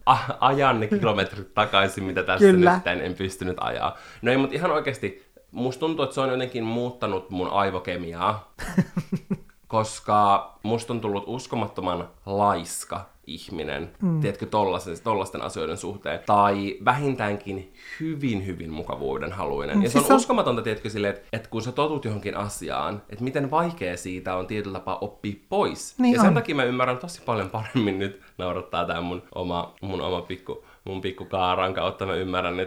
a- 0.07 0.19
ajan 0.41 0.81
ne 0.81 0.87
kilometrit 0.99 1.55
takaisin, 1.55 2.05
mitä 2.05 2.23
tässä 2.23 2.47
Kyllä. 2.47 2.75
nyt 2.75 2.87
en, 2.87 3.01
en 3.01 3.15
pystynyt 3.15 3.57
ajaa. 3.61 3.97
No 4.23 4.31
ei, 4.31 4.37
mutta 4.37 4.55
ihan 4.55 4.71
oikeasti, 4.71 5.33
musta 5.51 5.81
tuntuu, 5.81 6.03
että 6.03 6.15
se 6.15 6.21
on 6.21 6.31
jotenkin 6.31 6.65
muuttanut 6.65 7.31
mun 7.31 7.51
aivokemiaa, 7.51 8.55
koska 9.69 10.51
musta 10.63 10.93
on 10.93 11.01
tullut 11.01 11.25
uskomattoman 11.27 12.09
laiska 12.27 13.14
ihminen, 13.27 13.91
mm. 14.03 14.21
tiedätkö, 14.21 14.47
tollasen, 14.47 14.97
tollasten 15.05 15.43
asioiden 15.43 15.77
suhteen, 15.77 16.21
tai 16.27 16.77
vähintäänkin 16.85 17.73
hyvin, 18.01 18.47
hyvin 18.47 18.73
mukavuuden 18.73 19.33
haluinen. 19.33 19.83
Ja 19.83 19.91
se 19.91 19.99
on 19.99 20.03
siis 20.03 20.07
se 20.07 20.13
on- 20.13 20.17
uskomatonta, 20.17 20.63
tiedätkö, 20.63 20.91
silleen, 20.91 21.15
että, 21.15 21.29
että 21.33 21.49
kun 21.49 21.63
sä 21.63 21.73
totut 21.73 22.05
johonkin 22.05 22.37
asiaan, 22.37 23.03
että 23.11 23.25
miten 23.25 23.51
vaikea 23.51 23.97
siitä 23.97 24.37
on 24.37 24.47
tietyllä 24.47 24.79
tapaa 24.79 24.99
oppia 24.99 25.35
pois. 25.49 25.95
Niin 25.99 26.15
ja 26.15 26.21
sen 26.21 26.29
on. 26.29 26.35
takia 26.35 26.55
mä 26.55 26.65
ymmärrän 26.65 26.99
tosi 26.99 27.23
paljon 27.27 27.51
paremmin 27.51 27.99
nyt, 27.99 28.21
naurattaa 28.39 28.85
tää 28.85 29.01
mun 29.01 29.23
oma, 29.35 29.75
mun 29.81 30.01
oma 30.01 30.21
pikku, 30.21 30.65
mun 30.85 31.01
pikku 31.01 31.25
kaaran 31.25 31.75
kautta. 31.75 32.07
Mä 32.07 32.15
ymmärrän 32.15 32.61
ö, 32.61 32.67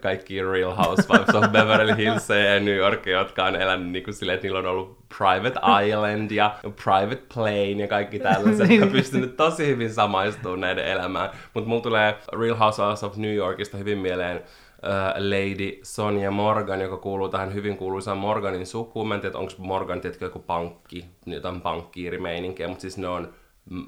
kaikki 0.00 0.42
Real 0.42 0.74
Housewives 0.74 1.34
of 1.34 1.52
Beverly 1.52 1.96
Hills 1.96 2.28
ja 2.28 2.60
New 2.60 2.76
York, 2.76 3.06
jotka 3.06 3.44
on 3.44 3.56
elänyt 3.56 3.88
niin 3.88 4.04
kuin 4.04 4.14
silleen, 4.14 4.34
että 4.34 4.46
niillä 4.46 4.58
on 4.58 4.66
ollut 4.66 4.98
Private 5.18 5.60
Island 5.86 6.30
ja 6.30 6.54
Private 6.84 7.22
Plane 7.34 7.70
ja 7.70 7.88
kaikki 7.88 8.18
tällaiset. 8.18 8.80
Mä 8.80 8.86
pystynyt 8.86 9.36
tosi 9.36 9.66
hyvin 9.66 9.92
samaistumaan 9.92 10.60
näiden 10.60 10.86
elämään. 10.86 11.30
Mutta 11.54 11.68
mulla 11.68 11.82
tulee 11.82 12.16
Real 12.40 12.56
Housewives 12.56 13.04
of 13.04 13.16
New 13.16 13.34
Yorkista 13.34 13.76
hyvin 13.76 13.98
mieleen 13.98 14.36
äh, 14.36 15.14
Lady 15.18 15.78
Sonia 15.82 16.30
Morgan, 16.30 16.80
joka 16.80 16.96
kuuluu 16.96 17.28
tähän 17.28 17.54
hyvin 17.54 17.76
kuuluisaan 17.76 18.18
Morganin 18.18 18.66
sukuun. 18.66 19.08
Mä 19.08 19.14
en 19.14 19.20
tiedä, 19.20 19.38
onko 19.38 19.52
Morgan 19.58 20.00
tiedätkö, 20.00 20.24
joku 20.24 20.38
pankki, 20.38 21.04
jotain 21.26 21.60
pankkiirimeininkiä, 21.60 22.68
mutta 22.68 22.82
siis 22.82 22.98
ne 22.98 23.08
on 23.08 23.34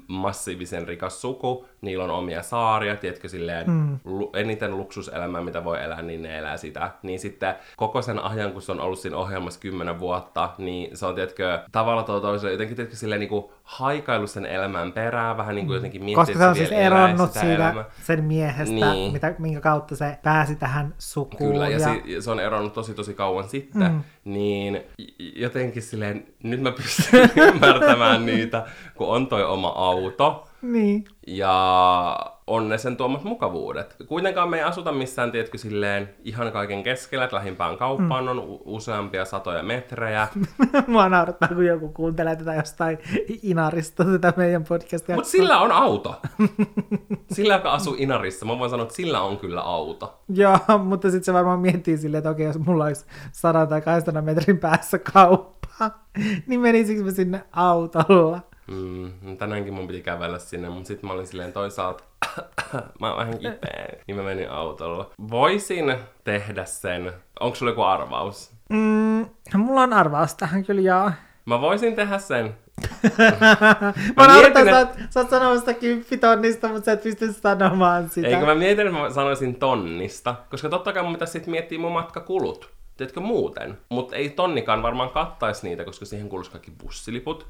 massiivisen 0.07 0.87
rikas 0.87 1.21
suku, 1.21 1.65
niillä 1.81 2.03
on 2.03 2.09
omia 2.09 2.43
saaria, 2.43 2.95
tiedätkö, 2.95 3.27
silleen 3.27 3.69
mm. 3.69 3.99
lu- 4.05 4.31
eniten 4.35 4.77
luksuselämää, 4.77 5.41
mitä 5.41 5.63
voi 5.63 5.83
elää, 5.83 6.01
niin 6.01 6.21
ne 6.21 6.37
elää 6.37 6.57
sitä. 6.57 6.91
Niin 7.03 7.19
sitten 7.19 7.55
koko 7.77 8.01
sen 8.01 8.19
ajan, 8.19 8.51
kun 8.51 8.61
se 8.61 8.71
on 8.71 8.79
ollut 8.79 8.99
siinä 8.99 9.17
ohjelmassa 9.17 9.59
kymmenen 9.59 9.99
vuotta, 9.99 10.49
niin 10.57 10.97
se 10.97 11.05
on, 11.05 11.15
tiedätkö, 11.15 11.59
tavalla 11.71 12.03
tai 12.03 12.21
toisella 12.21 12.51
jotenkin, 12.51 12.75
tiedätkö, 12.75 12.97
silleen 12.97 13.19
niin 13.19 13.29
kuin 13.29 13.45
haikailu 13.63 14.27
sen 14.27 14.45
elämän 14.45 14.91
perään, 14.91 15.37
vähän 15.37 15.55
niin 15.55 15.67
kuin 15.67 15.75
jotenkin 15.75 16.03
miettiä, 16.03 16.25
Koska 16.25 16.39
se 16.39 16.47
on 16.47 16.55
siis 16.55 16.71
eronnut 16.71 17.31
siitä 17.33 17.85
sen 18.01 18.23
miehestä, 18.23 18.75
Niin. 18.93 19.13
mitä, 19.13 19.35
minkä 19.39 19.61
kautta 19.61 19.95
se 19.95 20.17
pääsi 20.23 20.55
tähän 20.55 20.93
sukuun. 20.97 21.51
Kyllä, 21.51 21.69
ja, 21.69 21.79
ja... 21.79 21.89
Si- 21.89 22.21
se 22.21 22.31
on 22.31 22.39
eronnut 22.39 22.73
tosi 22.73 22.93
tosi 22.93 23.13
kauan 23.13 23.49
sitten, 23.49 23.91
mm. 23.91 24.03
niin 24.23 24.81
jotenkin 25.35 25.81
silleen, 25.81 26.27
nyt 26.43 26.61
mä 26.61 26.71
pystyn 26.71 27.29
ymmärtämään 27.53 28.25
niitä, 28.25 28.65
kun 28.95 29.07
on 29.07 29.27
toi 29.27 29.43
oma 29.43 29.69
auto, 29.69 30.46
Niin. 30.61 31.05
ja 31.27 32.17
on 32.47 32.69
ne 32.69 32.77
sen 32.77 32.97
tuomat 32.97 33.23
mukavuudet. 33.23 33.95
Kuitenkaan 34.07 34.49
me 34.49 34.57
ei 34.57 34.63
asuta 34.63 34.91
missään, 34.91 35.31
tiedätkö, 35.31 35.57
silleen 35.57 36.09
ihan 36.23 36.51
kaiken 36.51 36.83
keskellä, 36.83 37.25
että 37.25 37.35
lähimpään 37.35 37.77
kauppaan 37.77 38.23
mm. 38.23 38.29
on 38.29 38.39
u- 38.39 38.61
useampia 38.65 39.25
satoja 39.25 39.63
metrejä. 39.63 40.27
Mua 40.87 41.09
naurattaa, 41.09 41.49
kun 41.49 41.65
joku 41.65 41.89
kuuntelee 41.89 42.35
tätä 42.35 42.53
jostain 42.53 42.97
Inarista, 43.43 44.05
tätä 44.05 44.33
meidän 44.37 44.63
podcastia. 44.63 45.15
Mutta 45.15 45.29
sillä 45.29 45.59
on 45.59 45.71
auto. 45.71 46.15
Sillä, 47.31 47.53
joka 47.53 47.71
asuu 47.71 47.95
Inarissa, 47.97 48.45
mä 48.45 48.59
voin 48.59 48.69
sanoa, 48.69 48.83
että 48.83 48.95
sillä 48.95 49.21
on 49.21 49.37
kyllä 49.37 49.61
auto. 49.61 50.19
Joo, 50.29 50.59
mutta 50.83 51.11
sitten 51.11 51.23
se 51.23 51.33
varmaan 51.33 51.59
miettii 51.59 51.97
silleen, 51.97 52.19
että 52.19 52.29
okei, 52.29 52.45
jos 52.45 52.59
mulla 52.59 52.83
olisi 52.83 53.05
100 53.31 53.65
tai 53.65 53.81
200 53.81 54.21
metrin 54.21 54.57
päässä 54.57 54.99
kauppa, 54.99 55.91
niin 56.47 56.59
menisikö 56.59 57.03
mä 57.03 57.11
sinne 57.11 57.43
autolla? 57.51 58.41
Mm, 58.67 59.37
tänäänkin 59.37 59.73
mun 59.73 59.87
piti 59.87 60.01
kävellä 60.01 60.39
sinne, 60.39 60.69
mutta 60.69 60.87
sitten 60.87 61.07
mä 61.07 61.13
olin 61.13 61.27
silleen 61.27 61.53
toisaalta, 61.53 62.03
mä 63.01 63.09
oon 63.09 63.17
vähän 63.17 63.37
kipeä, 63.37 63.87
niin 64.07 64.17
mä 64.17 64.23
menin 64.23 64.51
autolla. 64.51 65.11
Voisin 65.29 65.95
tehdä 66.23 66.65
sen, 66.65 67.13
onko 67.39 67.55
sulla 67.55 67.71
joku 67.71 67.81
arvaus? 67.81 68.51
Mm, 68.69 69.25
mulla 69.55 69.81
on 69.81 69.93
arvaus 69.93 70.35
tähän 70.35 70.65
kyllä, 70.65 70.81
joo. 70.81 71.11
Mä 71.45 71.61
voisin 71.61 71.95
tehdä 71.95 72.19
sen. 72.19 72.55
Mä 74.17 74.27
naurattaa, 74.27 74.63
mietin, 74.63 74.93
sä, 74.93 75.09
sä 75.09 75.19
oot 75.19 75.29
sanomassa 75.29 75.73
kymppitonnista, 75.73 76.67
mutta 76.67 76.85
sä 76.85 76.91
et 76.91 77.03
pysty 77.03 77.33
sanomaan 77.33 78.09
sitä. 78.09 78.27
Eikö 78.27 78.45
mä 78.45 78.55
mietin, 78.55 78.87
että 78.87 78.99
mä 78.99 79.09
sanoisin 79.09 79.55
tonnista, 79.55 80.35
koska 80.49 80.69
totta 80.69 80.93
kai 80.93 81.03
mun 81.03 81.13
pitäisi 81.13 81.31
sitten 81.31 81.51
miettiä 81.51 81.79
mun 81.79 81.91
matkakulut. 81.91 82.69
Tiedätkö 82.97 83.19
muuten? 83.19 83.77
Mutta 83.89 84.15
ei 84.15 84.29
tonnikaan 84.29 84.83
varmaan 84.83 85.09
kattaisi 85.09 85.67
niitä, 85.67 85.85
koska 85.85 86.05
siihen 86.05 86.29
kuuluisi 86.29 86.51
kaikki 86.51 86.71
bussiliput, 86.83 87.47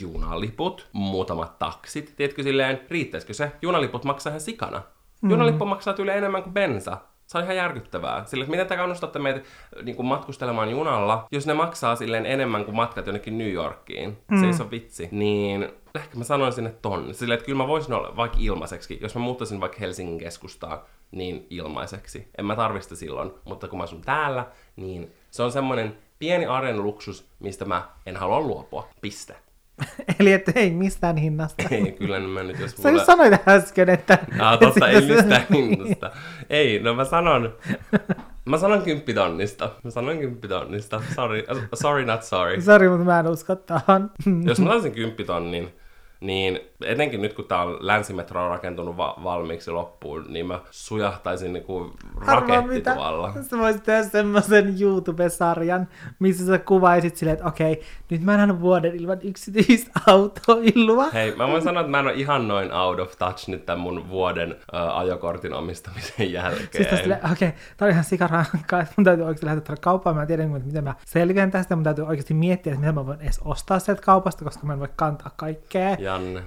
junaliput, 0.00 0.88
muutamat 0.92 1.58
taksit. 1.58 2.12
Tiedätkö 2.16 2.42
silleen, 2.42 2.80
riittäisikö 2.90 3.34
se? 3.34 3.52
Junaliput 3.62 4.04
maksaa 4.04 4.30
ihan 4.30 4.40
sikana. 4.40 4.82
Mm. 5.22 5.30
Junalippu 5.30 5.64
maksaa 5.64 5.94
yli 5.98 6.10
enemmän 6.10 6.42
kuin 6.42 6.54
bensa. 6.54 6.98
Se 7.26 7.38
on 7.38 7.44
ihan 7.44 7.56
järkyttävää. 7.56 8.24
Sillä, 8.24 8.42
että 8.42 8.50
miten 8.50 8.66
te 8.66 8.76
kannustatte 8.76 9.18
meitä 9.18 9.40
niin 9.82 9.96
kuin 9.96 10.06
matkustelemaan 10.06 10.70
junalla, 10.70 11.26
jos 11.32 11.46
ne 11.46 11.54
maksaa 11.54 11.96
silleen 11.96 12.26
enemmän 12.26 12.64
kuin 12.64 12.74
matkat 12.74 13.06
jonnekin 13.06 13.38
New 13.38 13.52
Yorkiin. 13.52 14.18
Mm. 14.28 14.40
Se 14.40 14.46
ei 14.46 14.52
ole 14.60 14.70
vitsi. 14.70 15.08
Niin 15.10 15.68
ehkä 15.94 16.18
mä 16.18 16.24
sanoisin, 16.24 16.66
että 16.66 16.82
tonni. 16.82 17.14
Silleen, 17.14 17.36
että 17.36 17.46
kyllä 17.46 17.58
mä 17.58 17.66
voisin 17.66 17.94
olla 17.94 18.16
vaikka 18.16 18.38
ilmaiseksi. 18.40 18.98
Jos 19.02 19.14
mä 19.14 19.20
muuttaisin 19.20 19.60
vaikka 19.60 19.78
Helsingin 19.80 20.18
keskustaan, 20.18 20.78
niin 21.10 21.46
ilmaiseksi. 21.50 22.28
En 22.38 22.46
mä 22.46 22.56
tarvista 22.56 22.96
silloin, 22.96 23.30
mutta 23.44 23.68
kun 23.68 23.78
mä 23.78 23.82
asun 23.82 24.02
täällä, 24.02 24.46
niin 24.76 25.12
se 25.30 25.42
on 25.42 25.52
semmoinen 25.52 25.98
pieni 26.18 26.46
arjen 26.46 26.82
luksus, 26.82 27.28
mistä 27.38 27.64
mä 27.64 27.88
en 28.06 28.16
halua 28.16 28.40
luopua. 28.40 28.88
Piste. 29.00 29.36
Eli 30.20 30.32
että 30.32 30.52
ei 30.54 30.70
mistään 30.70 31.16
hinnasta. 31.16 31.62
Ei, 31.70 31.92
kyllä 31.92 32.20
mä 32.20 32.42
nyt 32.42 32.58
jos 32.58 32.70
Sä 32.70 32.90
just 32.90 33.06
sanoit 33.06 33.48
äsken, 33.48 33.88
että... 33.88 34.18
Ah, 34.38 34.58
totta, 34.58 34.88
ei 34.90 35.00
mistään 35.00 35.46
hinnasta. 35.54 36.10
Ei, 36.50 36.78
no 36.78 36.94
mä 36.94 37.04
sanon, 37.04 37.54
mä 38.44 38.58
sanon 38.58 38.82
kymppitonnista. 38.82 39.70
Mä 39.84 39.90
sanon 39.90 40.18
kymppitonnista. 40.18 41.02
Sorry, 41.14 41.44
sorry 41.74 42.04
not 42.04 42.22
sorry. 42.22 42.60
Sori, 42.60 42.88
mutta 42.88 43.04
mä 43.04 43.20
en 43.20 43.26
usko 43.26 43.54
tähän. 43.56 44.10
Jos 44.44 44.60
mä 44.60 44.68
saisin 44.68 44.92
kymppitonnin, 44.92 45.74
niin 46.26 46.60
etenkin 46.84 47.22
nyt 47.22 47.34
kun 47.34 47.44
tää 47.44 47.62
on 47.62 47.76
länsimetro 47.80 48.44
on 48.44 48.50
rakentunut 48.50 48.96
va- 48.96 49.16
valmiiksi 49.24 49.70
loppuun, 49.70 50.24
niin 50.28 50.46
mä 50.46 50.60
sujahtaisin 50.70 51.52
niinku 51.52 51.92
Arvaa 52.26 52.34
raketti 52.34 52.80
tuolla. 52.94 53.32
Sä 53.50 53.58
voisit 53.58 53.82
tehdä 53.82 54.02
semmoisen 54.02 54.74
YouTube-sarjan, 54.80 55.88
missä 56.18 56.46
sä 56.46 56.58
kuvaisit 56.58 57.16
silleen, 57.16 57.34
että 57.34 57.48
okei, 57.48 57.82
nyt 58.10 58.22
mä 58.22 58.44
en 58.44 58.60
vuoden 58.60 58.96
ilman 58.96 59.18
yksityisautoilua. 59.22 61.10
Hei, 61.14 61.36
mä 61.36 61.48
voin 61.48 61.62
sanoa, 61.62 61.80
että 61.80 61.90
mä 61.90 61.98
en 61.98 62.06
ole 62.06 62.14
ihan 62.14 62.48
noin 62.48 62.72
out 62.72 63.00
of 63.00 63.18
touch 63.18 63.48
nyt 63.48 63.66
tämän 63.66 63.80
mun 63.80 64.08
vuoden 64.08 64.56
äh, 64.74 64.98
ajokortin 64.98 65.52
omistamisen 65.54 66.32
jälkeen. 66.32 66.88
Siis 66.88 66.90
okei, 67.32 67.52
tää 67.76 67.86
on 67.86 67.92
ihan 67.92 68.04
sikarankkaa, 68.04 68.80
että 68.80 68.94
mun 68.96 69.04
täytyy 69.04 69.24
oikeasti 69.24 69.46
lähteä 69.46 69.60
tuonne 69.60 69.80
kauppaan. 69.80 70.16
Mä 70.16 70.22
en 70.22 70.28
tiedä, 70.28 70.46
miten 70.46 70.84
mä 70.84 70.94
selviän 71.04 71.50
tästä. 71.50 71.76
Mun 71.76 71.84
täytyy 71.84 72.04
oikeasti 72.06 72.34
miettiä, 72.34 72.72
että 72.72 72.80
miten 72.80 72.94
mä 72.94 73.06
voin 73.06 73.20
edes 73.20 73.40
ostaa 73.44 73.78
sieltä 73.78 74.02
kaupasta, 74.02 74.44
koska 74.44 74.66
mä 74.66 74.72
en 74.72 74.80
voi 74.80 74.88
kantaa 74.96 75.30
kaikkea. 75.36 75.96
Ja 75.98 76.15
Janne. 76.16 76.42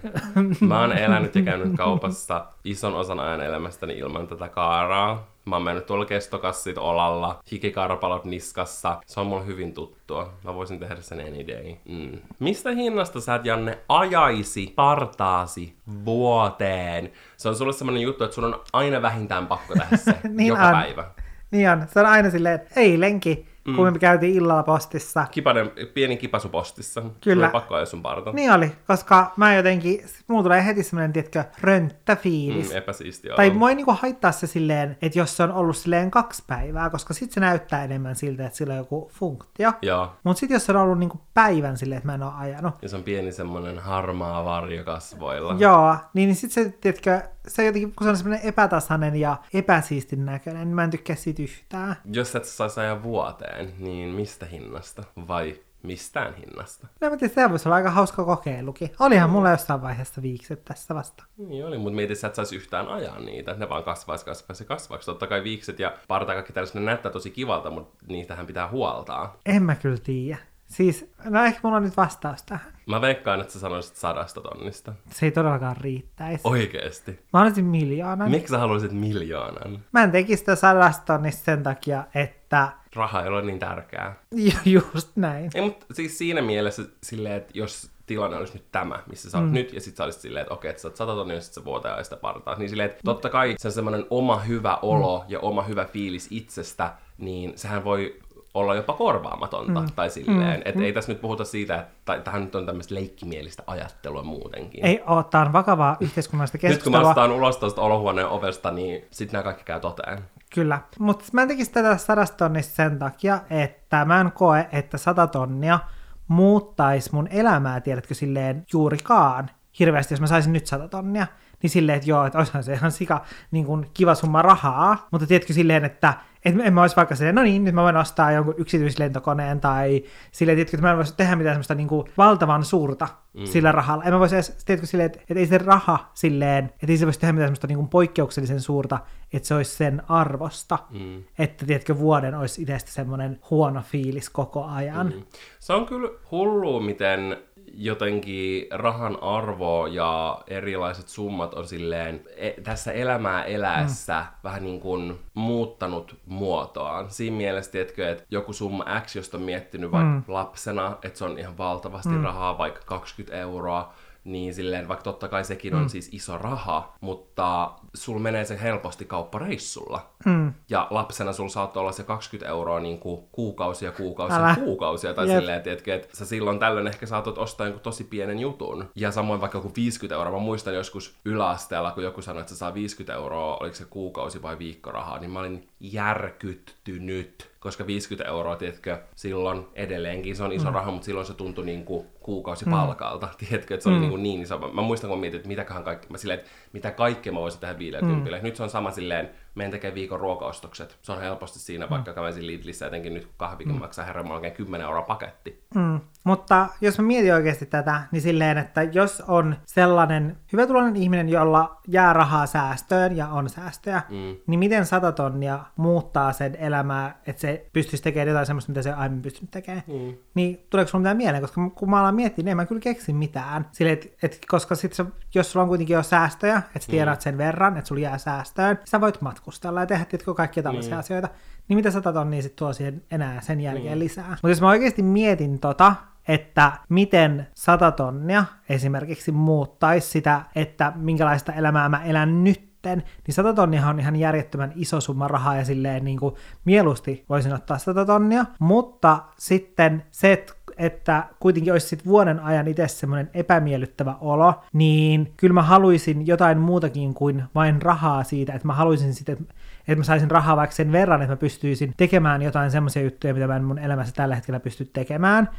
Mä 0.61 0.79
oon 0.79 0.97
elänyt 0.97 1.35
ja 1.35 1.41
käynyt 1.41 1.73
kaupassa 1.77 2.45
ison 2.63 2.95
osan 2.95 3.19
ajan 3.19 3.41
elämästäni 3.41 3.97
ilman 3.97 4.27
tätä 4.27 4.47
kaaraa. 4.49 5.27
Mä 5.45 5.55
oon 5.55 5.63
mennyt 5.63 5.85
tuolla 5.85 6.05
kestokassit 6.05 6.77
olalla, 6.77 7.39
hikikarpalot 7.51 8.25
niskassa. 8.25 8.99
Se 9.05 9.19
on 9.19 9.27
mulle 9.27 9.45
hyvin 9.45 9.73
tuttua. 9.73 10.33
Mä 10.43 10.53
voisin 10.53 10.79
tehdä 10.79 10.95
sen 11.01 11.19
any 11.19 11.47
day. 11.47 11.75
Mm. 11.89 12.19
Mistä 12.39 12.71
hinnasta 12.71 13.21
sä 13.21 13.35
et, 13.35 13.45
Janne, 13.45 13.77
ajaisi 13.89 14.73
partaasi 14.75 15.73
vuoteen? 16.05 17.11
Se 17.37 17.49
on 17.49 17.55
sulle 17.55 17.73
semmonen 17.73 18.01
juttu, 18.01 18.23
että 18.23 18.35
sun 18.35 18.43
on 18.45 18.61
aina 18.73 19.01
vähintään 19.01 19.47
pakko 19.47 19.73
tehdä 19.73 19.97
se 19.97 20.15
Niin 20.29 20.47
joka 20.47 20.67
on. 20.67 20.73
päivä. 20.73 21.05
Niin 21.51 21.69
on. 21.69 21.85
Se 21.87 21.99
on 21.99 22.05
aina 22.05 22.29
silleen, 22.29 22.55
että 22.55 22.79
eilenkin, 22.79 23.47
mm. 23.67 23.75
kun 23.75 23.93
me 23.93 23.99
käytiin 23.99 24.35
illalla 24.35 24.63
postissa. 24.63 25.25
Kipanen, 25.31 25.71
pieni 25.93 26.17
kipasu 26.17 26.49
postissa. 26.49 27.03
Kyllä. 27.21 27.45
On 27.45 27.51
pakko 27.51 27.75
ajaa 27.75 27.85
sun 27.85 28.01
parta. 28.01 28.31
Niin 28.31 28.51
oli, 28.51 28.71
koska 28.87 29.31
mä 29.37 29.55
jotenkin, 29.55 30.05
mulla 30.27 30.43
tulee 30.43 30.65
heti 30.65 30.83
semmoinen, 30.83 31.13
tiedätkö, 31.13 31.43
rönttäfiilis. 31.61 32.69
Mm, 32.69 32.77
epäsiistiä 32.77 33.35
Tai 33.35 33.49
mua 33.49 33.69
ei 33.69 33.75
niinku 33.75 33.97
haittaa 34.01 34.31
se 34.31 34.47
silleen, 34.47 34.97
että 35.01 35.19
jos 35.19 35.37
se 35.37 35.43
on 35.43 35.51
ollut 35.51 35.77
silleen 35.77 36.11
kaksi 36.11 36.43
päivää, 36.47 36.89
koska 36.89 37.13
sit 37.13 37.31
se 37.31 37.39
näyttää 37.39 37.83
enemmän 37.83 38.15
siltä, 38.15 38.45
että 38.45 38.57
sillä 38.57 38.73
on 38.73 38.77
joku 38.77 39.11
funktio. 39.13 39.73
Joo. 39.81 40.11
Mutta 40.23 40.39
sitten 40.39 40.55
jos 40.55 40.65
se 40.65 40.71
on 40.71 40.77
ollut 40.77 40.99
niinku 40.99 41.21
päivän 41.33 41.77
silleen, 41.77 41.97
että 41.97 42.07
mä 42.07 42.13
en 42.15 42.23
ole 42.23 42.33
ajanut, 42.37 42.73
Ja 42.81 42.89
se 42.89 42.95
on 42.95 43.03
pieni 43.03 43.31
semmonen 43.31 43.79
harmaa 43.79 44.45
varjo 44.45 44.83
kasvoilla. 44.83 45.55
Joo, 45.59 45.95
niin, 46.13 46.27
niin 46.27 46.35
sitten 46.35 46.63
se, 46.65 46.77
tiedätkö, 46.81 47.21
se 47.47 47.65
jotenkin, 47.65 47.95
kun 47.95 48.05
se 48.05 48.09
on 48.09 48.17
semmoinen 48.17 48.47
epätasainen 48.47 49.15
ja 49.15 49.37
epäsiistin 49.53 50.25
näköinen, 50.25 50.67
niin 50.67 50.75
mä 50.75 50.83
en 50.83 50.89
tykkää 50.89 51.15
siitä 51.15 51.43
yhtään. 51.43 51.95
Jos 52.05 52.35
et 52.35 52.45
sä 52.45 52.51
saisi 52.51 52.79
ajaa 52.79 53.03
vuoteen, 53.03 53.73
niin 53.77 54.09
mistä 54.09 54.45
hinnasta? 54.45 55.03
Vai 55.27 55.55
mistään 55.83 56.33
hinnasta? 56.35 56.87
No 57.01 57.09
mä 57.09 57.17
tiedän, 57.17 57.35
tämä 57.35 57.49
voisi 57.49 57.67
olla 57.67 57.75
aika 57.75 57.91
hauska 57.91 58.25
kokeilukin. 58.25 58.91
Olihan 58.99 59.29
mulla 59.29 59.51
jossain 59.51 59.81
vaiheessa 59.81 60.21
viikset 60.21 60.65
tässä 60.65 60.95
vasta. 60.95 61.23
Niin 61.37 61.65
oli, 61.65 61.77
mutta 61.77 61.95
mietit, 61.95 62.19
sä 62.19 62.27
et 62.27 62.35
saisi 62.35 62.55
yhtään 62.55 62.87
ajaa 62.87 63.19
niitä. 63.19 63.53
Ne 63.53 63.69
vaan 63.69 63.83
kasvaisi, 63.83 64.25
kasvaisi 64.25 64.63
ja 64.63 64.67
kasvaisi. 64.67 65.05
Totta 65.05 65.27
kai 65.27 65.43
viikset 65.43 65.79
ja 65.79 65.93
parta 66.07 66.33
kaikki 66.33 66.53
tällaiset, 66.53 66.75
ne 66.75 66.81
näyttää 66.81 67.11
tosi 67.11 67.31
kivalta, 67.31 67.71
mutta 67.71 68.05
niitähän 68.07 68.47
pitää 68.47 68.69
huoltaa. 68.69 69.37
En 69.45 69.63
mä 69.63 69.75
kyllä 69.75 69.97
tiedä. 69.97 70.37
Siis, 70.69 71.11
no 71.23 71.43
ehkä 71.43 71.59
mulla 71.63 71.77
on 71.77 71.83
nyt 71.83 71.97
vastaus 71.97 72.43
tähän. 72.43 72.73
Mä 72.85 73.01
veikkaan, 73.01 73.41
että 73.41 73.53
sä 73.53 73.59
sanoisit 73.59 73.95
sadasta 73.95 74.41
tonnista. 74.41 74.93
Se 75.11 75.25
ei 75.25 75.31
todellakaan 75.31 75.77
riittäisi. 75.77 76.41
Oikeesti. 76.43 77.19
Mä 77.33 77.41
olisin 77.41 77.65
miljoonan. 77.65 78.31
Miksi 78.31 78.51
sä 78.51 78.57
haluaisit 78.57 78.91
miljoonan? 78.91 79.79
Mä 79.91 80.03
en 80.03 80.11
tekisi 80.11 80.39
sitä 80.39 80.55
sadasta 80.55 81.13
tonnista 81.13 81.45
sen 81.45 81.63
takia, 81.63 82.03
että 82.15 82.71
Raha 82.95 83.21
ei 83.21 83.27
ole 83.27 83.41
niin 83.41 83.59
tärkeää. 83.59 84.15
ju- 84.65 84.81
just 84.93 85.11
näin. 85.15 85.51
Ei, 85.55 85.61
mutta 85.61 85.85
siis 85.93 86.17
siinä 86.17 86.41
mielessä 86.41 86.83
silleen, 87.03 87.35
että 87.35 87.51
jos 87.53 87.91
tilanne 88.05 88.37
olisi 88.37 88.53
nyt 88.53 88.71
tämä, 88.71 89.03
missä 89.09 89.29
sä 89.29 89.37
oot 89.37 89.47
mm. 89.47 89.53
nyt, 89.53 89.73
ja 89.73 89.81
sit 89.81 89.95
sä 89.95 90.03
olisit 90.03 90.21
silleen, 90.21 90.41
että 90.41 90.53
okei, 90.53 90.69
että 90.69 90.81
sä 90.81 90.87
oot 90.87 90.95
sata 90.95 91.15
tonnia, 91.15 91.35
ja 91.35 91.41
sit 91.41 91.53
sä 91.53 91.65
vuoteen 91.65 91.93
ajaa 91.93 92.03
sitä 92.03 92.15
partaa. 92.15 92.55
Niin 92.55 92.69
silleen, 92.69 92.89
että 92.89 93.01
totta 93.05 93.29
kai 93.29 93.55
se 93.57 93.67
on 93.67 93.71
semmoinen 93.71 94.05
oma 94.09 94.39
hyvä 94.39 94.75
olo 94.75 95.19
mm. 95.19 95.25
ja 95.29 95.39
oma 95.39 95.63
hyvä 95.63 95.85
fiilis 95.85 96.27
itsestä, 96.31 96.93
niin 97.17 97.53
sehän 97.55 97.83
voi 97.83 98.19
olla 98.53 98.75
jopa 98.75 98.93
korvaamatonta, 98.93 99.81
mm. 99.81 99.87
tai 99.95 100.09
silleen. 100.09 100.57
Mm. 100.57 100.61
Että 100.65 100.83
ei 100.83 100.93
tässä 100.93 101.11
nyt 101.11 101.21
puhuta 101.21 101.45
siitä, 101.45 101.75
että 101.79 102.19
tähän 102.19 102.41
nyt 102.41 102.55
on 102.55 102.65
tämmöistä 102.65 102.95
leikkimielistä 102.95 103.63
ajattelua 103.67 104.23
muutenkin. 104.23 104.85
Ei 104.85 105.01
oo, 105.07 105.23
tää 105.23 105.41
on 105.41 105.53
vakavaa 105.53 105.97
yhteiskunnallista 105.99 106.57
nyt 106.57 106.61
kun 106.61 106.69
mä 106.71 106.75
keskustelua. 106.75 107.09
astaan 107.09 107.31
ulos 107.31 107.57
tuosta 107.57 107.81
olohuoneen 107.81 108.27
ovesta, 108.27 108.71
niin 108.71 109.05
sitten 109.11 109.33
nämä 109.33 109.43
kaikki 109.43 109.63
käy 109.63 109.79
toteen. 109.79 110.19
Kyllä, 110.53 110.81
mutta 110.99 111.25
mä 111.31 111.41
en 111.41 111.47
tekisi 111.47 111.71
tätä 111.71 111.97
sadasta 111.97 112.37
tonnista 112.37 112.75
sen 112.75 112.99
takia, 112.99 113.39
että 113.49 114.05
mä 114.05 114.21
en 114.21 114.31
koe, 114.31 114.67
että 114.71 114.97
sata 114.97 115.27
tonnia 115.27 115.79
muuttaisi 116.27 117.09
mun 117.13 117.27
elämää, 117.27 117.81
tiedätkö, 117.81 118.13
silleen 118.13 118.65
juurikaan 118.73 119.49
hirveästi, 119.79 120.13
jos 120.13 120.21
mä 120.21 120.27
saisin 120.27 120.53
nyt 120.53 120.67
sata 120.67 120.87
tonnia, 120.87 121.27
niin 121.63 121.69
silleen, 121.69 121.95
että 121.95 122.09
joo, 122.09 122.25
että 122.25 122.37
olisihan 122.37 122.63
se 122.63 122.73
ihan 122.73 122.91
sika 122.91 123.25
niin 123.51 123.65
kuin 123.65 123.85
kiva 123.93 124.15
summa 124.15 124.41
rahaa, 124.41 125.07
mutta 125.11 125.27
tiedätkö 125.27 125.53
silleen, 125.53 125.85
että 125.85 126.13
et 126.45 126.55
en 126.63 126.73
mä 126.73 126.81
olisi 126.81 126.95
vaikka 126.95 127.15
silleen, 127.15 127.35
no 127.35 127.41
niin, 127.43 127.63
nyt 127.63 127.75
mä 127.75 127.83
voin 127.83 127.97
ostaa 127.97 128.31
jonkun 128.31 128.55
yksityislentokoneen 128.57 129.59
tai 129.59 130.03
silleen, 130.31 130.55
tiedätkö, 130.55 130.77
että 130.77 130.87
mä 130.87 130.91
en 130.91 130.97
voisi 130.97 131.15
tehdä 131.17 131.35
mitään 131.35 131.53
semmoista 131.53 131.75
niin 131.75 131.87
kuin 131.87 132.07
valtavan 132.17 132.65
suurta 132.65 133.07
mm. 133.33 133.45
sillä 133.45 133.71
rahalla. 133.71 134.03
En 134.03 134.13
mä 134.13 134.19
voisi 134.19 134.35
edes, 134.35 134.57
tiedätkö, 134.65 134.87
silleen, 134.87 135.05
että, 135.05 135.19
että 135.19 135.39
ei 135.39 135.45
se 135.45 135.57
raha 135.57 136.11
silleen, 136.13 136.65
että 136.65 136.87
ei 136.89 136.97
se 136.97 137.05
voisi 137.05 137.19
tehdä 137.19 137.33
mitään 137.33 137.47
semmoista 137.47 137.67
niin 137.67 137.77
kuin 137.77 137.89
poikkeuksellisen 137.89 138.61
suurta, 138.61 138.99
että 139.33 139.47
se 139.47 139.55
olisi 139.55 139.75
sen 139.75 140.01
arvosta, 140.09 140.79
Mm. 140.89 141.23
että 141.39 141.65
tiedätkö, 141.65 141.97
vuoden 141.97 142.35
olisi 142.35 142.61
itsestä 142.61 142.91
semmoinen 142.91 143.39
huono 143.49 143.81
fiilis 143.81 144.29
koko 144.29 144.65
ajan. 144.65 145.07
Mm. 145.07 145.23
Se 145.59 145.73
on 145.73 145.85
kyllä 145.85 146.09
hullu, 146.31 146.79
miten 146.79 147.37
jotenkin 147.73 148.67
rahan 148.71 149.23
arvo 149.23 149.87
ja 149.87 150.41
erilaiset 150.47 151.07
summat 151.07 151.53
on 151.53 151.67
silleen 151.67 152.21
e- 152.35 152.61
tässä 152.63 152.91
elämää 152.91 153.43
eläessä 153.43 154.19
mm. 154.19 154.35
vähän 154.43 154.63
niin 154.63 154.79
kuin 154.79 155.19
muuttanut 155.33 156.15
muotoaan. 156.25 157.09
Siinä 157.09 157.37
mielessä, 157.37 157.71
tiedätkö, 157.71 158.11
että 158.11 158.23
joku 158.31 158.53
summa 158.53 158.85
X, 159.01 159.15
josta 159.15 159.37
on 159.37 159.43
miettinyt 159.43 159.91
vaikka 159.91 160.13
mm. 160.13 160.23
lapsena, 160.27 160.97
että 161.03 161.17
se 161.17 161.25
on 161.25 161.39
ihan 161.39 161.57
valtavasti 161.57 162.09
mm. 162.09 162.23
rahaa, 162.23 162.57
vaikka 162.57 162.81
20 162.85 163.37
euroa, 163.37 163.93
niin 164.31 164.53
silleen, 164.53 164.87
vaikka 164.87 165.03
totta 165.03 165.27
kai 165.27 165.43
sekin 165.43 165.75
on 165.75 165.89
siis 165.89 166.09
iso 166.11 166.37
raha, 166.37 166.95
mutta 167.01 167.71
sul 167.93 168.19
menee 168.19 168.45
se 168.45 168.61
helposti 168.61 169.05
kauppareissulla. 169.05 170.09
Mm. 170.25 170.53
Ja 170.69 170.87
lapsena 170.89 171.33
sulla 171.33 171.49
saattoi 171.49 171.81
olla 171.81 171.91
se 171.91 172.03
20 172.03 172.49
euroa 172.49 172.79
niin 172.79 172.99
kuin 172.99 173.23
kuukausia, 173.31 173.91
kuukausia, 173.91 174.37
Älä. 174.37 174.55
kuukausia. 174.55 175.13
Tai 175.13 175.29
Jep. 175.29 175.39
silleen, 175.39 175.61
tiedätkö, 175.61 175.95
että 175.95 176.17
sä 176.17 176.25
silloin 176.25 176.59
tällöin 176.59 176.87
ehkä 176.87 177.05
saatot 177.05 177.37
ostaa 177.37 177.67
jonkun 177.67 177.83
tosi 177.83 178.03
pienen 178.03 178.39
jutun. 178.39 178.89
Ja 178.95 179.11
samoin 179.11 179.41
vaikka 179.41 179.57
joku 179.57 179.71
50 179.75 180.15
euroa. 180.15 180.33
Mä 180.33 180.39
muistan 180.39 180.75
joskus 180.75 181.15
yläasteella, 181.25 181.91
kun 181.91 182.03
joku 182.03 182.21
sanoi, 182.21 182.39
että 182.39 182.53
se 182.53 182.57
saa 182.57 182.73
50 182.73 183.13
euroa, 183.13 183.57
oliko 183.57 183.75
se 183.75 183.85
kuukausi 183.85 184.41
vai 184.41 184.59
viikkorahaa, 184.59 185.19
niin 185.19 185.31
mä 185.31 185.39
olin 185.39 185.67
järkyttynyt. 185.79 187.49
Koska 187.59 187.87
50 187.87 188.29
euroa, 188.29 188.55
tiedätkö, 188.55 189.01
silloin 189.15 189.67
edelleenkin 189.73 190.35
se 190.35 190.43
on 190.43 190.51
iso 190.51 190.67
mm. 190.67 190.73
raha, 190.73 190.91
mutta 190.91 191.05
silloin 191.05 191.27
se 191.27 191.33
tuntui 191.33 191.65
niin 191.65 191.85
kuin 191.85 192.07
kuukausipalkalta. 192.29 193.25
Mm. 193.27 193.33
Tiedätkö, 193.47 193.73
että 193.73 193.83
se 193.83 193.89
oli 193.89 193.95
Mm. 193.97 194.01
niin, 194.01 194.09
kuin 194.09 194.23
niin 194.23 194.41
iso. 194.41 194.57
Mä 194.73 194.81
muistan, 194.81 195.09
kun 195.09 195.19
mietin, 195.19 195.37
että 195.37 195.47
mitäköhän 195.47 195.83
kaikki, 195.83 196.07
mä 196.09 196.17
silleen, 196.17 196.39
että 196.39 196.51
mitä 196.73 196.91
kaikkea 196.91 197.33
mä 197.33 197.39
voisin 197.39 197.59
tehdä 197.59 197.79
50. 197.79 198.37
Mm. 198.37 198.43
Nyt 198.43 198.55
se 198.55 198.63
on 198.63 198.69
sama 198.69 198.91
silleen, 198.91 199.29
menen 199.55 199.71
tekemään 199.71 199.95
viikon 199.95 200.19
ruokaostokset. 200.19 200.97
Se 201.01 201.11
on 201.11 201.21
helposti 201.21 201.59
siinä, 201.59 201.89
vaikka 201.89 202.13
kävisin 202.13 202.47
Lidlissä 202.47 202.87
etenkin 202.87 203.13
nyt 203.13 203.25
kun 203.25 203.33
kahvikin 203.37 203.73
mm. 203.73 203.79
maksaa 203.79 204.05
herran 204.05 204.31
oikein 204.31 204.53
10 204.53 204.85
euroa 204.85 205.01
paketti. 205.01 205.63
Mm. 205.75 205.99
Mutta 206.23 206.67
jos 206.81 206.97
mä 206.99 207.05
mietin 207.05 207.33
oikeasti 207.33 207.65
tätä, 207.65 208.01
niin 208.11 208.21
silleen, 208.21 208.57
että 208.57 208.83
jos 208.83 209.23
on 209.27 209.55
sellainen 209.65 210.37
hyvätuloinen 210.53 210.95
ihminen, 210.95 211.29
jolla 211.29 211.81
jää 211.87 212.13
rahaa 212.13 212.45
säästöön 212.45 213.17
ja 213.17 213.27
on 213.27 213.49
säästöjä, 213.49 214.01
Mm. 214.09 214.35
niin 214.47 214.59
miten 214.59 214.85
sata 214.85 215.11
tonnia 215.11 215.59
muuttaa 215.75 216.33
sen 216.33 216.55
elämää, 216.55 217.19
että 217.27 217.41
se 217.41 217.69
pystyisi 217.73 218.03
tekemään 218.03 218.27
jotain 218.27 218.45
semmoista, 218.45 218.71
mitä 218.71 218.81
se 218.81 218.93
aiemmin 218.93 219.21
pystynyt 219.21 219.51
tekemään. 219.51 219.83
Mm. 219.87 220.13
Niin 220.33 220.65
tuleeko 220.69 220.89
sulla 220.89 221.01
mitään 221.01 221.17
mieleen? 221.17 221.41
Koska 221.41 221.69
kun 221.69 221.89
mä 221.89 221.99
alan 221.99 222.15
miettiä, 222.15 222.43
niin 222.43 222.51
en 222.51 222.57
mä 222.57 222.65
kyllä 222.65 222.81
keksi 222.81 223.13
mitään. 223.13 223.67
Sille, 223.71 223.91
et, 223.91 224.15
et, 224.23 224.39
koska 224.47 224.75
sit 224.75 224.93
se, 224.93 225.05
jos 225.35 225.51
sulla 225.51 225.63
on 225.63 225.69
kuitenkin 225.69 225.93
jo 225.93 226.03
säästöjä, 226.03 226.57
että 226.57 226.79
sä 226.79 226.91
tiedät 226.91 227.21
sen 227.21 227.37
verran, 227.37 227.77
että 227.77 227.87
sulla 227.87 228.01
jää 228.01 228.17
säästöön, 228.17 228.79
sä 228.85 229.01
voit 229.01 229.21
matkustella 229.39 229.79
ja 229.79 229.85
tehdä 229.85 230.05
tiedätkö, 230.05 230.33
kaikkia 230.33 230.63
tällaisia 230.63 230.89
Niin. 230.91 230.99
asioita. 230.99 231.29
Niin 231.67 231.75
mitä 231.77 231.91
sata 231.91 232.13
tonnia 232.13 232.41
sit 232.41 232.55
tuo 232.55 232.73
siihen 232.73 233.01
enää 233.11 233.41
sen 233.41 233.61
jälkeen 233.61 233.99
lisää? 233.99 234.29
Mutta 234.29 234.49
jos 234.49 234.61
mä 234.61 234.69
oikeasti 234.69 235.03
mietin 235.03 235.59
tota, 235.59 235.95
että 236.27 236.71
miten 236.89 237.47
sata 237.55 237.91
tonnia 237.91 238.45
esimerkiksi 238.69 239.31
muuttaisi 239.31 240.07
sitä, 240.09 240.41
että 240.55 240.93
minkälaista 240.95 241.53
elämää 241.53 241.89
mä 241.89 242.03
elän 242.03 242.43
nytten, 242.43 243.03
niin 243.27 243.35
100 243.35 243.53
tonnia 243.53 243.87
on 243.87 243.99
ihan 243.99 244.15
järjettömän 244.15 244.71
iso 244.75 245.01
summa 245.01 245.27
rahaa 245.27 245.55
ja 245.55 245.65
silleen 245.65 246.05
niin 246.05 246.19
kuin 246.19 246.35
mieluusti 246.65 247.25
voisin 247.29 247.53
ottaa 247.53 247.77
100 247.77 248.05
tonnia, 248.05 248.45
mutta 248.59 249.19
sitten 249.37 250.03
se, 250.11 250.33
että 250.33 250.53
että 250.79 251.23
kuitenkin 251.39 251.73
olisi 251.73 251.87
sit 251.87 252.05
vuoden 252.05 252.39
ajan 252.39 252.67
itse 252.67 252.87
semmoinen 252.87 253.29
epämiellyttävä 253.33 254.15
olo, 254.21 254.53
niin 254.73 255.33
kyllä 255.37 255.53
mä 255.53 255.63
haluaisin 255.63 256.27
jotain 256.27 256.57
muutakin 256.57 257.13
kuin 257.13 257.43
vain 257.55 257.81
rahaa 257.81 258.23
siitä, 258.23 258.53
että 258.53 258.67
mä 258.67 258.73
haluaisin 258.73 259.13
sitten, 259.13 259.37
että 259.39 259.53
että 259.79 259.99
mä 259.99 260.03
saisin 260.03 260.31
rahaa 260.31 260.57
vaikka 260.57 260.75
sen 260.75 260.91
verran, 260.91 261.21
että 261.21 261.31
mä 261.31 261.37
pystyisin 261.37 261.93
tekemään 261.97 262.41
jotain 262.41 262.71
semmoisia 262.71 263.01
juttuja, 263.01 263.33
mitä 263.33 263.47
mä 263.47 263.55
en 263.55 263.63
mun 263.63 263.79
elämässä 263.79 264.13
tällä 264.15 264.35
hetkellä 264.35 264.59
pysty 264.59 264.85
tekemään. 264.85 265.49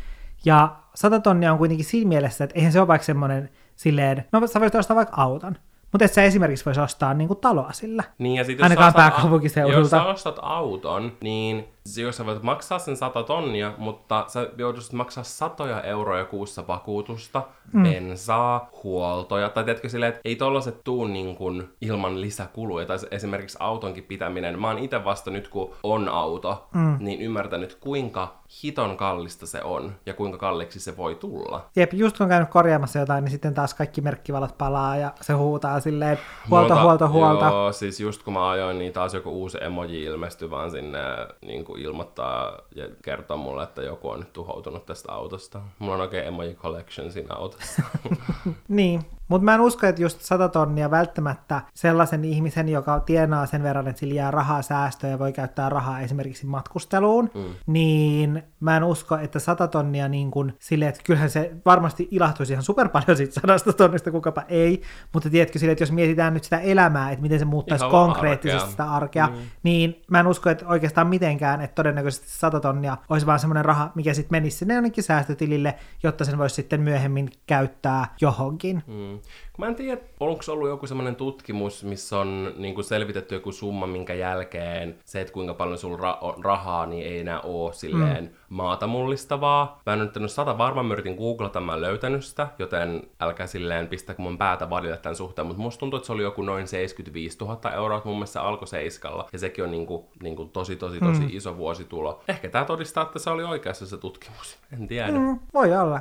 Ja 0.44 0.76
100 0.94 1.20
tonnia 1.20 1.52
on 1.52 1.58
kuitenkin 1.58 1.86
siinä 1.86 2.08
mielessä, 2.08 2.44
että 2.44 2.56
eihän 2.56 2.72
se 2.72 2.80
ole 2.80 2.88
vaikka 2.88 3.04
semmoinen 3.04 3.50
silleen, 3.76 4.24
no 4.32 4.46
sä 4.46 4.60
voisit 4.60 4.74
ostaa 4.74 4.96
vaikka 4.96 5.22
auton, 5.22 5.56
Mutta 5.93 6.05
et 6.05 6.12
sä 6.12 6.22
esimerkiksi 6.22 6.64
voisi 6.64 6.80
ostaa 6.80 7.14
niinku 7.14 7.34
taloa 7.34 7.72
sillä. 7.72 8.05
Niin, 8.18 8.36
ja 8.36 8.45
sit 8.45 8.59
jos 8.59 8.62
Ainakaan 8.62 8.93
sä 8.93 8.99
ostat- 8.99 9.11
pääkaupunkiseudulta. 9.11 9.78
Jos 9.78 9.91
sä 9.91 10.05
ostat 10.05 10.38
auton, 10.43 11.12
niin 11.20 11.68
jos 11.97 12.16
sä 12.16 12.26
voit 12.26 12.43
maksaa 12.43 12.78
sen 12.78 12.97
100 12.97 13.22
tonnia, 13.22 13.72
mutta 13.78 14.24
sä 14.28 14.49
joutuisit 14.59 14.93
maksaa 14.93 15.24
satoja 15.24 15.82
euroja 15.82 16.24
kuussa 16.24 16.66
vakuutusta, 16.66 17.43
mm. 17.72 17.82
bensaa, 17.82 18.70
huoltoja, 18.84 19.49
tai 19.49 19.64
tiedätkö 19.64 19.88
silleen, 19.88 20.11
että 20.11 20.20
ei 20.24 20.36
tollaset 20.36 20.80
tuu 20.84 21.07
niin 21.07 21.36
kuin 21.36 21.68
ilman 21.80 22.20
lisäkuluja, 22.20 22.86
tai 22.86 22.99
esimerkiksi 23.11 23.57
autonkin 23.61 24.05
pitäminen. 24.05 24.61
Mä 24.61 24.66
oon 24.68 24.78
itse 24.78 25.05
vasta 25.05 25.30
nyt, 25.30 25.49
kun 25.49 25.74
on 25.82 26.09
auto, 26.09 26.68
mm. 26.74 26.97
niin 27.01 27.20
ymmärtänyt, 27.20 27.74
kuinka 27.80 28.41
hiton 28.62 28.97
kallista 28.97 29.47
se 29.47 29.62
on, 29.62 29.93
ja 30.07 30.14
kuinka 30.14 30.38
kalliiksi 30.38 30.80
se 30.80 30.97
voi 30.97 31.14
tulla. 31.14 31.66
Jep, 31.76 31.93
just 31.93 32.16
kun 32.16 32.24
on 32.24 32.28
käynyt 32.28 32.51
korjaamassa 32.51 32.99
jotain, 32.99 33.24
niin 33.24 33.32
sitten 33.32 33.55
taas 33.55 33.74
kaikki 33.74 34.01
merkkivalot 34.01 34.59
palaa 34.59 34.97
ja 34.97 35.12
se 35.20 35.32
huutaa 35.32 35.80
silleen 35.81 36.18
Mulla 36.49 36.61
huolta, 36.61 36.74
on 36.74 36.78
ta- 36.78 36.83
huolta, 36.85 37.09
huolta. 37.09 37.45
Joo, 37.47 37.72
siis 37.72 38.01
just 38.01 38.22
kun 38.22 38.33
mä 38.33 38.51
ajoin, 38.51 38.78
niin 38.78 38.93
taas 38.93 39.14
joku 39.14 39.31
uusi 39.31 39.59
emoji 39.61 40.03
ilmestyi 40.03 40.51
vaan 40.51 40.70
sinne 40.70 40.99
niin 41.47 41.64
kuin 41.64 41.83
ilmoittaa 41.83 42.59
ja 42.74 42.89
kertoo 43.05 43.37
mulle, 43.37 43.62
että 43.62 43.83
joku 43.83 44.09
on 44.11 44.20
nyt 44.20 44.33
tuhoutunut 44.33 44.87
tästä 44.87 45.12
autosta. 45.12 45.61
Mulla 45.78 45.95
on 45.95 46.01
oikein 46.01 46.26
emoji 46.26 46.55
collection 46.55 47.12
siinä 47.12 47.35
autossa. 47.35 47.83
Niin, 48.68 49.01
mutta 49.31 49.45
mä 49.45 49.55
en 49.55 49.61
usko, 49.61 49.87
että 49.87 50.03
just 50.03 50.20
100 50.20 50.49
tonnia 50.49 50.91
välttämättä 50.91 51.61
sellaisen 51.74 52.24
ihmisen, 52.24 52.68
joka 52.68 53.01
tienaa 53.01 53.47
sen 53.47 53.62
verran, 53.62 53.89
että 53.89 54.01
sillä 54.01 54.14
jää 54.14 54.31
rahaa 54.31 54.62
säästöön 54.62 55.11
ja 55.11 55.18
voi 55.18 55.33
käyttää 55.33 55.68
rahaa 55.68 56.01
esimerkiksi 56.01 56.47
matkusteluun, 56.47 57.31
mm. 57.35 57.45
niin 57.66 58.43
mä 58.61 58.76
en 58.76 58.85
usko, 58.85 59.16
että 59.16 59.39
100 59.39 59.68
tonnia 59.68 60.09
niin 60.09 60.31
kuin 60.31 60.53
silleen, 60.59 60.89
että 60.89 61.01
kyllähän 61.05 61.31
se 61.31 61.53
varmasti 61.64 62.09
ilahtuisi 62.11 62.53
ihan 62.53 62.62
super 62.62 62.89
paljon 62.89 63.16
siitä 63.16 63.35
100 63.35 63.72
tonnista, 63.72 64.11
kukapa 64.11 64.43
ei, 64.49 64.83
mutta 65.12 65.31
tiedätkö 65.31 65.59
silleen, 65.59 65.72
että 65.72 65.83
jos 65.83 65.93
mietitään 65.93 66.35
nyt 66.35 66.45
sitä 66.45 66.59
elämää, 66.59 67.11
että 67.11 67.22
miten 67.22 67.39
se 67.39 67.45
muuttaisi 67.45 67.85
Ihan 67.85 67.91
konkreettisesti 67.91 68.57
arkea. 68.57 68.70
sitä 68.70 68.93
arkea, 68.93 69.26
mm. 69.26 69.35
niin 69.62 70.03
mä 70.11 70.20
en 70.20 70.26
usko, 70.26 70.51
että 70.51 70.66
oikeastaan 70.66 71.07
mitenkään, 71.07 71.61
että 71.61 71.74
todennäköisesti 71.74 72.28
100 72.28 72.61
tonnia 72.61 72.97
olisi 73.09 73.26
vaan 73.26 73.39
semmoinen 73.39 73.64
raha, 73.64 73.93
mikä 73.95 74.14
sitten 74.14 74.37
menisi 74.37 74.57
sinne 74.57 74.74
jonnekin 74.74 75.05
säästötilille, 75.05 75.74
jotta 76.03 76.24
sen 76.24 76.39
voisi 76.39 76.55
sitten 76.55 76.81
myöhemmin 76.81 77.31
käyttää 77.47 78.14
johonkin. 78.20 78.83
Mm. 78.87 79.19
Mä 79.58 79.66
en 79.66 79.74
tiedä, 79.74 80.00
onko 80.20 80.42
ollut 80.48 80.68
joku 80.68 80.86
semmoinen 80.86 81.16
tutkimus, 81.16 81.84
missä 81.84 82.18
on 82.18 82.54
niin 82.56 82.74
kuin 82.74 82.84
selvitetty 82.84 83.34
joku 83.34 83.52
summa, 83.52 83.86
minkä 83.86 84.14
jälkeen 84.14 84.98
se, 85.04 85.20
että 85.20 85.32
kuinka 85.32 85.54
paljon 85.54 85.78
sulla 85.78 85.98
ra- 85.98 86.18
on 86.20 86.44
rahaa, 86.44 86.86
niin 86.86 87.06
ei 87.06 87.18
enää 87.18 87.40
ole 87.40 87.72
silleen 87.72 88.24
mm. 88.24 88.30
maata 88.48 88.86
mullistavaa. 88.86 89.80
Mä 89.86 89.92
en 89.92 89.98
nyt 89.98 90.30
sata 90.30 90.58
varmaan, 90.58 90.86
mä 90.86 90.94
yritin 90.94 91.14
googlata, 91.14 91.60
mä 91.60 91.74
en 91.74 91.80
löytänyt 91.80 92.24
sitä, 92.24 92.48
joten 92.58 93.02
älkää 93.20 93.46
silleen 93.46 93.88
pistäkö 93.88 94.22
mun 94.22 94.38
päätä 94.38 94.70
vadille 94.70 94.96
tämän 94.96 95.16
suhteen, 95.16 95.46
mutta 95.46 95.62
musta 95.62 95.80
tuntuu, 95.80 95.96
että 95.96 96.06
se 96.06 96.12
oli 96.12 96.22
joku 96.22 96.42
noin 96.42 96.68
75 96.68 97.38
000 97.40 97.72
euroa, 97.72 97.96
että 97.96 98.08
mun 98.08 98.16
mielestä 98.16 98.32
se 98.32 98.38
alkoi 98.38 98.68
seiskalla, 98.68 99.28
ja 99.32 99.38
sekin 99.38 99.64
on 99.64 99.70
niin 99.70 99.86
kuin, 99.86 100.04
niin 100.22 100.36
kuin 100.36 100.50
tosi, 100.50 100.76
tosi, 100.76 101.00
tosi 101.00 101.20
mm. 101.20 101.28
iso 101.30 101.56
vuositulo. 101.56 102.22
Ehkä 102.28 102.48
tämä 102.48 102.64
todistaa, 102.64 103.02
että 103.02 103.18
se 103.18 103.30
oli 103.30 103.44
oikeassa 103.44 103.86
se 103.86 103.98
tutkimus. 103.98 104.58
En 104.72 104.88
tiedä. 104.88 105.10
Mm, 105.10 105.38
voi 105.54 105.76
olla. 105.76 106.00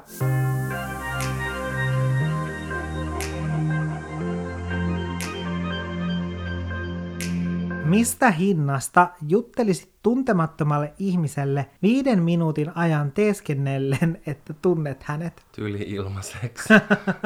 Mistä 7.89 8.31
hinnasta 8.31 9.09
juttelisit 9.27 9.89
tuntemattomalle 10.03 10.93
ihmiselle 10.99 11.65
viiden 11.81 12.23
minuutin 12.23 12.77
ajan 12.77 13.11
teeskennellen, 13.11 14.21
että 14.27 14.53
tunnet 14.61 15.03
hänet? 15.03 15.45
Tyyli 15.55 15.85
ilmaiseksi. 15.87 16.73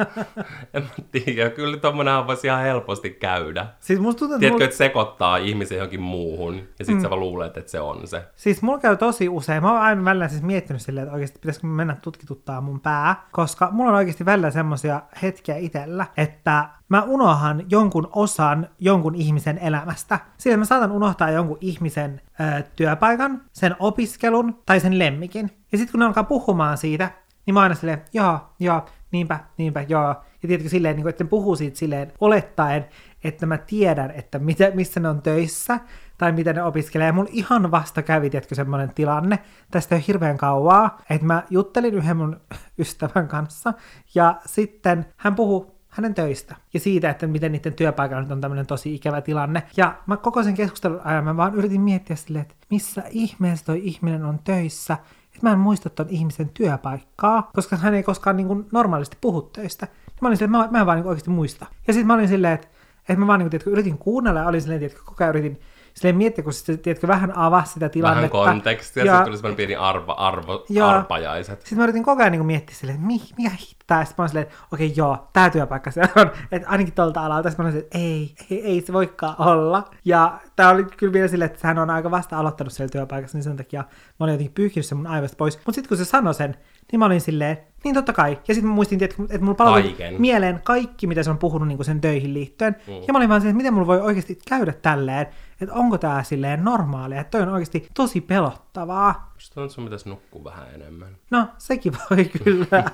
en 0.74 0.82
mä 0.82 0.88
tiedä, 1.12 1.50
kyllä 1.50 1.76
tommonenhan 1.76 2.26
voisi 2.26 2.46
ihan 2.46 2.62
helposti 2.62 3.10
käydä. 3.10 3.66
Siis 3.80 4.00
musta 4.00 4.18
tuntuu, 4.18 4.38
Tiedätkö, 4.38 4.54
mulla, 4.54 4.64
että 4.64 4.76
sekoittaa 4.76 5.36
ihmisen 5.36 5.76
johonkin 5.76 6.00
muuhun, 6.00 6.62
ja 6.78 6.84
sit 6.84 6.94
mm. 6.94 7.02
sä 7.02 7.10
vaan 7.10 7.20
luulet, 7.20 7.56
että 7.56 7.70
se 7.70 7.80
on 7.80 8.08
se. 8.08 8.22
siis 8.36 8.62
mulla 8.62 8.78
käy 8.78 8.96
tosi 8.96 9.28
usein, 9.28 9.62
mä 9.62 9.72
oon 9.72 9.80
aina 9.80 10.04
välillä 10.04 10.28
siis 10.28 10.42
miettinyt 10.42 10.82
silleen, 10.82 11.02
että 11.02 11.14
oikeasti 11.14 11.38
pitäisikö 11.38 11.66
mennä 11.66 11.96
tutkituttaa 12.02 12.60
mun 12.60 12.80
pää, 12.80 13.26
koska 13.32 13.68
mulla 13.72 13.90
on 13.90 13.96
oikeasti 13.96 14.24
välillä 14.24 14.50
semmosia 14.50 15.02
hetkiä 15.22 15.56
itellä, 15.56 16.06
että 16.16 16.68
mä 16.94 17.02
unohan 17.02 17.62
jonkun 17.70 18.08
osan 18.12 18.68
jonkun 18.78 19.14
ihmisen 19.14 19.58
elämästä. 19.58 20.18
Sillä 20.38 20.56
mä 20.56 20.64
saatan 20.64 20.92
unohtaa 20.92 21.30
jonkun 21.30 21.58
ihmisen 21.60 22.20
ö, 22.40 22.62
työpaikan, 22.76 23.42
sen 23.52 23.76
opiskelun 23.78 24.62
tai 24.66 24.80
sen 24.80 24.98
lemmikin. 24.98 25.50
Ja 25.72 25.78
sitten 25.78 25.92
kun 25.92 26.00
ne 26.00 26.06
alkaa 26.06 26.24
puhumaan 26.24 26.78
siitä, 26.78 27.10
niin 27.46 27.54
mä 27.54 27.60
aina 27.60 27.74
silleen, 27.74 28.02
joo, 28.12 28.40
joo, 28.60 28.84
niinpä, 29.10 29.40
niinpä, 29.58 29.84
joo. 29.88 30.08
Ja 30.42 30.48
tiedätkö 30.48 30.68
silleen, 30.68 30.96
niin 30.96 31.02
kuin, 31.02 31.10
että 31.10 31.24
puhuu 31.24 31.56
siitä 31.56 31.78
silleen 31.78 32.12
olettaen, 32.20 32.84
että 33.24 33.46
mä 33.46 33.58
tiedän, 33.58 34.10
että 34.10 34.38
mitä, 34.38 34.70
missä 34.74 35.00
ne 35.00 35.08
on 35.08 35.22
töissä 35.22 35.80
tai 36.18 36.32
mitä 36.32 36.52
ne 36.52 36.62
opiskelee. 36.62 37.06
Ja 37.06 37.12
mulla 37.12 37.30
ihan 37.32 37.70
vasta 37.70 38.02
kävi, 38.02 38.30
tiedätkö, 38.30 38.54
semmoinen 38.54 38.94
tilanne, 38.94 39.38
tästä 39.70 39.94
ei 39.94 39.98
ole 39.98 40.04
hirveän 40.08 40.38
kauaa, 40.38 41.02
että 41.10 41.26
mä 41.26 41.42
juttelin 41.50 41.94
yhden 41.94 42.16
mun 42.16 42.40
ystävän 42.78 43.28
kanssa, 43.28 43.74
ja 44.14 44.40
sitten 44.46 45.06
hän 45.16 45.34
puhuu 45.34 45.73
hänen 45.94 46.14
töistä 46.14 46.56
ja 46.74 46.80
siitä, 46.80 47.10
että 47.10 47.26
miten 47.26 47.52
niiden 47.52 47.74
työpaikalla 47.74 48.22
nyt 48.22 48.32
on 48.32 48.40
tämmöinen 48.40 48.66
tosi 48.66 48.94
ikävä 48.94 49.20
tilanne. 49.20 49.62
Ja 49.76 49.94
mä 50.06 50.16
koko 50.16 50.42
sen 50.42 50.54
keskustelun 50.54 51.00
ajan 51.04 51.24
mä 51.24 51.36
vaan 51.36 51.54
yritin 51.54 51.80
miettiä 51.80 52.16
silleen, 52.16 52.42
että 52.42 52.54
missä 52.70 53.02
ihmeessä 53.10 53.64
toi 53.64 53.80
ihminen 53.84 54.24
on 54.24 54.38
töissä, 54.44 54.94
että 55.24 55.38
mä 55.42 55.52
en 55.52 55.58
muista 55.58 55.90
ton 55.90 56.06
ihmisen 56.08 56.48
työpaikkaa, 56.48 57.50
koska 57.54 57.76
hän 57.76 57.94
ei 57.94 58.02
koskaan 58.02 58.36
niin 58.36 58.46
kuin 58.46 58.66
normaalisti 58.72 59.16
puhu 59.20 59.42
töistä. 59.42 59.88
Ja 60.06 60.18
mä 60.20 60.28
olin 60.28 60.36
silleen, 60.36 60.50
mä, 60.50 60.68
mä 60.70 60.80
en 60.80 60.86
vaan 60.86 60.98
niin 60.98 61.06
oikeasti 61.06 61.30
muista. 61.30 61.66
Ja 61.86 61.92
sitten 61.92 62.06
mä 62.06 62.14
olin 62.14 62.28
silleen, 62.28 62.54
että, 62.54 62.68
että 63.00 63.16
mä 63.16 63.26
vaan 63.26 63.38
niin 63.38 63.44
kuin, 63.44 63.50
tiedätkö, 63.50 63.70
yritin 63.70 63.98
kuunnella 63.98 64.40
ja 64.40 64.46
olin 64.46 64.60
silleen, 64.60 64.80
tiedätkö, 64.80 65.02
koko 65.04 65.24
ajan 65.24 65.36
yritin 65.36 65.60
silleen 65.94 66.16
miettiä, 66.16 66.44
kun 66.44 66.52
sitten, 66.52 66.78
tiedätkö, 66.78 67.08
vähän 67.08 67.36
avasi 67.36 67.72
sitä 67.72 67.80
Vähän 67.80 67.90
tilannetta. 67.90 68.28
kontekstia, 68.28 69.04
ja 69.04 69.12
sitten 69.12 69.24
tuli 69.26 69.36
semmoinen 69.36 69.56
pieni 69.56 69.76
arvo, 69.76 70.14
arvo, 70.16 70.64
Ja- 70.68 70.88
arpajaiset. 70.90 71.60
Sitten 71.60 71.78
mä 71.78 71.84
yritin 71.84 72.02
koko 72.02 72.22
ajan 72.22 72.32
niin 72.32 72.46
miettiä 72.46 72.76
silleen, 72.76 72.94
että 72.96 73.06
mi, 73.06 73.20
mikä 73.38 73.50
hittaa. 73.60 73.98
Ja 73.98 74.04
sitten 74.04 74.22
mä 74.22 74.22
olin 74.22 74.28
silleen, 74.28 74.46
että 74.46 74.56
okei 74.72 74.86
okay, 74.86 74.96
joo, 74.96 75.28
tää 75.32 75.50
työpaikka 75.50 75.90
se 75.90 76.00
on. 76.16 76.30
Että 76.52 76.68
ainakin 76.68 76.94
tuolta 76.94 77.24
alalta. 77.26 77.50
Sitten 77.50 77.66
mä 77.66 77.70
olin 77.70 77.80
että 77.80 77.98
ei, 77.98 78.34
ei, 78.50 78.64
ei 78.64 78.80
se 78.80 78.92
voikaan 78.92 79.34
olla. 79.38 79.90
Ja 80.04 80.40
tää 80.56 80.70
oli 80.70 80.84
kyllä 80.84 81.12
vielä 81.12 81.28
silleen, 81.28 81.50
että 81.50 81.68
hän 81.68 81.78
on 81.78 81.90
aika 81.90 82.10
vasta 82.10 82.38
aloittanut 82.38 82.72
siellä 82.72 82.90
työpaikassa, 82.92 83.38
niin 83.38 83.44
sen 83.44 83.56
takia 83.56 83.84
mä 84.20 84.24
olin 84.24 84.32
jotenkin 84.32 84.54
pyyhkinyt 84.54 84.86
sen 84.86 84.98
mun 84.98 85.06
aivoista 85.06 85.36
pois. 85.36 85.56
Mutta 85.56 85.72
sitten 85.72 85.88
kun 85.88 85.96
se 85.96 86.04
sanoi 86.04 86.34
sen, 86.34 86.56
niin 86.92 86.98
mä 86.98 87.06
olin 87.06 87.20
silleen, 87.20 87.58
niin 87.84 87.94
totta 87.94 88.12
kai. 88.12 88.38
Ja 88.48 88.54
sitten 88.54 88.68
mä 88.68 88.74
muistin, 88.74 89.04
että, 89.04 89.22
että 89.22 89.40
mulla 89.40 89.54
palautui 89.54 89.96
mieleen 90.18 90.60
kaikki, 90.64 91.06
mitä 91.06 91.22
se 91.22 91.30
on 91.30 91.38
puhunut 91.38 91.68
niin 91.68 91.84
sen 91.84 92.00
töihin 92.00 92.34
liittyen. 92.34 92.76
Mm. 92.86 92.94
Ja 92.94 93.12
mä 93.12 93.18
olin 93.18 93.28
vaan 93.28 93.40
silleen, 93.40 93.50
että 93.50 93.56
miten 93.56 93.74
mulla 93.74 93.86
voi 93.86 94.00
oikeasti 94.00 94.38
käydä 94.48 94.72
tälleen, 94.72 95.26
että 95.60 95.74
onko 95.74 95.98
tää 95.98 96.22
silleen 96.22 96.64
normaalia, 96.64 97.20
että 97.20 97.30
toi 97.30 97.42
on 97.42 97.54
oikeasti 97.54 97.88
tosi 97.94 98.20
pelottavaa. 98.20 99.32
Musta 99.34 99.54
tuntuu, 99.54 99.64
että 99.64 99.74
sun 99.74 99.84
pitäisi 99.84 100.08
nukkua 100.08 100.44
vähän 100.44 100.66
enemmän. 100.74 101.16
No, 101.30 101.46
sekin 101.58 101.92
voi 102.10 102.24
kyllä 102.44 102.90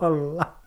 olla. 0.00 0.60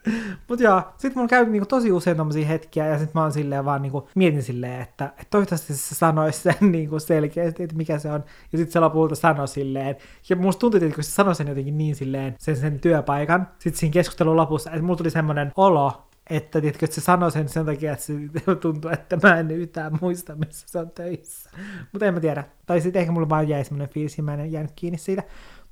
Mut 0.49 0.59
joo, 0.59 0.81
sit 0.97 1.15
mulla 1.15 1.27
käy 1.27 1.45
niinku 1.45 1.65
tosi 1.65 1.91
usein 1.91 2.17
tommosia 2.17 2.47
hetkiä, 2.47 2.87
ja 2.87 2.99
sit 2.99 3.13
mä 3.13 3.21
oon 3.21 3.31
silleen 3.31 3.65
vaan 3.65 3.81
niinku, 3.81 4.09
mietin 4.15 4.43
silleen, 4.43 4.81
että, 4.81 5.05
että 5.05 5.27
toivottavasti 5.29 5.73
se 5.73 5.95
sanoisi 5.95 6.41
sen 6.41 6.55
niinku 6.71 6.99
selkeästi, 6.99 7.63
että 7.63 7.75
mikä 7.75 7.99
se 7.99 8.11
on. 8.11 8.23
Ja 8.51 8.57
sit 8.57 8.71
se 8.71 8.79
lopulta 8.79 9.15
sanoi 9.15 9.47
silleen, 9.47 9.95
ja 10.29 10.35
musta 10.35 10.59
tuntui, 10.59 10.83
että 10.83 10.95
kun 10.95 11.03
se 11.03 11.11
sanoi 11.11 11.35
sen 11.35 11.47
jotenkin 11.47 11.77
niin 11.77 11.95
silleen, 11.95 12.35
sen, 12.39 12.55
sen 12.55 12.79
työpaikan, 12.79 13.47
sit 13.63 13.75
siinä 13.75 13.93
keskustelun 13.93 14.37
lopussa, 14.37 14.71
että 14.71 14.83
mulla 14.83 14.97
tuli 14.97 15.09
semmonen 15.09 15.51
olo, 15.55 16.03
että, 16.29 16.61
tiedätkö, 16.61 16.85
että 16.85 16.95
se 16.95 17.01
sanoi 17.01 17.31
sen 17.31 17.49
sen 17.49 17.65
takia, 17.65 17.93
että 17.93 18.05
se 18.05 18.13
tuntuu, 18.61 18.91
että 18.91 19.17
mä 19.23 19.39
en 19.39 19.51
yhtään 19.51 19.97
muista, 20.01 20.35
missä 20.35 20.67
se 20.69 20.79
on 20.79 20.91
töissä. 20.91 21.49
Mutta 21.91 22.05
en 22.05 22.13
mä 22.13 22.19
tiedä. 22.19 22.43
Tai 22.65 22.81
sitten 22.81 22.99
ehkä 22.99 23.11
mulla 23.11 23.29
vaan 23.29 23.49
jäi 23.49 23.63
semmoinen 23.63 23.89
fiilis, 23.89 24.17
mä 24.17 24.33
en 24.33 24.51
jäänyt 24.51 24.71
kiinni 24.75 24.97
siitä. 24.97 25.23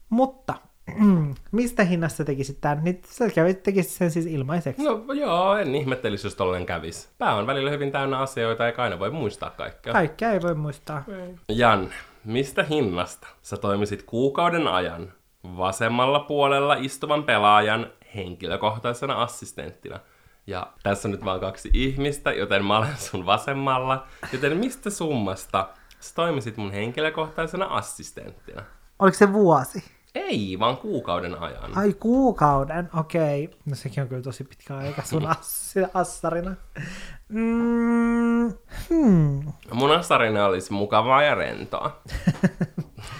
Mutta 0.10 0.54
mistä 1.52 1.84
hinnasta 1.84 2.26
tekisit 2.26 2.62
tämän? 2.62 2.84
Niin 2.84 3.02
sä 3.08 3.30
kävit 3.30 3.64
tekisit 3.64 3.92
sen 3.92 4.12
siis 4.12 4.26
ilmaiseksi. 4.26 4.84
No 4.84 5.14
joo, 5.14 5.58
en 5.58 5.76
ihmettelisi, 5.76 6.28
jos 6.28 6.36
tolleen 6.36 6.66
kävis. 6.66 7.10
Pää 7.18 7.36
on 7.36 7.48
välillä 7.48 7.72
hyvin 7.72 7.92
täynnä 7.92 8.20
asioita, 8.20 8.68
eikä 8.68 8.84
aina 8.84 9.00
voi 9.00 9.12
muistaa 9.12 9.50
kaikkea. 9.50 9.94
Kaikkea 9.94 10.32
ei 10.32 10.42
voi 10.42 10.56
muistaa. 10.56 11.04
Jan, 11.50 11.90
mistä 12.26 12.64
hinnasta 12.64 13.28
sä 13.42 13.58
toimisit 13.58 14.04
kuukauden 14.04 14.68
ajan 14.68 15.14
vasemmalla 15.44 16.20
puolella 16.20 16.76
istuvan 16.80 17.24
pelaajan 17.24 17.88
henkilökohtaisena 18.16 19.22
assistenttina? 19.22 20.00
Ja 20.48 20.68
tässä 20.84 21.08
on 21.08 21.12
nyt 21.12 21.26
vaan 21.26 21.40
kaksi 21.40 21.70
ihmistä, 21.74 22.32
joten 22.32 22.66
mä 22.66 22.78
olen 22.78 22.98
sun 22.98 23.26
vasemmalla. 23.26 24.08
Joten 24.34 24.58
mistä 24.58 24.90
summasta 24.90 25.70
sä 26.00 26.16
toimisit 26.16 26.58
mun 26.58 26.72
henkilökohtaisena 26.72 27.66
assistenttina? 27.66 28.64
Oliko 29.00 29.18
se 29.18 29.34
vuosi? 29.34 29.84
Ei, 30.16 30.58
vaan 30.60 30.78
kuukauden 30.78 31.40
ajan. 31.40 31.78
Ai 31.78 31.94
kuukauden, 31.94 32.90
okei. 33.00 33.50
No 33.66 33.76
sekin 33.76 34.04
on 34.04 34.10
kyllä 34.10 34.22
tosi 34.22 34.44
pitkä 34.44 34.78
aika 34.78 35.02
sun 35.02 35.24
ass- 35.36 35.90
assarina. 35.94 36.56
Mm, 37.30 38.54
hmm. 38.90 39.54
Mun 39.74 39.92
assarina 39.92 40.46
olisi 40.46 40.74
mukavaa 40.74 41.24
ja 41.24 41.36
rentoa. 41.36 42.02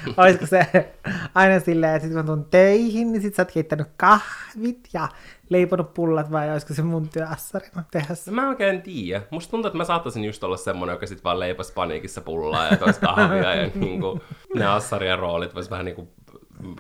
Olisiko 0.18 0.46
se 0.46 0.94
aina 1.36 1.60
silleen, 1.60 1.96
että 1.96 2.08
sit 2.08 2.18
kun 2.18 2.26
tuun 2.26 2.46
töihin, 2.46 3.12
niin 3.12 3.22
sit 3.22 3.36
sä 3.36 3.42
oot 3.42 3.52
keittänyt 3.52 3.88
kahvit 3.98 4.90
ja 4.94 5.08
leiponut 5.50 5.94
pullat 5.94 6.32
vai 6.32 6.52
olisiko 6.52 6.74
se 6.74 6.82
mun 6.82 7.10
työassarina 7.10 7.84
tehdä 7.92 8.16
se? 8.16 8.32
No 8.32 8.36
mä 8.36 8.42
en 8.42 8.48
oikein 8.48 8.82
tiedä. 8.82 9.22
Musta 9.30 9.52
tuntuu, 9.52 9.68
että 9.68 9.78
mä 9.78 9.86
saattaisin 9.86 10.24
just 10.24 10.44
olla 10.44 10.58
semmonen, 10.58 10.94
joka 10.94 11.08
sit 11.08 11.24
vaan 11.24 11.40
leipas 11.40 11.72
paniikissa 11.72 12.22
pullaa 12.22 12.68
ja 12.68 12.78
tois 12.78 13.00
kahvia 13.00 13.56
ja 13.56 13.70
niinku, 13.76 14.22
ne 14.56 14.66
assarien 14.66 15.20
roolit 15.20 15.56
vois 15.56 15.72
vähän 15.72 15.86
niinku 15.86 16.08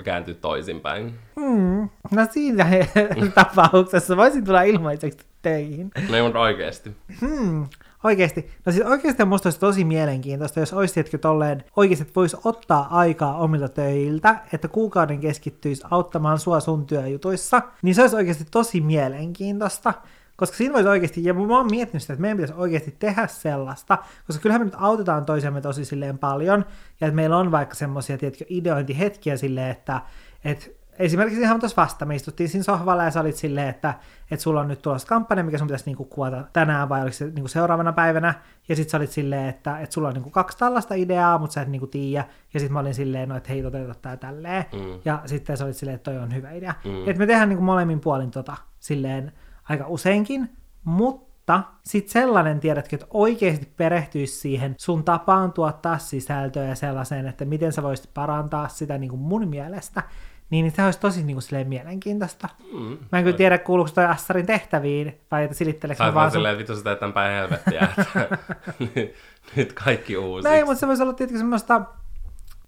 kääntyä 0.04 0.34
toisinpäin. 0.34 1.16
Mm. 1.36 1.90
No 2.12 2.28
siinä 2.32 2.66
tapauksessa 3.36 4.18
voisin 4.18 4.46
tulla 4.46 4.62
ilmaiseksi 4.62 5.26
töihin. 5.42 5.92
No 6.10 6.16
ei, 6.16 6.24
mutta 6.24 6.40
oikeesti. 6.40 6.96
Hmm. 7.22 7.68
Oikeesti. 8.04 8.49
No 8.66 8.72
siis 8.72 8.86
oikeasti 8.86 9.26
musta 9.26 9.47
olisi 9.47 9.60
tosi 9.60 9.84
mielenkiintoista, 9.84 10.60
jos 10.60 10.74
olisi 10.74 10.93
tietkö 10.93 11.18
tolleen 11.18 11.64
oikeasti, 11.76 12.12
voisi 12.16 12.38
ottaa 12.43 12.88
aikaa 12.97 13.38
omilta 13.38 13.70
töiltä, 13.70 14.36
että 14.54 14.68
kuukauden 14.68 15.20
keskittyisi 15.20 15.84
auttamaan 15.91 16.39
sua 16.39 16.60
sun 16.60 16.86
työjutuissa, 16.86 17.62
niin 17.82 17.95
se 17.95 18.02
olisi 18.02 18.16
oikeasti 18.16 18.45
tosi 18.52 18.82
mielenkiintoista. 18.82 19.93
Koska 20.38 20.58
siinä 20.58 20.74
voisi 20.74 20.89
oikeasti, 20.89 21.24
ja 21.24 21.34
mä 21.34 21.58
oon 21.58 21.72
miettinyt 21.72 22.02
sitä, 22.02 22.14
että 22.14 22.22
meidän 22.22 22.38
pitäisi 22.38 22.54
oikeasti 22.58 22.95
tehdä 22.99 23.28
sellaista, 23.28 23.97
koska 24.28 24.41
kyllähän 24.41 24.62
me 24.62 24.66
nyt 24.66 24.76
autetaan 24.78 25.26
toisiamme 25.26 25.62
tosi 25.62 25.86
silleen 25.86 26.18
paljon, 26.18 26.66
ja 27.02 27.08
että 27.08 27.16
meillä 27.16 27.38
on 27.38 27.52
vaikka 27.52 27.76
semmoisia, 27.76 28.18
tiedätkö, 28.18 28.45
ideointihetkiä 28.49 29.38
silleen, 29.38 29.72
että, 29.72 30.02
että 30.45 30.66
esimerkiksi 31.02 31.41
ihan 31.41 31.60
tuossa 31.60 31.82
vasta, 31.82 32.06
me 32.06 32.16
istuttiin 32.16 32.49
siinä 32.49 32.64
sohvalla 32.64 33.04
ja 33.04 33.12
sä 33.12 33.20
olit 33.20 33.36
silleen, 33.36 33.70
että, 33.70 33.93
että 34.32 34.43
sulla 34.43 34.62
on 34.62 34.68
nyt 34.68 34.82
tulossa 34.82 35.08
kampanja, 35.08 35.43
mikä 35.43 35.58
sun 35.58 35.68
pitäisi 35.68 35.86
niinku 35.86 36.06
kuvata 36.06 36.43
tänään 36.54 36.89
vai 36.89 37.02
oliko 37.02 37.14
se 37.14 37.26
niinku 37.26 37.47
seuraavana 37.47 37.93
päivänä, 37.93 38.34
ja 38.70 38.76
sitten 38.76 38.91
sä 38.91 38.97
olit 38.97 39.12
silleen, 39.12 39.49
että, 39.49 39.80
että 39.80 39.93
sulla 39.93 40.08
on 40.08 40.14
niinku 40.14 40.30
kaksi 40.30 40.58
tällaista 40.58 40.93
ideaa, 40.93 41.38
mutta 41.38 41.54
sä 41.54 41.62
et 41.62 41.68
niinku 41.68 41.88
tiedä, 41.88 42.26
ja 42.54 42.60
sitten 42.60 42.74
mä 42.74 42.80
olin 42.80 42.93
silleen, 42.93 43.30
no, 43.30 43.36
että 43.36 43.49
hei, 43.49 43.64
toteuta 43.64 43.95
tää 44.02 44.18
tälleen, 44.18 44.66
Mm. 44.74 44.99
ja 45.06 45.22
sitten 45.26 45.58
sä 45.58 45.66
olit 45.66 45.78
silleen, 45.78 45.95
että 45.95 46.12
toi 46.12 46.22
on 46.22 46.36
hyvä 46.36 46.52
idea. 46.52 46.74
Mm. 46.86 46.99
Että 46.99 47.20
me 47.20 47.28
tehdään 47.28 47.49
niinku 47.49 47.64
molemmin 47.64 47.99
puolin 47.99 48.32
tota 48.32 48.58
silleen 48.80 49.32
aika 49.70 49.86
useinkin, 49.88 50.49
mutta 50.84 51.64
sitten 51.84 52.12
sellainen, 52.12 52.60
tiedätkö, 52.60 52.95
että 52.95 53.08
oikeasti 53.10 53.66
perehtyisi 53.78 54.39
siihen 54.39 54.76
sun 54.78 55.04
tapaan 55.04 55.54
tuottaa 55.54 55.97
sisältöä 55.97 56.64
ja 56.68 56.76
sellaiseen, 56.76 57.28
että 57.28 57.45
miten 57.45 57.72
sä 57.74 57.84
voisit 57.84 58.14
parantaa 58.14 58.68
sitä 58.68 58.97
niin 58.97 59.10
kuin 59.10 59.20
mun 59.20 59.47
mielestä, 59.47 60.04
niin, 60.52 60.64
niin 60.64 60.72
se 60.76 60.84
olisi 60.84 60.99
tosi 60.99 61.24
niin 61.24 61.38
kuin 61.38 61.68
mielenkiintoista. 61.68 62.49
Mm. 62.74 62.97
Mä 63.12 63.18
en 63.18 63.24
kyllä 63.24 63.38
tiedä, 63.38 63.58
kuuluuko 63.58 63.91
toi 63.95 64.06
Assarin 64.06 64.45
tehtäviin, 64.45 65.22
vai 65.32 65.43
että 65.43 65.56
silitteleekö 65.58 66.14
vaan 66.14 66.32
sun... 66.32 66.38
silleen, 66.38 66.60
että 66.60 66.74
vittu 66.74 66.95
tämän 66.99 67.14
päin 67.14 67.34
helvettiä, 67.34 67.88
että 67.97 68.38
nyt, 68.80 69.16
nyt 69.56 69.74
kaikki 69.74 70.18
uusiksi. 70.18 70.49
Näin, 70.49 70.66
mutta 70.66 70.80
se 70.80 70.88
voisi 70.88 71.04
olla 71.04 71.14
tietenkin 71.14 71.39
semmoista 71.39 71.82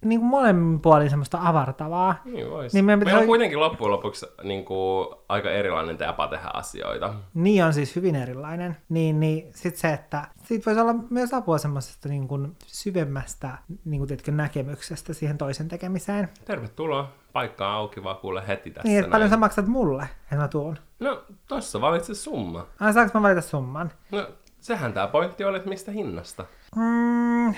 niin 0.05 0.19
kuin 0.19 0.29
molemmin 0.29 0.79
puolin 0.79 1.09
semmoista 1.09 1.39
avartavaa. 1.41 2.15
Niin 2.25 2.49
vois. 2.49 2.73
Niin 2.73 2.85
meidän 2.85 2.99
Meillä 2.99 3.09
pitäisi- 3.09 3.23
on 3.23 3.27
kuitenkin 3.27 3.59
loppujen 3.59 3.91
lopuksi 3.91 4.25
niin 4.43 4.65
kuin, 4.65 5.07
aika 5.29 5.51
erilainen 5.51 5.97
tapa 5.97 6.27
tehdä 6.27 6.49
asioita. 6.53 7.13
Niin 7.33 7.65
on 7.65 7.73
siis 7.73 7.95
hyvin 7.95 8.15
erilainen. 8.15 8.77
Niin, 8.89 9.19
niin 9.19 9.47
sit 9.55 9.75
se, 9.75 9.93
että 9.93 10.27
siitä 10.43 10.65
voisi 10.65 10.81
olla 10.81 10.95
myös 11.09 11.33
apua 11.33 11.57
semmoisesta 11.57 12.09
niin 12.09 12.27
kuin 12.27 12.55
syvemmästä 12.65 13.57
niin 13.85 13.99
kuin, 13.99 14.07
tiedätkö, 14.07 14.31
näkemyksestä 14.31 15.13
siihen 15.13 15.37
toisen 15.37 15.67
tekemiseen. 15.67 16.29
Tervetuloa. 16.45 17.22
Paikka 17.33 17.67
on 17.67 17.73
auki 17.73 18.03
vaan 18.03 18.17
kuule 18.17 18.47
heti 18.47 18.71
tässä 18.71 18.87
Niin, 18.87 18.99
että 18.99 19.11
paljon 19.11 19.29
sä 19.29 19.37
maksat 19.37 19.67
mulle, 19.67 20.03
että 20.23 20.35
mä 20.35 20.47
tuun. 20.47 20.77
No, 20.99 21.23
tossa 21.47 21.81
valitse 21.81 22.13
summa. 22.15 22.65
Ai, 22.79 22.93
saanko 22.93 23.19
mä 23.19 23.23
valita 23.23 23.41
summan? 23.41 23.91
No, 24.11 24.27
sehän 24.59 24.93
tää 24.93 25.07
pointti 25.07 25.43
oli, 25.43 25.57
että 25.57 25.69
mistä 25.69 25.91
hinnasta. 25.91 26.45
Mm, 26.75 27.53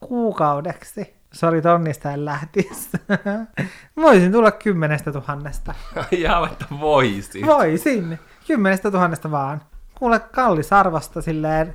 kuukaudeksi. 0.00 1.14
Sori, 1.32 1.62
tonnista 1.62 2.10
en 2.12 2.24
lähtisi. 2.24 2.90
Voisin 4.02 4.32
tulla 4.32 4.50
kymmenestä 4.50 5.12
tuhannesta. 5.12 5.74
Jaa, 6.22 6.46
että 6.52 6.64
voisi. 6.80 7.46
Voisin. 7.46 8.18
Kymmenestä 8.46 8.90
tuhannesta 8.90 9.30
vaan. 9.30 9.62
Kuule, 9.98 10.20
kallis 10.20 10.72
arvosta 10.72 11.22
silleen. 11.22 11.74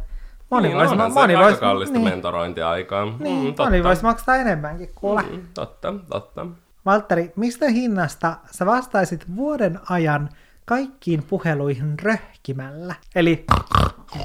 Moni 0.52 0.68
niin, 0.68 0.78
voisi, 0.78 0.96
se 0.96 1.10
moni 1.10 1.36
aika 1.36 1.46
voisi, 1.46 1.60
kallista 1.60 1.94
niin, 1.98 2.10
mentorointiaikaa. 2.10 3.06
niin, 3.20 3.40
mm, 3.40 3.46
totta. 3.46 3.64
moni 3.64 3.84
voisi 3.84 4.04
maksaa 4.04 4.36
enemmänkin, 4.36 4.90
kuule. 4.96 5.22
Mm, 5.22 5.42
totta, 5.54 5.94
totta. 6.10 6.46
Valtteri, 6.86 7.34
mistä 7.36 7.70
hinnasta 7.70 8.38
sä 8.52 8.66
vastaisit 8.66 9.36
vuoden 9.36 9.80
ajan 9.90 10.30
kaikkiin 10.66 11.24
puheluihin 11.24 12.00
röhkimällä? 12.00 12.96
Eli 13.16 13.46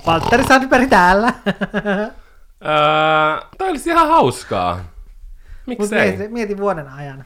Valtteri 0.06 0.44
Sandberg 0.44 0.88
täällä. 0.88 1.32
Öö, 2.64 3.48
tää 3.58 3.68
olisi 3.68 3.90
ihan 3.90 4.08
hauskaa. 4.08 4.84
Miksei? 5.66 6.16
mieti, 6.16 6.32
mieti 6.32 6.56
vuoden 6.56 6.88
ajan. 6.88 7.24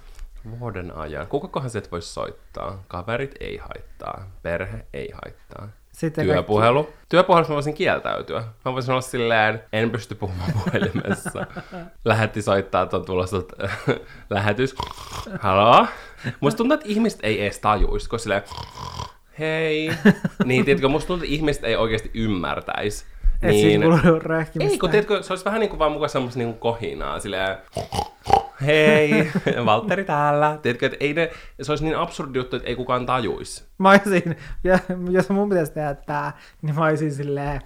Vuoden 0.61 0.97
ajan. 0.97 1.26
Kukakohan 1.26 1.70
se 1.70 1.82
voisi 1.93 2.09
soittaa? 2.09 2.82
Kaverit 2.89 3.35
ei 3.41 3.57
haittaa. 3.57 4.30
Perhe 4.43 4.87
ei 4.93 5.11
haittaa. 5.24 5.68
Sitten 5.95 6.24
Työpuhelu. 6.24 6.90
Työpuhelussa 7.09 7.53
mä 7.53 7.55
voisin 7.55 7.74
kieltäytyä. 7.74 8.45
Mä 8.64 8.72
voisin 8.72 8.90
olla 8.90 9.01
silleen, 9.01 9.62
en 9.72 9.90
pysty 9.90 10.14
puhumaan 10.14 10.53
puhelimessa. 10.64 11.47
Lähetti 12.05 12.42
soittaa, 12.42 12.82
että 12.82 12.97
on 12.97 13.05
tulossa 13.14 13.36
lähetys. 14.30 14.74
Haloo? 15.40 15.86
Musta 16.40 16.57
tuntuu, 16.59 16.74
että 16.74 16.88
ihmiset 16.88 17.20
ei 17.22 17.42
edes 17.42 17.59
tajuisi, 17.59 18.09
kun 18.09 18.18
silleen, 18.18 18.42
hei. 19.38 19.90
Niin, 20.45 20.64
tiedätkö, 20.64 20.88
musta 20.88 21.07
tuntuu, 21.07 21.24
että 21.24 21.34
ihmiset 21.34 21.64
ei 21.64 21.76
oikeasti 21.76 22.11
ymmärtäisi. 22.14 23.05
Et 23.42 23.51
Niin, 23.51 24.72
ei, 24.72 24.78
kun 24.78 24.90
tiedätkö, 24.90 25.22
se 25.22 25.32
olisi 25.32 25.45
vähän 25.45 25.61
niin 25.61 25.70
kuin 25.70 25.78
vaan 25.78 25.92
mukaan 25.92 26.11
semmoista 26.11 26.38
niin 26.38 26.49
kuin 26.49 26.61
kohinaa, 26.61 27.20
silleen, 27.20 27.57
hei, 28.62 29.30
Valtteri 29.66 30.05
täällä. 30.05 30.59
Tiedätkö, 30.62 30.86
että 30.86 30.98
ei 31.00 31.14
ne, 31.14 31.30
se 31.62 31.72
olisi 31.72 31.84
niin 31.84 31.96
absurdi 31.96 32.38
juttu, 32.38 32.57
että 32.57 32.68
ei 32.68 32.76
kukaan 32.76 33.07
tajuisi. 33.07 33.64
Mä 33.78 33.90
olisin, 33.90 34.36
ja, 34.64 34.78
jos 35.11 35.28
mun 35.28 35.48
pitäisi 35.48 35.72
tehdä 35.72 35.94
tää, 35.94 36.32
niin 36.62 36.74
mä 36.74 36.84
olisin 36.84 37.14
silleen, 37.14 37.61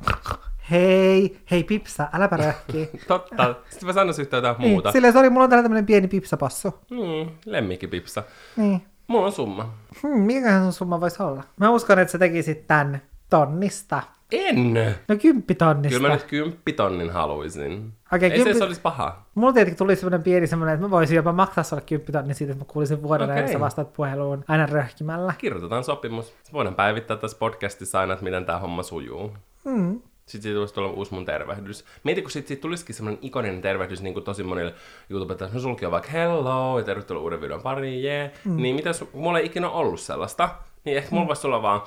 hei, 0.70 1.41
hei 1.51 1.64
pipsa, 1.64 2.09
äläpä 2.12 2.36
röhki. 2.36 2.91
Totta. 3.09 3.55
Sitten 3.70 3.86
mä 3.86 3.93
sanoisin 3.93 4.22
yhtä 4.22 4.36
jotain 4.36 4.57
niin, 4.59 4.70
muuta. 4.70 4.93
silleen, 4.93 5.12
sori, 5.12 5.30
mulla 5.30 5.45
on 5.45 5.51
täällä 5.51 5.62
tämmönen 5.62 5.86
pieni 5.86 6.09
pipsapassu. 6.09 6.74
Hmm, 6.91 7.30
lemmikkipipsa. 7.47 8.22
Niin. 8.57 8.82
Mulla 9.07 9.26
on 9.26 9.32
summa. 9.32 9.74
Hmm, 10.03 10.20
mikähän 10.20 10.62
sun 10.62 10.72
summa 10.72 11.01
voisi 11.01 11.22
olla? 11.22 11.45
Mä 11.61 11.70
uskon, 11.70 11.99
että 11.99 12.12
sä 12.12 12.18
tekisit 12.18 12.66
tän 12.66 13.03
tonnista. 13.30 14.03
En! 14.33 14.74
No 15.09 15.16
kymppitonnista. 15.16 15.99
Kyllä 15.99 16.09
mä 16.09 16.14
nyt 16.14 16.24
kymppitonnin 16.24 17.11
haluaisin. 17.11 17.93
Okei, 18.12 18.31
Ei 18.31 18.39
se, 18.39 18.45
kymppi- 18.45 18.59
se 18.59 18.64
olisi 18.64 18.81
paha. 18.81 19.22
Mulla 19.35 19.53
tietenkin 19.53 19.79
tuli 19.79 19.97
semmoinen 19.97 20.22
pieni 20.22 20.47
semmoinen, 20.47 20.74
että 20.74 20.87
mä 20.87 20.91
voisin 20.91 21.16
jopa 21.16 21.33
maksaa 21.33 21.64
sulle 21.64 21.83
kymppitonni 21.87 22.35
siitä, 22.35 22.53
että 22.53 22.64
mä 22.64 22.72
kuulisin 22.72 23.03
vuoden 23.03 23.31
okay. 23.31 23.53
sä 23.53 23.61
vastaat 23.61 23.93
puheluun 23.93 24.45
aina 24.49 24.66
röhkimällä. 24.66 25.35
Kirjoitetaan 25.39 25.85
sopimus. 25.85 26.35
Voidaan 26.53 26.74
päivittää 26.74 27.16
tässä 27.16 27.39
podcastissa 27.39 28.01
aina, 28.01 28.12
että 28.12 28.24
miten 28.24 28.45
tämä 28.45 28.59
homma 28.59 28.83
sujuu. 28.83 29.33
Mm. 29.64 30.01
Sitten 30.26 30.43
siitä 30.43 30.57
tulisi 30.57 30.74
tulla 30.74 30.91
uusi 30.91 31.14
mun 31.14 31.24
tervehdys. 31.24 31.85
Mieti, 32.05 32.22
kun 32.22 32.31
siitä, 32.31 32.49
siitä 32.49 32.61
tulisikin 32.61 32.95
semmoinen 32.95 33.18
ikoninen 33.22 33.61
tervehdys, 33.61 34.03
niin 34.03 34.14
kuin 34.14 34.24
tosi 34.24 34.43
monille 34.43 34.74
YouTubelle, 35.11 35.53
no 35.53 35.61
sulki 35.61 35.87
on 35.87 35.93
vaikka 35.93 36.11
hello 36.11 36.79
ja 36.79 36.85
tervetuloa 36.85 37.22
uuden 37.22 37.41
videon 37.41 37.62
pariin, 37.62 38.05
yeah. 38.05 38.31
mm. 38.45 38.57
Niin 38.57 38.76
mitä 38.76 38.91
mulla 39.12 39.39
ei 39.39 39.47
ikinä 39.47 39.70
ollut 39.70 40.01
sellaista, 40.01 40.49
niin 40.85 40.97
ehkä 40.97 41.14
mulla 41.14 41.26
voisi 41.26 41.47
olla 41.47 41.62
vaan 41.62 41.83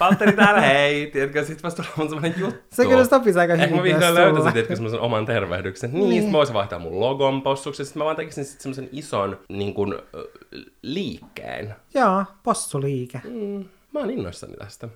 Valtteri 0.00 0.32
täällä, 0.32 0.60
hei! 0.60 1.06
Tiedätkö, 1.06 1.44
sit 1.44 1.62
voisi 1.62 1.76
tulla 1.76 1.88
mun 1.96 2.08
semmoinen 2.08 2.34
juttu. 2.40 2.60
Se 2.72 2.84
kyllä 2.86 3.04
sopisi 3.04 3.38
aika 3.38 3.52
Ehkä 3.52 3.66
hyvin 3.66 3.76
mä 3.76 3.82
vihdoin 3.82 4.14
löytäisin, 4.14 4.52
tiedätkö, 4.52 4.76
semmoisen 4.76 5.00
oman 5.00 5.26
tervehdyksen. 5.26 5.92
Niin, 5.92 6.08
niin. 6.08 6.22
sit 6.22 6.30
mä 6.32 6.38
voisin 6.38 6.54
vaihtaa 6.54 6.78
mun 6.78 7.00
logon 7.00 7.42
possuksi, 7.42 7.84
sit 7.84 7.96
mä 7.96 8.04
vaan 8.04 8.16
tekisin 8.16 8.44
sit 8.44 8.60
semmoisen 8.60 8.88
ison 8.92 9.38
niin 9.48 9.74
kuin, 9.74 9.92
ö, 10.14 10.28
liikkeen. 10.82 11.74
Joo, 11.94 12.24
possuliike. 12.42 13.20
Mm, 13.24 13.64
mä 13.92 14.00
oon 14.00 14.10
innoissani 14.10 14.54
tästä. 14.56 14.88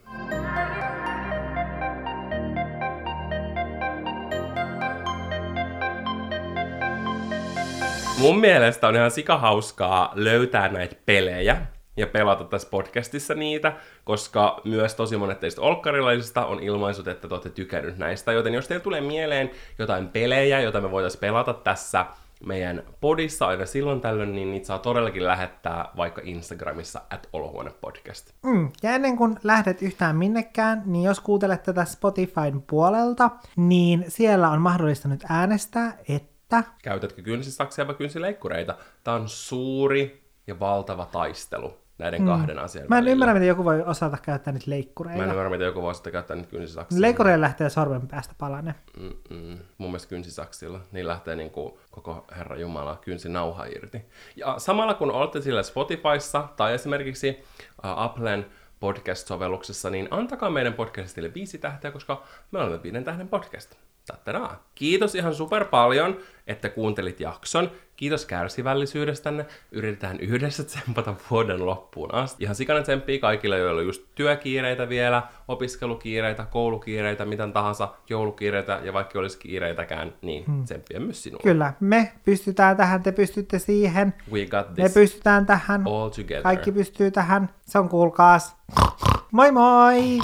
Mun 8.18 8.40
mielestä 8.40 8.88
on 8.88 8.96
ihan 8.96 9.11
sikahauskaa 9.11 10.12
löytää 10.14 10.68
näitä 10.68 10.96
pelejä 11.07 11.66
ja 12.01 12.07
pelata 12.07 12.44
tässä 12.44 12.68
podcastissa 12.70 13.34
niitä, 13.34 13.72
koska 14.05 14.61
myös 14.64 14.94
tosi 14.94 15.16
monet 15.16 15.40
teistä 15.40 15.61
olkkarilaisista 15.61 16.46
on 16.46 16.62
ilmaisut, 16.62 17.09
että 17.09 17.28
te 17.28 17.34
olette 17.34 17.51
tykännyt 17.51 17.98
näistä, 17.98 18.32
joten 18.32 18.55
jos 18.55 18.68
teille 18.68 18.84
tulee 18.84 19.01
mieleen 19.01 19.51
jotain 19.78 20.09
pelejä, 20.09 20.61
joita 20.61 20.80
me 20.80 20.90
voitaisiin 20.90 21.20
pelata 21.20 21.55
tässä 21.55 22.07
meidän 22.46 22.82
podissa 23.01 23.46
aina 23.46 23.66
silloin 23.66 24.01
tällöin, 24.01 24.34
niin 24.34 24.51
niitä 24.51 24.66
saa 24.66 24.78
todellakin 24.78 25.26
lähettää 25.26 25.88
vaikka 25.96 26.20
Instagramissa 26.24 27.01
at 27.11 27.28
olohuonepodcast. 27.32 28.30
Mm. 28.42 28.70
Ja 28.82 28.90
ennen 28.90 29.16
kuin 29.16 29.36
lähdet 29.44 29.82
yhtään 29.82 30.16
minnekään, 30.16 30.82
niin 30.86 31.05
jos 31.05 31.20
kuuntelet 31.20 31.62
tätä 31.62 31.84
Spotifyn 31.84 32.62
puolelta, 32.66 33.30
niin 33.57 34.05
siellä 34.09 34.51
on 34.51 34.61
mahdollista 34.61 35.09
nyt 35.09 35.24
äänestää, 35.28 35.98
että 36.09 36.64
Käytätkö 36.82 37.22
kynsisaksia 37.22 37.86
vai 37.86 37.94
kynsileikkureita? 37.94 38.74
Tämä 39.05 39.16
on 39.16 39.28
suuri 39.28 40.30
ja 40.46 40.61
valtava 40.61 41.07
taistelu. 41.07 41.74
Näiden 42.01 42.26
kahden 42.26 42.59
asian 42.59 42.84
Mä 42.88 42.96
en 42.98 42.98
välillä. 43.05 43.12
ymmärrä, 43.12 43.34
miten 43.34 43.48
joku 43.48 43.64
voi 43.64 43.82
osata 43.82 44.16
käyttää 44.22 44.53
niitä 44.53 44.66
Mä 44.70 44.74
en 44.74 44.78
leikkureita. 44.78 45.22
ymmärrä, 45.22 45.51
miten 45.51 45.66
joku 45.66 45.82
voi 45.82 45.94
sitä 45.94 46.11
käyttää 46.11 46.36
nyt 46.36 46.46
kynsisaksilla. 46.46 47.01
Leikkureilla 47.01 47.40
lähtee 47.40 47.70
sormen 47.70 48.09
päästä 48.09 48.34
palanen. 48.38 48.74
Mm-mm. 49.01 49.59
Mun 49.78 49.90
mielestä 49.90 50.09
kynsisaksilla. 50.09 50.80
Niin 50.92 51.07
lähtee 51.07 51.36
niin 51.36 51.51
kuin 51.51 51.74
koko 51.90 52.24
Herra 52.36 52.57
Jumala 52.57 52.98
kynsinauha 53.05 53.64
irti. 53.64 54.03
Ja 54.36 54.55
samalla 54.59 54.94
kun 54.94 55.11
olette 55.11 55.40
sillä 55.40 55.62
Spotifyssa 55.62 56.48
tai 56.57 56.74
esimerkiksi 56.74 57.30
uh, 57.40 57.44
Applen 57.82 58.46
podcast-sovelluksessa, 58.80 59.90
niin 59.90 60.09
antakaa 60.11 60.51
meidän 60.51 60.72
podcastille 60.74 61.34
viisi 61.34 61.59
tähteä, 61.59 61.90
koska 61.90 62.22
me 62.51 62.59
olemme 62.59 62.82
viiden 62.82 63.05
tähden 63.05 63.28
podcast. 63.28 63.74
Tattadaa. 64.07 64.64
Kiitos 64.74 65.14
ihan 65.14 65.34
super 65.34 65.64
paljon, 65.64 66.16
että 66.46 66.68
kuuntelit 66.68 67.20
jakson. 67.20 67.70
Kiitos 68.01 68.26
kärsivällisyydestänne. 68.26 69.46
Yritetään 69.72 70.20
yhdessä 70.20 70.64
tsempata 70.64 71.14
vuoden 71.30 71.66
loppuun 71.66 72.14
asti. 72.14 72.44
Ihan 72.44 72.55
sikana 72.57 72.82
tsemppii 72.82 73.18
kaikille, 73.18 73.59
joilla 73.59 73.80
on 73.80 73.86
just 73.86 74.03
työkiireitä 74.14 74.88
vielä, 74.88 75.22
opiskelukiireitä, 75.48 76.46
koulukiireitä, 76.51 77.24
mitä 77.24 77.48
tahansa, 77.48 77.88
joulukiireitä 78.09 78.80
ja 78.82 78.92
vaikka 78.92 79.18
olisi 79.18 79.38
kiireitäkään, 79.38 80.12
niin 80.22 80.44
hmm. 80.46 80.64
tsemppiä 80.64 81.01
myös 81.01 81.22
sinulle. 81.22 81.42
Kyllä, 81.42 81.72
me 81.80 82.12
pystytään 82.24 82.76
tähän, 82.76 83.03
te 83.03 83.12
pystytte 83.12 83.59
siihen. 83.59 84.14
We 84.32 84.46
got 84.46 84.68
Me 84.68 84.74
this 84.74 84.94
pystytään 84.94 85.46
tähän. 85.46 85.82
all 85.86 86.09
together. 86.09 86.42
Kaikki 86.42 86.72
pystyy 86.72 87.11
tähän. 87.11 87.51
Se 87.66 87.78
on 87.78 87.88
kuulkaas. 87.88 88.57
Moi 89.32 89.53
moi! 89.53 90.18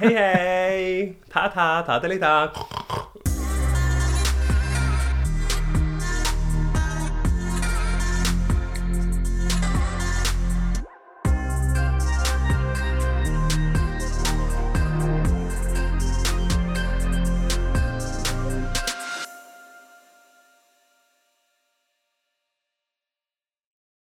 Hei 0.00 0.14
hei! 0.14 1.18
Ta 1.34 1.48
ta, 1.48 1.82
taateli 1.86 2.18
ta. 2.18 2.52